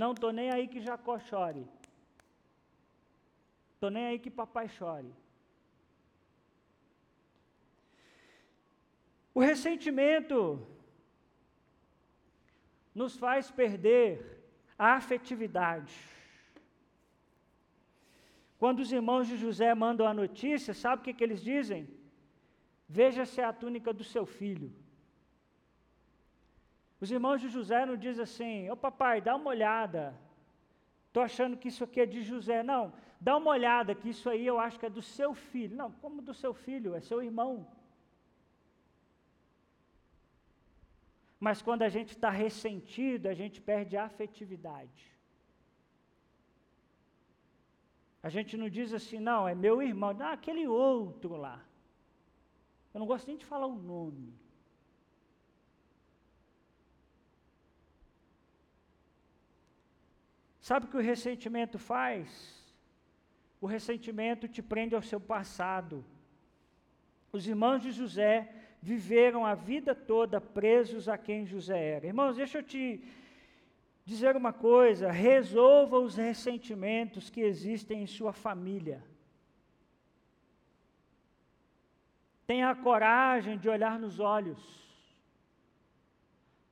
Não 0.00 0.10
estou 0.12 0.30
nem 0.38 0.48
aí 0.54 0.64
que 0.72 0.86
Jacó 0.86 1.14
chore. 1.28 1.64
Estou 3.74 3.90
nem 3.94 4.04
aí 4.08 4.18
que 4.24 4.30
papai 4.30 4.68
chore. 4.68 5.10
O 9.38 9.40
ressentimento 9.40 10.38
nos 12.94 13.16
faz 13.16 13.50
perder 13.50 14.10
a 14.78 14.88
afetividade. 14.96 15.94
Quando 18.58 18.80
os 18.80 18.92
irmãos 18.92 19.26
de 19.30 19.38
José 19.44 19.70
mandam 19.74 20.06
a 20.06 20.12
notícia, 20.12 20.74
sabe 20.74 21.00
o 21.00 21.04
que, 21.06 21.14
que 21.14 21.24
eles 21.24 21.42
dizem? 21.52 21.88
Veja 22.86 23.24
se 23.24 23.40
é 23.40 23.44
a 23.44 23.54
túnica 23.62 23.90
do 24.00 24.04
seu 24.04 24.26
filho. 24.26 24.70
Os 27.00 27.10
irmãos 27.10 27.40
de 27.40 27.48
José 27.48 27.86
não 27.86 27.96
dizem 27.96 28.22
assim, 28.22 28.70
ô 28.70 28.76
papai, 28.76 29.20
dá 29.20 29.36
uma 29.36 29.50
olhada. 29.50 30.18
Estou 31.06 31.22
achando 31.22 31.56
que 31.56 31.68
isso 31.68 31.84
aqui 31.84 32.00
é 32.00 32.06
de 32.06 32.22
José. 32.22 32.62
Não, 32.62 32.92
dá 33.20 33.36
uma 33.36 33.50
olhada, 33.50 33.94
que 33.94 34.10
isso 34.10 34.28
aí 34.28 34.46
eu 34.46 34.58
acho 34.58 34.78
que 34.78 34.86
é 34.86 34.90
do 34.90 35.02
seu 35.02 35.32
filho. 35.34 35.76
Não, 35.76 35.90
como 35.92 36.20
do 36.20 36.34
seu 36.34 36.52
filho? 36.52 36.94
É 36.94 37.00
seu 37.00 37.22
irmão. 37.22 37.66
Mas 41.38 41.62
quando 41.62 41.82
a 41.82 41.88
gente 41.88 42.10
está 42.10 42.30
ressentido, 42.30 43.28
a 43.28 43.34
gente 43.34 43.60
perde 43.60 43.96
a 43.96 44.04
afetividade. 44.04 45.16
A 48.20 48.28
gente 48.28 48.56
não 48.56 48.68
diz 48.68 48.92
assim, 48.92 49.20
não, 49.20 49.46
é 49.46 49.54
meu 49.54 49.80
irmão, 49.80 50.12
não, 50.12 50.26
aquele 50.26 50.66
outro 50.66 51.36
lá. 51.36 51.64
Eu 52.92 52.98
não 52.98 53.06
gosto 53.06 53.28
nem 53.28 53.36
de 53.36 53.46
falar 53.46 53.66
o 53.66 53.76
nome. 53.76 54.34
Sabe 60.68 60.84
o 60.84 60.90
que 60.90 60.98
o 60.98 61.00
ressentimento 61.00 61.78
faz? 61.78 62.28
O 63.58 63.66
ressentimento 63.66 64.46
te 64.46 64.62
prende 64.62 64.94
ao 64.94 65.00
seu 65.00 65.18
passado. 65.18 66.04
Os 67.32 67.48
irmãos 67.48 67.80
de 67.80 67.90
José 67.90 68.52
viveram 68.82 69.46
a 69.46 69.54
vida 69.54 69.94
toda 69.94 70.42
presos 70.42 71.08
a 71.08 71.16
quem 71.16 71.46
José 71.46 71.92
era. 71.96 72.06
Irmãos, 72.06 72.36
deixa 72.36 72.58
eu 72.58 72.62
te 72.62 73.02
dizer 74.04 74.36
uma 74.36 74.52
coisa: 74.52 75.10
resolva 75.10 75.98
os 75.98 76.16
ressentimentos 76.16 77.30
que 77.30 77.40
existem 77.40 78.02
em 78.02 78.06
sua 78.06 78.34
família. 78.34 79.02
Tenha 82.46 82.68
a 82.68 82.76
coragem 82.76 83.56
de 83.56 83.70
olhar 83.70 83.98
nos 83.98 84.20
olhos. 84.20 84.87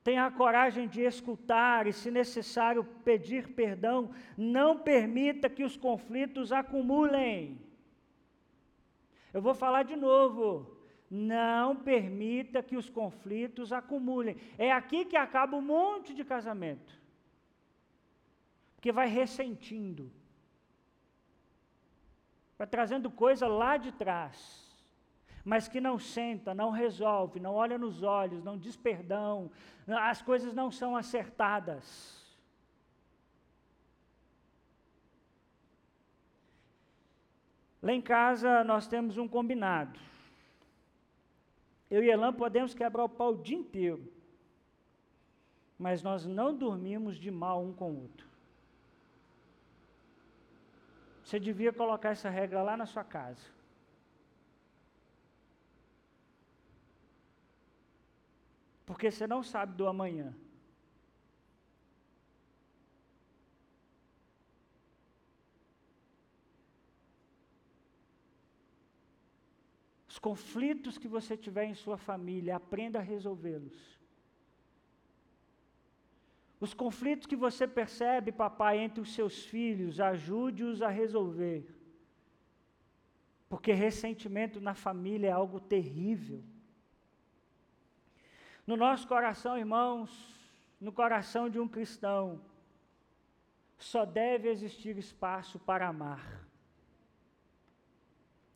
Tenha 0.07 0.25
a 0.25 0.31
coragem 0.31 0.87
de 0.87 1.01
escutar 1.01 1.85
e, 1.85 1.91
se 1.91 2.09
necessário, 2.09 2.81
pedir 3.03 3.49
perdão. 3.49 4.09
Não 4.37 4.79
permita 4.79 5.49
que 5.49 5.65
os 5.65 5.75
conflitos 5.75 6.53
acumulem. 6.53 7.59
Eu 9.33 9.41
vou 9.41 9.53
falar 9.53 9.83
de 9.83 9.97
novo. 9.97 10.77
Não 11.11 11.75
permita 11.75 12.63
que 12.63 12.77
os 12.77 12.89
conflitos 12.89 13.73
acumulem. 13.73 14.37
É 14.57 14.71
aqui 14.71 15.03
que 15.03 15.17
acaba 15.17 15.57
um 15.57 15.61
monte 15.61 16.13
de 16.13 16.23
casamento. 16.23 16.97
Porque 18.77 18.93
vai 18.93 19.09
ressentindo. 19.09 20.09
Vai 22.57 22.65
trazendo 22.67 23.11
coisa 23.11 23.45
lá 23.45 23.75
de 23.75 23.91
trás. 23.91 24.66
Mas 25.47 25.65
que 25.65 25.79
não 25.79 25.97
senta, 25.97 26.53
não 26.53 26.71
resolve, 26.71 27.39
não 27.39 27.55
olha 27.55 27.77
nos 27.77 28.03
olhos, 28.03 28.43
não 28.43 28.57
diz 28.57 28.75
perdão. 28.75 29.49
As 29.87 30.21
coisas 30.21 30.53
não 30.53 30.69
são 30.69 30.93
acertadas. 30.93 32.37
Lá 37.81 37.93
em 37.93 38.01
casa 38.01 38.61
nós 38.65 38.87
temos 38.87 39.17
um 39.17 39.25
combinado. 39.25 39.97
Eu 41.89 42.03
e 42.03 42.09
Elan 42.09 42.33
podemos 42.33 42.73
quebrar 42.73 43.05
o 43.05 43.09
pau 43.09 43.31
o 43.31 43.41
dia 43.41 43.57
inteiro, 43.57 44.05
mas 45.79 46.03
nós 46.03 46.25
não 46.25 46.53
dormimos 46.53 47.15
de 47.15 47.31
mal 47.31 47.63
um 47.63 47.71
com 47.71 47.93
o 47.93 48.01
outro. 48.01 48.27
Você 51.23 51.39
devia 51.39 51.71
colocar 51.71 52.09
essa 52.09 52.29
regra 52.29 52.61
lá 52.61 52.75
na 52.75 52.85
sua 52.85 53.05
casa. 53.05 53.56
Porque 58.87 59.11
você 59.11 59.27
não 59.27 59.43
sabe 59.43 59.75
do 59.75 59.85
amanhã. 59.85 60.33
Os 70.07 70.17
conflitos 70.17 70.97
que 70.97 71.07
você 71.07 71.35
tiver 71.35 71.65
em 71.65 71.75
sua 71.75 71.97
família, 71.97 72.55
aprenda 72.55 72.99
a 72.99 73.01
resolvê-los. 73.01 73.99
Os 76.61 76.73
conflitos 76.73 77.27
que 77.27 77.35
você 77.35 77.67
percebe, 77.67 78.31
papai, 78.31 78.79
entre 78.79 79.01
os 79.01 79.13
seus 79.13 79.43
filhos, 79.43 79.99
ajude-os 79.99 80.81
a 80.81 80.87
resolver. 80.87 81.67
Porque 83.49 83.73
ressentimento 83.73 84.61
na 84.61 84.73
família 84.73 85.27
é 85.27 85.31
algo 85.31 85.59
terrível. 85.59 86.41
No 88.67 88.75
nosso 88.75 89.07
coração, 89.07 89.57
irmãos, 89.57 90.11
no 90.79 90.91
coração 90.91 91.49
de 91.49 91.57
um 91.57 91.69
cristão, 91.69 92.41
só 93.77 94.03
deve 94.03 94.49
existir 94.49 94.97
espaço 94.97 95.57
para 95.57 95.87
amar. 95.87 96.45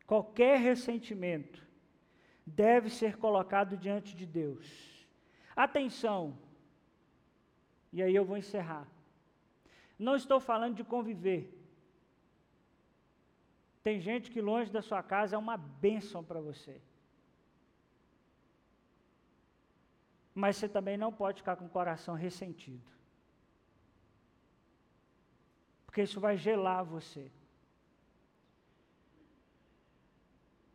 Qualquer 0.06 0.60
ressentimento 0.60 1.66
deve 2.46 2.90
ser 2.90 3.18
colocado 3.18 3.78
diante 3.78 4.14
de 4.14 4.26
Deus. 4.26 5.08
Atenção, 5.56 6.38
e 7.94 8.04
aí 8.04 8.14
eu 8.14 8.26
vou 8.26 8.36
encerrar. 8.36 8.86
Não 9.98 10.18
estou 10.18 10.42
falando 10.42 10.76
de 10.76 10.84
conviver. 10.84 11.58
Tem 13.82 14.02
gente 14.02 14.30
que 14.30 14.42
longe 14.42 14.70
da 14.70 14.82
sua 14.82 15.02
casa 15.02 15.38
é 15.38 15.40
uma 15.40 15.56
bênção 15.56 16.22
para 16.22 16.42
você. 16.42 16.82
Mas 20.34 20.58
você 20.58 20.70
também 20.70 20.98
não 20.98 21.12
pode 21.12 21.42
ficar 21.42 21.56
com 21.56 21.66
o 21.66 21.70
coração 21.70 22.16
ressentido. 22.16 22.90
Porque 25.86 26.04
isso 26.04 26.20
vai 26.20 26.38
gelar 26.38 26.84
você. 26.86 27.30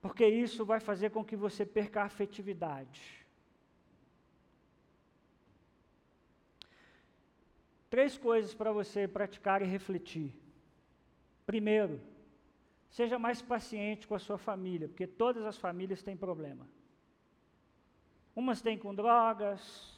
porque 0.07 0.27
isso 0.27 0.65
vai 0.65 0.79
fazer 0.79 1.11
com 1.11 1.25
que 1.25 1.35
você 1.35 1.67
perca 1.67 2.03
a 2.03 2.05
afetividade. 2.05 3.27
Três 7.91 8.17
coisas 8.17 8.55
para 8.55 8.71
você 8.71 9.09
praticar 9.09 9.63
e 9.63 9.65
refletir. 9.65 10.33
Primeiro, 11.45 12.01
seja 12.89 13.19
mais 13.19 13.43
paciente 13.43 14.07
com 14.07 14.15
a 14.15 14.19
sua 14.21 14.39
família, 14.39 14.89
porque 14.89 15.09
todas 15.09 15.45
as 15.45 15.59
famílias 15.59 16.03
têm 16.03 16.17
problema. 16.17 16.67
Umas 18.37 18.61
têm 18.61 18.77
com 18.77 18.95
drogas, 18.95 19.97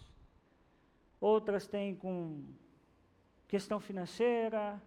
outras 1.20 1.66
têm 1.66 1.96
com 1.96 2.44
questão 3.48 3.80
financeira, 3.80 4.80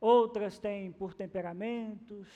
outras 0.00 0.56
têm 0.56 0.92
por 0.92 1.12
temperamentos, 1.12 2.28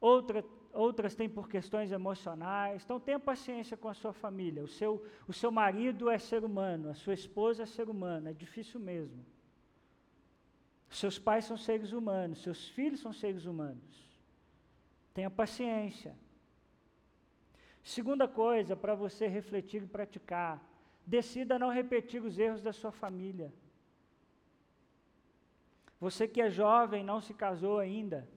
outra, 0.00 0.42
outras 0.72 1.14
têm 1.14 1.28
por 1.28 1.50
questões 1.50 1.92
emocionais. 1.92 2.82
Então 2.82 2.98
tenha 2.98 3.20
paciência 3.20 3.76
com 3.76 3.88
a 3.88 3.94
sua 3.94 4.14
família. 4.14 4.64
O 4.64 4.68
seu, 4.68 5.06
o 5.28 5.34
seu 5.34 5.52
marido 5.52 6.08
é 6.08 6.18
ser 6.18 6.42
humano, 6.42 6.88
a 6.88 6.94
sua 6.94 7.12
esposa 7.12 7.64
é 7.64 7.66
ser 7.66 7.90
humana, 7.90 8.30
é 8.30 8.32
difícil 8.32 8.80
mesmo. 8.80 9.22
Seus 10.88 11.18
pais 11.18 11.44
são 11.44 11.58
seres 11.58 11.92
humanos, 11.92 12.42
seus 12.42 12.68
filhos 12.68 13.00
são 13.00 13.12
seres 13.12 13.44
humanos. 13.44 14.08
Tenha 15.12 15.30
paciência. 15.30 16.16
Segunda 17.82 18.28
coisa 18.28 18.76
para 18.76 18.94
você 18.94 19.26
refletir 19.26 19.82
e 19.82 19.86
praticar: 19.86 20.62
decida 21.06 21.58
não 21.58 21.70
repetir 21.70 22.22
os 22.22 22.38
erros 22.38 22.62
da 22.62 22.72
sua 22.72 22.92
família. 22.92 23.52
Você 26.00 26.26
que 26.26 26.40
é 26.40 26.50
jovem, 26.50 27.04
não 27.04 27.20
se 27.20 27.32
casou 27.32 27.78
ainda, 27.78 28.28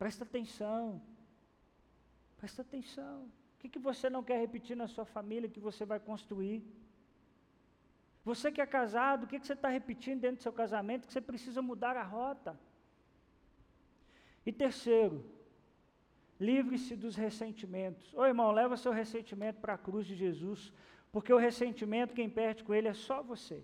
Presta 0.00 0.24
atenção. 0.24 1.02
Presta 2.38 2.62
atenção. 2.62 3.24
O 3.24 3.58
que, 3.58 3.68
que 3.68 3.78
você 3.78 4.08
não 4.08 4.22
quer 4.24 4.40
repetir 4.40 4.74
na 4.74 4.88
sua 4.88 5.04
família 5.04 5.46
que 5.46 5.60
você 5.60 5.84
vai 5.84 6.00
construir? 6.00 6.64
Você 8.24 8.50
que 8.50 8.62
é 8.62 8.66
casado, 8.66 9.24
o 9.24 9.26
que, 9.26 9.38
que 9.38 9.46
você 9.46 9.52
está 9.52 9.68
repetindo 9.68 10.22
dentro 10.22 10.38
do 10.38 10.42
seu 10.42 10.54
casamento 10.54 11.06
que 11.06 11.12
você 11.12 11.20
precisa 11.20 11.60
mudar 11.60 11.98
a 11.98 12.02
rota? 12.02 12.58
E 14.46 14.50
terceiro, 14.50 15.22
livre-se 16.40 16.96
dos 16.96 17.14
ressentimentos. 17.14 18.12
Ô 18.14 18.24
irmão, 18.24 18.50
leva 18.50 18.76
seu 18.76 18.92
ressentimento 18.92 19.60
para 19.60 19.74
a 19.74 19.78
cruz 19.78 20.06
de 20.06 20.16
Jesus, 20.16 20.72
porque 21.12 21.32
o 21.32 21.36
ressentimento, 21.36 22.14
quem 22.14 22.30
perde 22.30 22.64
com 22.64 22.74
ele 22.74 22.88
é 22.88 22.94
só 22.94 23.22
você. 23.22 23.62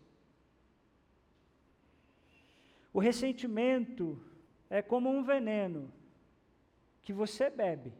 O 2.92 3.00
ressentimento 3.00 4.22
é 4.68 4.82
como 4.82 5.08
um 5.08 5.22
veneno 5.22 5.90
que 7.02 7.12
você 7.12 7.48
bebe 7.48 7.92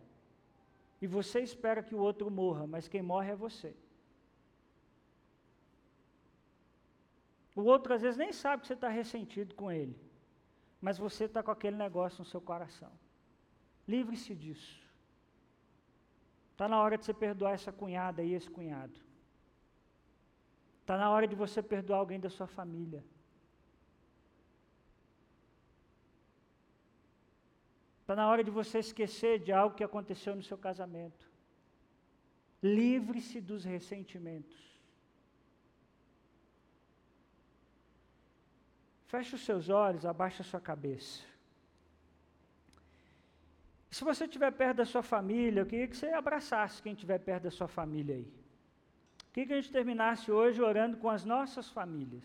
e 1.00 1.06
você 1.06 1.40
espera 1.40 1.82
que 1.82 1.94
o 1.94 1.98
outro 1.98 2.30
morra, 2.30 2.66
mas 2.66 2.88
quem 2.88 3.02
morre 3.02 3.30
é 3.30 3.36
você. 3.36 3.74
O 7.54 7.62
outro 7.62 7.94
às 7.94 8.02
vezes 8.02 8.18
nem 8.18 8.32
sabe 8.32 8.62
que 8.62 8.68
você 8.68 8.74
está 8.74 8.88
ressentido 8.88 9.54
com 9.54 9.72
ele, 9.72 9.98
mas 10.80 10.98
você 10.98 11.24
está 11.24 11.42
com 11.42 11.50
aquele 11.50 11.76
negócio 11.76 12.18
no 12.18 12.26
seu 12.26 12.40
coração. 12.40 12.92
Livre-se 13.87 14.34
disso. 14.34 14.80
Está 16.53 16.66
na 16.68 16.80
hora 16.80 16.97
de 16.97 17.05
você 17.05 17.14
perdoar 17.14 17.53
essa 17.53 17.70
cunhada 17.70 18.22
e 18.22 18.32
esse 18.32 18.49
cunhado. 18.51 18.99
Está 20.80 20.97
na 20.97 21.11
hora 21.11 21.26
de 21.26 21.34
você 21.34 21.62
perdoar 21.62 21.99
alguém 21.99 22.18
da 22.18 22.30
sua 22.30 22.47
família. 22.47 23.05
Está 28.01 28.14
na 28.14 28.28
hora 28.28 28.43
de 28.43 28.51
você 28.51 28.78
esquecer 28.78 29.41
de 29.41 29.53
algo 29.53 29.74
que 29.74 29.82
aconteceu 29.82 30.34
no 30.34 30.43
seu 30.43 30.57
casamento. 30.57 31.28
Livre-se 32.62 33.41
dos 33.41 33.64
ressentimentos. 33.64 34.57
Feche 39.09 39.34
os 39.34 39.45
seus 39.45 39.68
olhos, 39.68 40.07
abaixe 40.07 40.41
a 40.43 40.45
sua 40.45 40.61
cabeça. 40.61 41.22
Se 43.91 44.05
você 44.05 44.24
estiver 44.24 44.51
perto 44.53 44.78
da 44.78 44.84
sua 44.84 45.03
família, 45.03 45.61
eu 45.61 45.66
queria 45.66 45.87
que 45.89 45.97
você 45.97 46.09
abraçasse 46.09 46.82
quem 46.82 46.93
estiver 46.93 47.18
perto 47.18 47.45
da 47.45 47.51
sua 47.51 47.68
família 47.68 48.16
aí. 48.16 48.26
Queria 49.32 49.47
que 49.47 49.53
a 49.53 49.61
gente 49.61 49.72
terminasse 49.72 50.30
hoje 50.32 50.62
orando 50.62 50.97
com 50.97 51.09
as 51.09 51.24
nossas 51.24 51.68
famílias. 51.68 52.24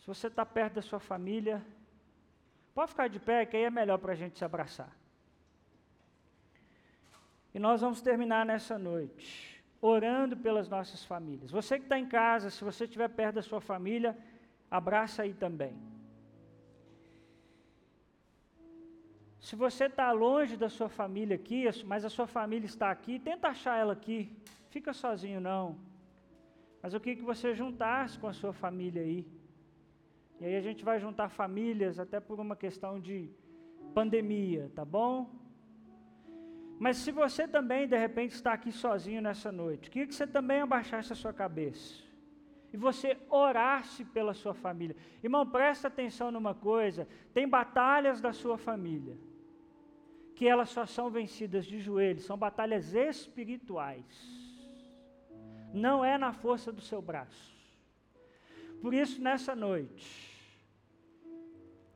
Se 0.00 0.06
você 0.06 0.28
está 0.28 0.46
perto 0.46 0.74
da 0.74 0.82
sua 0.82 1.00
família, 1.00 1.60
pode 2.72 2.90
ficar 2.90 3.08
de 3.08 3.18
pé, 3.18 3.44
que 3.44 3.56
aí 3.56 3.64
é 3.64 3.70
melhor 3.70 3.98
para 3.98 4.12
a 4.12 4.14
gente 4.16 4.38
se 4.38 4.44
abraçar. 4.44 4.96
E 7.52 7.58
nós 7.58 7.80
vamos 7.80 8.00
terminar 8.00 8.46
nessa 8.46 8.78
noite, 8.78 9.60
orando 9.80 10.36
pelas 10.36 10.68
nossas 10.68 11.04
famílias. 11.04 11.50
Você 11.50 11.76
que 11.78 11.86
está 11.86 11.98
em 11.98 12.06
casa, 12.06 12.50
se 12.50 12.62
você 12.62 12.84
estiver 12.84 13.08
perto 13.08 13.36
da 13.36 13.42
sua 13.42 13.60
família, 13.60 14.16
abraça 14.70 15.22
aí 15.22 15.34
também. 15.34 15.76
Se 19.40 19.54
você 19.54 19.84
está 19.84 20.10
longe 20.10 20.56
da 20.56 20.68
sua 20.68 20.88
família 20.88 21.36
aqui, 21.36 21.64
mas 21.84 22.04
a 22.04 22.10
sua 22.10 22.26
família 22.26 22.66
está 22.66 22.90
aqui, 22.90 23.18
tenta 23.18 23.48
achar 23.48 23.78
ela 23.78 23.92
aqui. 23.92 24.36
Fica 24.70 24.92
sozinho 24.92 25.40
não. 25.40 25.78
Mas 26.82 26.92
eu 26.92 27.00
queria 27.00 27.16
que 27.16 27.24
você 27.24 27.54
juntasse 27.54 28.18
com 28.18 28.26
a 28.26 28.32
sua 28.32 28.52
família 28.52 29.02
aí. 29.02 29.26
E 30.40 30.44
aí 30.44 30.56
a 30.56 30.60
gente 30.60 30.84
vai 30.84 30.98
juntar 30.98 31.28
famílias 31.28 31.98
até 31.98 32.18
por 32.20 32.40
uma 32.40 32.56
questão 32.56 33.00
de 33.00 33.30
pandemia, 33.94 34.70
tá 34.74 34.84
bom? 34.84 35.30
Mas 36.78 36.98
se 36.98 37.10
você 37.10 37.48
também 37.48 37.88
de 37.88 37.96
repente 37.96 38.32
está 38.32 38.52
aqui 38.52 38.70
sozinho 38.70 39.22
nessa 39.22 39.50
noite, 39.50 39.90
queria 39.90 40.06
que 40.06 40.14
você 40.14 40.26
também 40.26 40.60
abaixasse 40.60 41.12
a 41.12 41.16
sua 41.16 41.32
cabeça 41.32 42.05
e 42.72 42.76
você 42.76 43.16
orasse 43.28 44.04
pela 44.04 44.34
sua 44.34 44.54
família. 44.54 44.96
Irmão, 45.22 45.46
presta 45.46 45.88
atenção 45.88 46.30
numa 46.30 46.54
coisa: 46.54 47.08
tem 47.32 47.48
batalhas 47.48 48.20
da 48.20 48.32
sua 48.32 48.58
família 48.58 49.16
que 50.34 50.46
elas 50.46 50.68
só 50.68 50.84
são 50.84 51.08
vencidas 51.10 51.64
de 51.64 51.80
joelhos, 51.80 52.24
são 52.24 52.36
batalhas 52.36 52.94
espirituais. 52.94 54.04
Não 55.72 56.04
é 56.04 56.18
na 56.18 56.32
força 56.32 56.70
do 56.70 56.80
seu 56.80 57.00
braço. 57.00 57.56
Por 58.82 58.92
isso, 58.92 59.22
nessa 59.22 59.56
noite, 59.56 60.36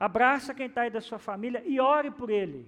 Abraça 0.01 0.55
quem 0.55 0.65
está 0.65 0.81
aí 0.81 0.91
da 0.91 1.03
sua 1.03 1.19
família 1.19 1.63
e 1.67 1.79
ore 1.79 2.11
por 2.11 2.31
ele. 2.31 2.67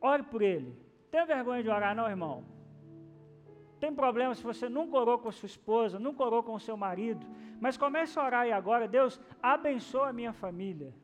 Ore 0.00 0.22
por 0.22 0.40
ele. 0.40 0.72
Tem 1.10 1.26
vergonha 1.26 1.64
de 1.64 1.68
orar, 1.68 1.96
não, 1.96 2.08
irmão? 2.08 2.44
Tem 3.78 3.94
problema 3.94 4.34
se 4.34 4.42
você 4.42 4.68
nunca 4.68 4.96
orou 4.96 5.18
com 5.18 5.28
a 5.28 5.32
sua 5.32 5.46
esposa, 5.46 5.98
nunca 5.98 6.24
orou 6.24 6.42
com 6.42 6.54
o 6.54 6.60
seu 6.60 6.76
marido, 6.76 7.26
mas 7.60 7.76
comece 7.76 8.18
a 8.18 8.24
orar 8.24 8.42
aí 8.42 8.52
agora. 8.52 8.88
Deus, 8.88 9.20
abençoa 9.42 10.08
a 10.08 10.12
minha 10.12 10.32
família. 10.32 10.94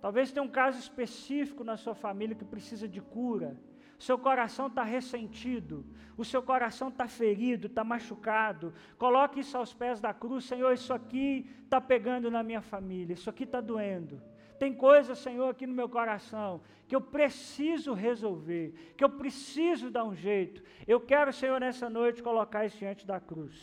Talvez 0.00 0.32
tenha 0.32 0.42
um 0.42 0.48
caso 0.48 0.78
específico 0.78 1.62
na 1.62 1.76
sua 1.76 1.94
família 1.94 2.34
que 2.34 2.44
precisa 2.44 2.88
de 2.88 3.00
cura 3.00 3.56
seu 4.02 4.18
coração 4.18 4.66
está 4.66 4.82
ressentido, 4.82 5.86
o 6.16 6.24
seu 6.24 6.42
coração 6.42 6.88
está 6.88 7.06
ferido, 7.06 7.68
está 7.68 7.84
machucado, 7.84 8.74
coloque 8.98 9.38
isso 9.38 9.56
aos 9.56 9.72
pés 9.72 10.00
da 10.00 10.12
cruz, 10.12 10.44
Senhor, 10.44 10.72
isso 10.72 10.92
aqui 10.92 11.48
está 11.62 11.80
pegando 11.80 12.28
na 12.28 12.42
minha 12.42 12.60
família, 12.60 13.14
isso 13.14 13.30
aqui 13.30 13.44
está 13.44 13.60
doendo. 13.60 14.20
Tem 14.62 14.72
coisas, 14.72 15.18
Senhor, 15.18 15.48
aqui 15.48 15.66
no 15.66 15.74
meu 15.74 15.88
coração 15.88 16.60
que 16.86 16.94
eu 16.94 17.00
preciso 17.00 17.94
resolver, 17.94 18.94
que 18.96 19.02
eu 19.02 19.10
preciso 19.10 19.90
dar 19.90 20.04
um 20.04 20.14
jeito. 20.14 20.62
Eu 20.86 21.00
quero, 21.00 21.32
Senhor, 21.32 21.58
nessa 21.58 21.90
noite 21.90 22.22
colocar 22.22 22.64
isso 22.64 22.78
diante 22.78 23.04
da 23.04 23.18
cruz. 23.18 23.56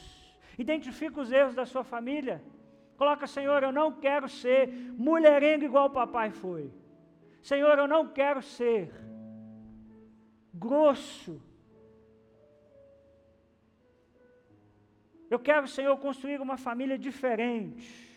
Identifica 0.58 1.22
os 1.22 1.32
erros 1.32 1.56
da 1.56 1.66
sua 1.66 1.86
família. 1.86 2.44
Coloca, 2.98 3.26
Senhor, 3.28 3.64
eu 3.64 3.72
não 3.72 3.94
quero 3.94 4.28
ser 4.28 4.68
mulherengo 5.08 5.64
igual 5.64 5.86
o 5.86 5.98
papai 6.02 6.32
foi. 6.32 6.70
Senhor, 7.42 7.80
eu 7.80 7.88
não 7.88 8.06
quero 8.10 8.42
ser 8.42 8.92
grosso. 10.54 11.42
Eu 15.30 15.40
quero, 15.40 15.66
Senhor, 15.66 15.96
construir 15.98 16.42
uma 16.42 16.58
família 16.58 16.98
diferente. 16.98 18.09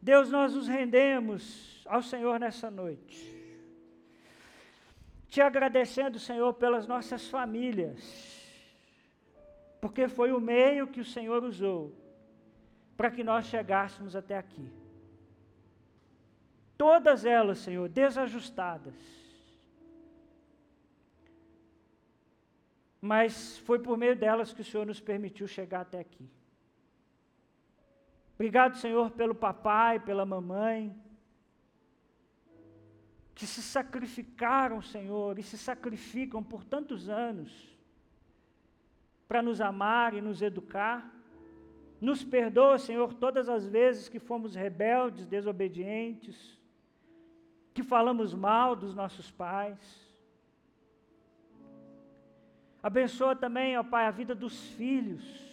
Deus, 0.00 0.30
nós 0.30 0.54
nos 0.54 0.68
rendemos 0.68 1.82
ao 1.86 2.02
Senhor 2.02 2.38
nessa 2.38 2.70
noite. 2.70 3.36
Te 5.28 5.40
agradecendo, 5.40 6.18
Senhor, 6.18 6.54
pelas 6.54 6.86
nossas 6.86 7.28
famílias, 7.28 8.00
porque 9.80 10.08
foi 10.08 10.32
o 10.32 10.40
meio 10.40 10.86
que 10.86 11.00
o 11.00 11.04
Senhor 11.04 11.44
usou 11.44 11.94
para 12.96 13.10
que 13.10 13.22
nós 13.22 13.46
chegássemos 13.46 14.16
até 14.16 14.36
aqui. 14.36 14.70
Todas 16.76 17.24
elas, 17.24 17.58
Senhor, 17.58 17.88
desajustadas 17.88 19.18
mas 23.00 23.58
foi 23.58 23.78
por 23.78 23.96
meio 23.96 24.16
delas 24.16 24.52
que 24.52 24.60
o 24.60 24.64
Senhor 24.64 24.86
nos 24.86 25.00
permitiu 25.00 25.46
chegar 25.46 25.82
até 25.82 26.00
aqui. 26.00 26.28
Obrigado, 28.38 28.76
Senhor, 28.76 29.10
pelo 29.10 29.34
papai, 29.34 29.98
pela 29.98 30.24
mamãe, 30.24 30.96
que 33.34 33.44
se 33.44 33.60
sacrificaram, 33.60 34.80
Senhor, 34.80 35.40
e 35.40 35.42
se 35.42 35.58
sacrificam 35.58 36.40
por 36.40 36.62
tantos 36.64 37.08
anos 37.08 37.76
para 39.26 39.42
nos 39.42 39.60
amar 39.60 40.14
e 40.14 40.20
nos 40.20 40.40
educar. 40.40 41.12
Nos 42.00 42.22
perdoa, 42.22 42.78
Senhor, 42.78 43.12
todas 43.12 43.48
as 43.48 43.66
vezes 43.66 44.08
que 44.08 44.20
fomos 44.20 44.54
rebeldes, 44.54 45.26
desobedientes, 45.26 46.56
que 47.74 47.82
falamos 47.82 48.32
mal 48.34 48.76
dos 48.76 48.94
nossos 48.94 49.32
pais. 49.32 50.08
Abençoa 52.80 53.34
também, 53.34 53.76
ó 53.76 53.82
Pai, 53.82 54.06
a 54.06 54.12
vida 54.12 54.32
dos 54.32 54.68
filhos. 54.74 55.47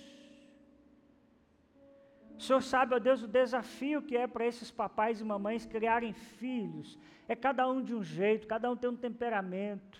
O 2.37 2.41
Senhor 2.41 2.61
sabe, 2.61 2.95
ó 2.95 2.99
Deus, 2.99 3.23
o 3.23 3.27
desafio 3.27 4.01
que 4.01 4.17
é 4.17 4.27
para 4.27 4.45
esses 4.45 4.69
papais 4.69 5.21
e 5.21 5.23
mamães 5.23 5.65
criarem 5.65 6.13
filhos. 6.13 6.99
É 7.27 7.35
cada 7.35 7.67
um 7.69 7.81
de 7.81 7.95
um 7.95 8.03
jeito, 8.03 8.47
cada 8.47 8.69
um 8.69 8.75
tem 8.75 8.89
um 8.89 8.95
temperamento. 8.95 9.99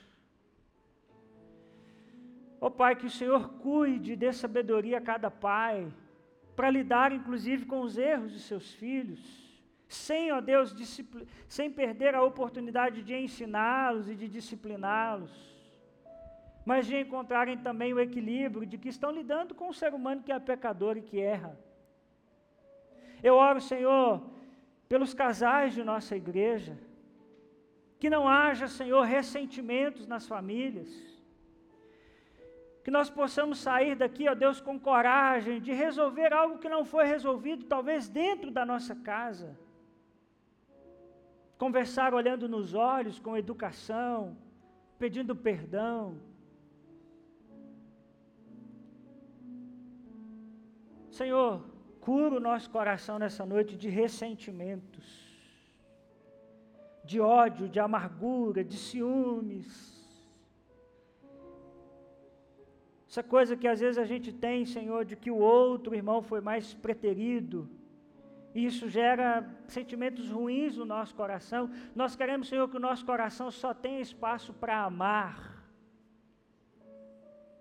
Ó 2.60 2.70
Pai, 2.70 2.96
que 2.96 3.06
o 3.06 3.12
Senhor 3.12 3.50
cuide, 3.60 4.16
dê 4.16 4.32
sabedoria 4.34 4.98
a 4.98 5.02
cada 5.02 5.30
pai, 5.30 5.92
para 6.56 6.70
lidar 6.70 7.12
inclusive 7.12 7.66
com 7.66 7.82
os 7.82 7.98
erros 7.98 8.32
de 8.32 8.40
seus 8.40 8.74
filhos 8.74 9.44
sem, 9.88 10.32
ó 10.32 10.42
Deus, 10.42 10.76
sem 11.48 11.72
perder 11.72 12.16
a 12.16 12.24
oportunidade 12.24 13.04
de 13.04 13.14
ensiná-los 13.14 14.10
e 14.10 14.16
de 14.16 14.28
discipliná-los 14.28 15.56
mas 16.66 16.88
de 16.88 17.00
encontrarem 17.00 17.60
também 17.60 17.94
o 17.94 18.00
equilíbrio 18.00 18.66
de 18.66 18.78
que 18.78 18.90
estão 18.90 19.12
lidando 19.12 19.54
com 19.54 19.70
um 19.70 19.74
ser 19.74 19.94
humano 19.94 20.24
que 20.24 20.32
é 20.32 20.40
pecador 20.40 20.98
e 20.98 21.02
que 21.04 21.22
erra. 21.22 21.56
Eu 23.28 23.36
oro, 23.50 23.60
Senhor, 23.74 24.10
pelos 24.92 25.12
casais 25.22 25.74
de 25.78 25.84
nossa 25.92 26.14
igreja, 26.16 26.74
que 28.00 28.10
não 28.16 28.24
haja, 28.28 28.68
Senhor, 28.80 29.02
ressentimentos 29.18 30.06
nas 30.14 30.28
famílias, 30.34 30.92
Que 32.84 32.92
nós 32.96 33.10
possamos 33.10 33.58
sair 33.68 33.96
daqui, 34.02 34.24
ó 34.32 34.36
Deus, 34.42 34.58
com 34.66 34.80
coragem 34.80 35.56
de 35.60 35.72
resolver 35.84 36.32
algo 36.40 36.60
que 36.60 36.70
não 36.74 36.82
foi 36.92 37.06
resolvido, 37.14 37.64
talvez 37.66 38.08
dentro 38.08 38.52
da 38.58 38.64
nossa 38.72 38.94
casa. 39.10 39.48
Conversar 41.64 42.14
olhando 42.14 42.48
nos 42.56 42.76
olhos, 42.76 43.18
com 43.18 43.36
educação, 43.44 44.38
pedindo 45.00 45.36
perdão. 45.36 46.00
Senhor, 51.10 51.54
cura 52.06 52.36
o 52.38 52.46
nosso 52.50 52.70
coração 52.78 53.18
nessa 53.24 53.46
noite 53.54 53.74
de 53.76 53.90
ressentimentos, 54.02 55.08
de 57.04 57.20
ódio, 57.20 57.68
de 57.68 57.80
amargura, 57.80 58.64
de 58.64 58.78
ciúmes 58.78 59.96
Essa 63.16 63.24
coisa 63.24 63.56
que 63.56 63.66
às 63.66 63.80
vezes 63.80 63.98
a 63.98 64.04
gente 64.04 64.30
tem, 64.34 64.66
Senhor, 64.66 65.06
de 65.06 65.16
que 65.16 65.32
o 65.32 65.38
outro 65.38 65.96
irmão 65.96 66.22
foi 66.22 66.42
mais 66.42 66.74
preterido. 66.74 67.70
E 68.54 68.66
isso 68.66 68.90
gera 68.90 69.50
sentimentos 69.70 70.30
ruins 70.30 70.76
no 70.76 70.84
nosso 70.84 71.16
coração. 71.16 71.70
Nós 71.96 72.14
queremos, 72.14 72.50
Senhor, 72.50 72.68
que 72.68 72.76
o 72.76 72.80
nosso 72.88 73.06
coração 73.06 73.50
só 73.50 73.74
tenha 73.74 74.02
espaço 74.02 74.54
para 74.54 74.84
amar. 74.84 75.55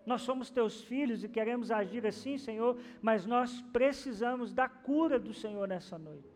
Nós 0.07 0.23
somos 0.23 0.51
teus 0.51 0.83
filhos 0.83 1.25
e 1.25 1.29
queremos 1.29 1.71
agir 1.71 2.07
assim, 2.07 2.37
Senhor, 2.37 2.79
mas 3.01 3.25
nós 3.25 3.61
precisamos 3.73 4.53
da 4.53 4.69
cura 4.69 5.19
do 5.19 5.33
Senhor 5.33 5.67
nessa 5.67 5.99
noite. 5.99 6.35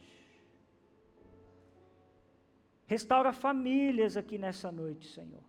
Restaura 2.86 3.32
famílias 3.32 4.16
aqui 4.16 4.38
nessa 4.38 4.72
noite, 4.72 5.06
Senhor. 5.08 5.44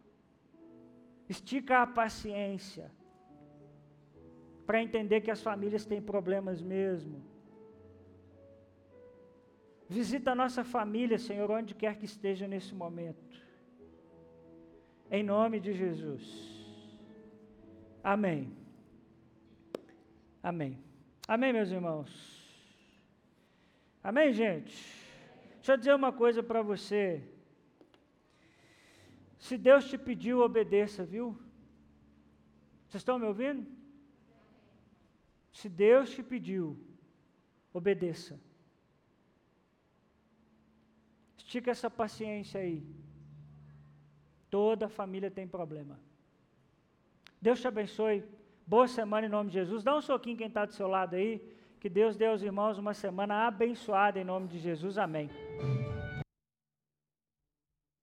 Estica 1.30 1.82
a 1.82 1.88
paciência 1.88 2.92
para 4.66 4.84
entender 4.84 5.22
que 5.22 5.32
as 5.32 5.42
famílias 5.42 5.86
têm 5.86 6.02
problemas 6.02 6.62
mesmo. 6.62 7.24
Visita 9.88 10.34
a 10.34 10.36
nossa 10.36 10.64
família, 10.64 11.18
Senhor, 11.18 11.50
onde 11.50 11.74
quer 11.74 11.98
que 11.98 12.06
esteja 12.06 12.48
nesse 12.48 12.76
momento. 12.76 13.42
Em 15.10 15.24
nome 15.24 15.60
de 15.60 15.74
Jesus. 15.74 16.59
Amém. 18.04 18.56
Amém. 20.42 20.78
Amém, 21.28 21.54
meus 21.54 21.70
irmãos. 21.70 22.10
Amém, 24.04 24.32
gente? 24.34 24.74
Deixa 25.56 25.74
eu 25.74 25.78
dizer 25.78 25.94
uma 25.94 26.12
coisa 26.12 26.42
para 26.42 26.62
você. 26.62 27.22
Se 29.38 29.58
Deus 29.58 29.90
te 29.90 29.98
pediu, 29.98 30.40
obedeça, 30.40 31.04
viu? 31.06 31.38
Vocês 32.88 33.02
estão 33.02 33.20
me 33.20 33.26
ouvindo? 33.26 33.68
Se 35.52 35.68
Deus 35.68 36.10
te 36.12 36.24
pediu, 36.24 36.80
obedeça. 37.74 38.40
Estica 41.38 41.72
essa 41.72 41.90
paciência 41.90 42.62
aí. 42.62 42.84
Toda 44.50 44.90
família 44.90 45.30
tem 45.30 45.48
problema. 45.48 46.00
Deus 47.42 47.62
te 47.62 47.68
abençoe. 47.68 48.24
Boa 48.68 48.88
semana 48.88 49.26
em 49.26 49.30
nome 49.30 49.50
de 49.50 49.56
Jesus. 49.56 49.84
Dá 49.84 49.96
um 49.96 50.02
soquinho 50.02 50.38
quem 50.38 50.48
está 50.48 50.66
do 50.66 50.74
seu 50.74 50.88
lado 50.88 51.16
aí. 51.16 51.42
Que 51.80 51.90
Deus 51.90 52.18
dê 52.18 52.26
aos 52.26 52.42
irmãos 52.42 52.78
uma 52.78 52.94
semana 52.94 53.48
abençoada 53.48 54.20
em 54.20 54.26
nome 54.26 54.48
de 54.48 54.60
Jesus. 54.60 54.98
Amém. 54.98 55.30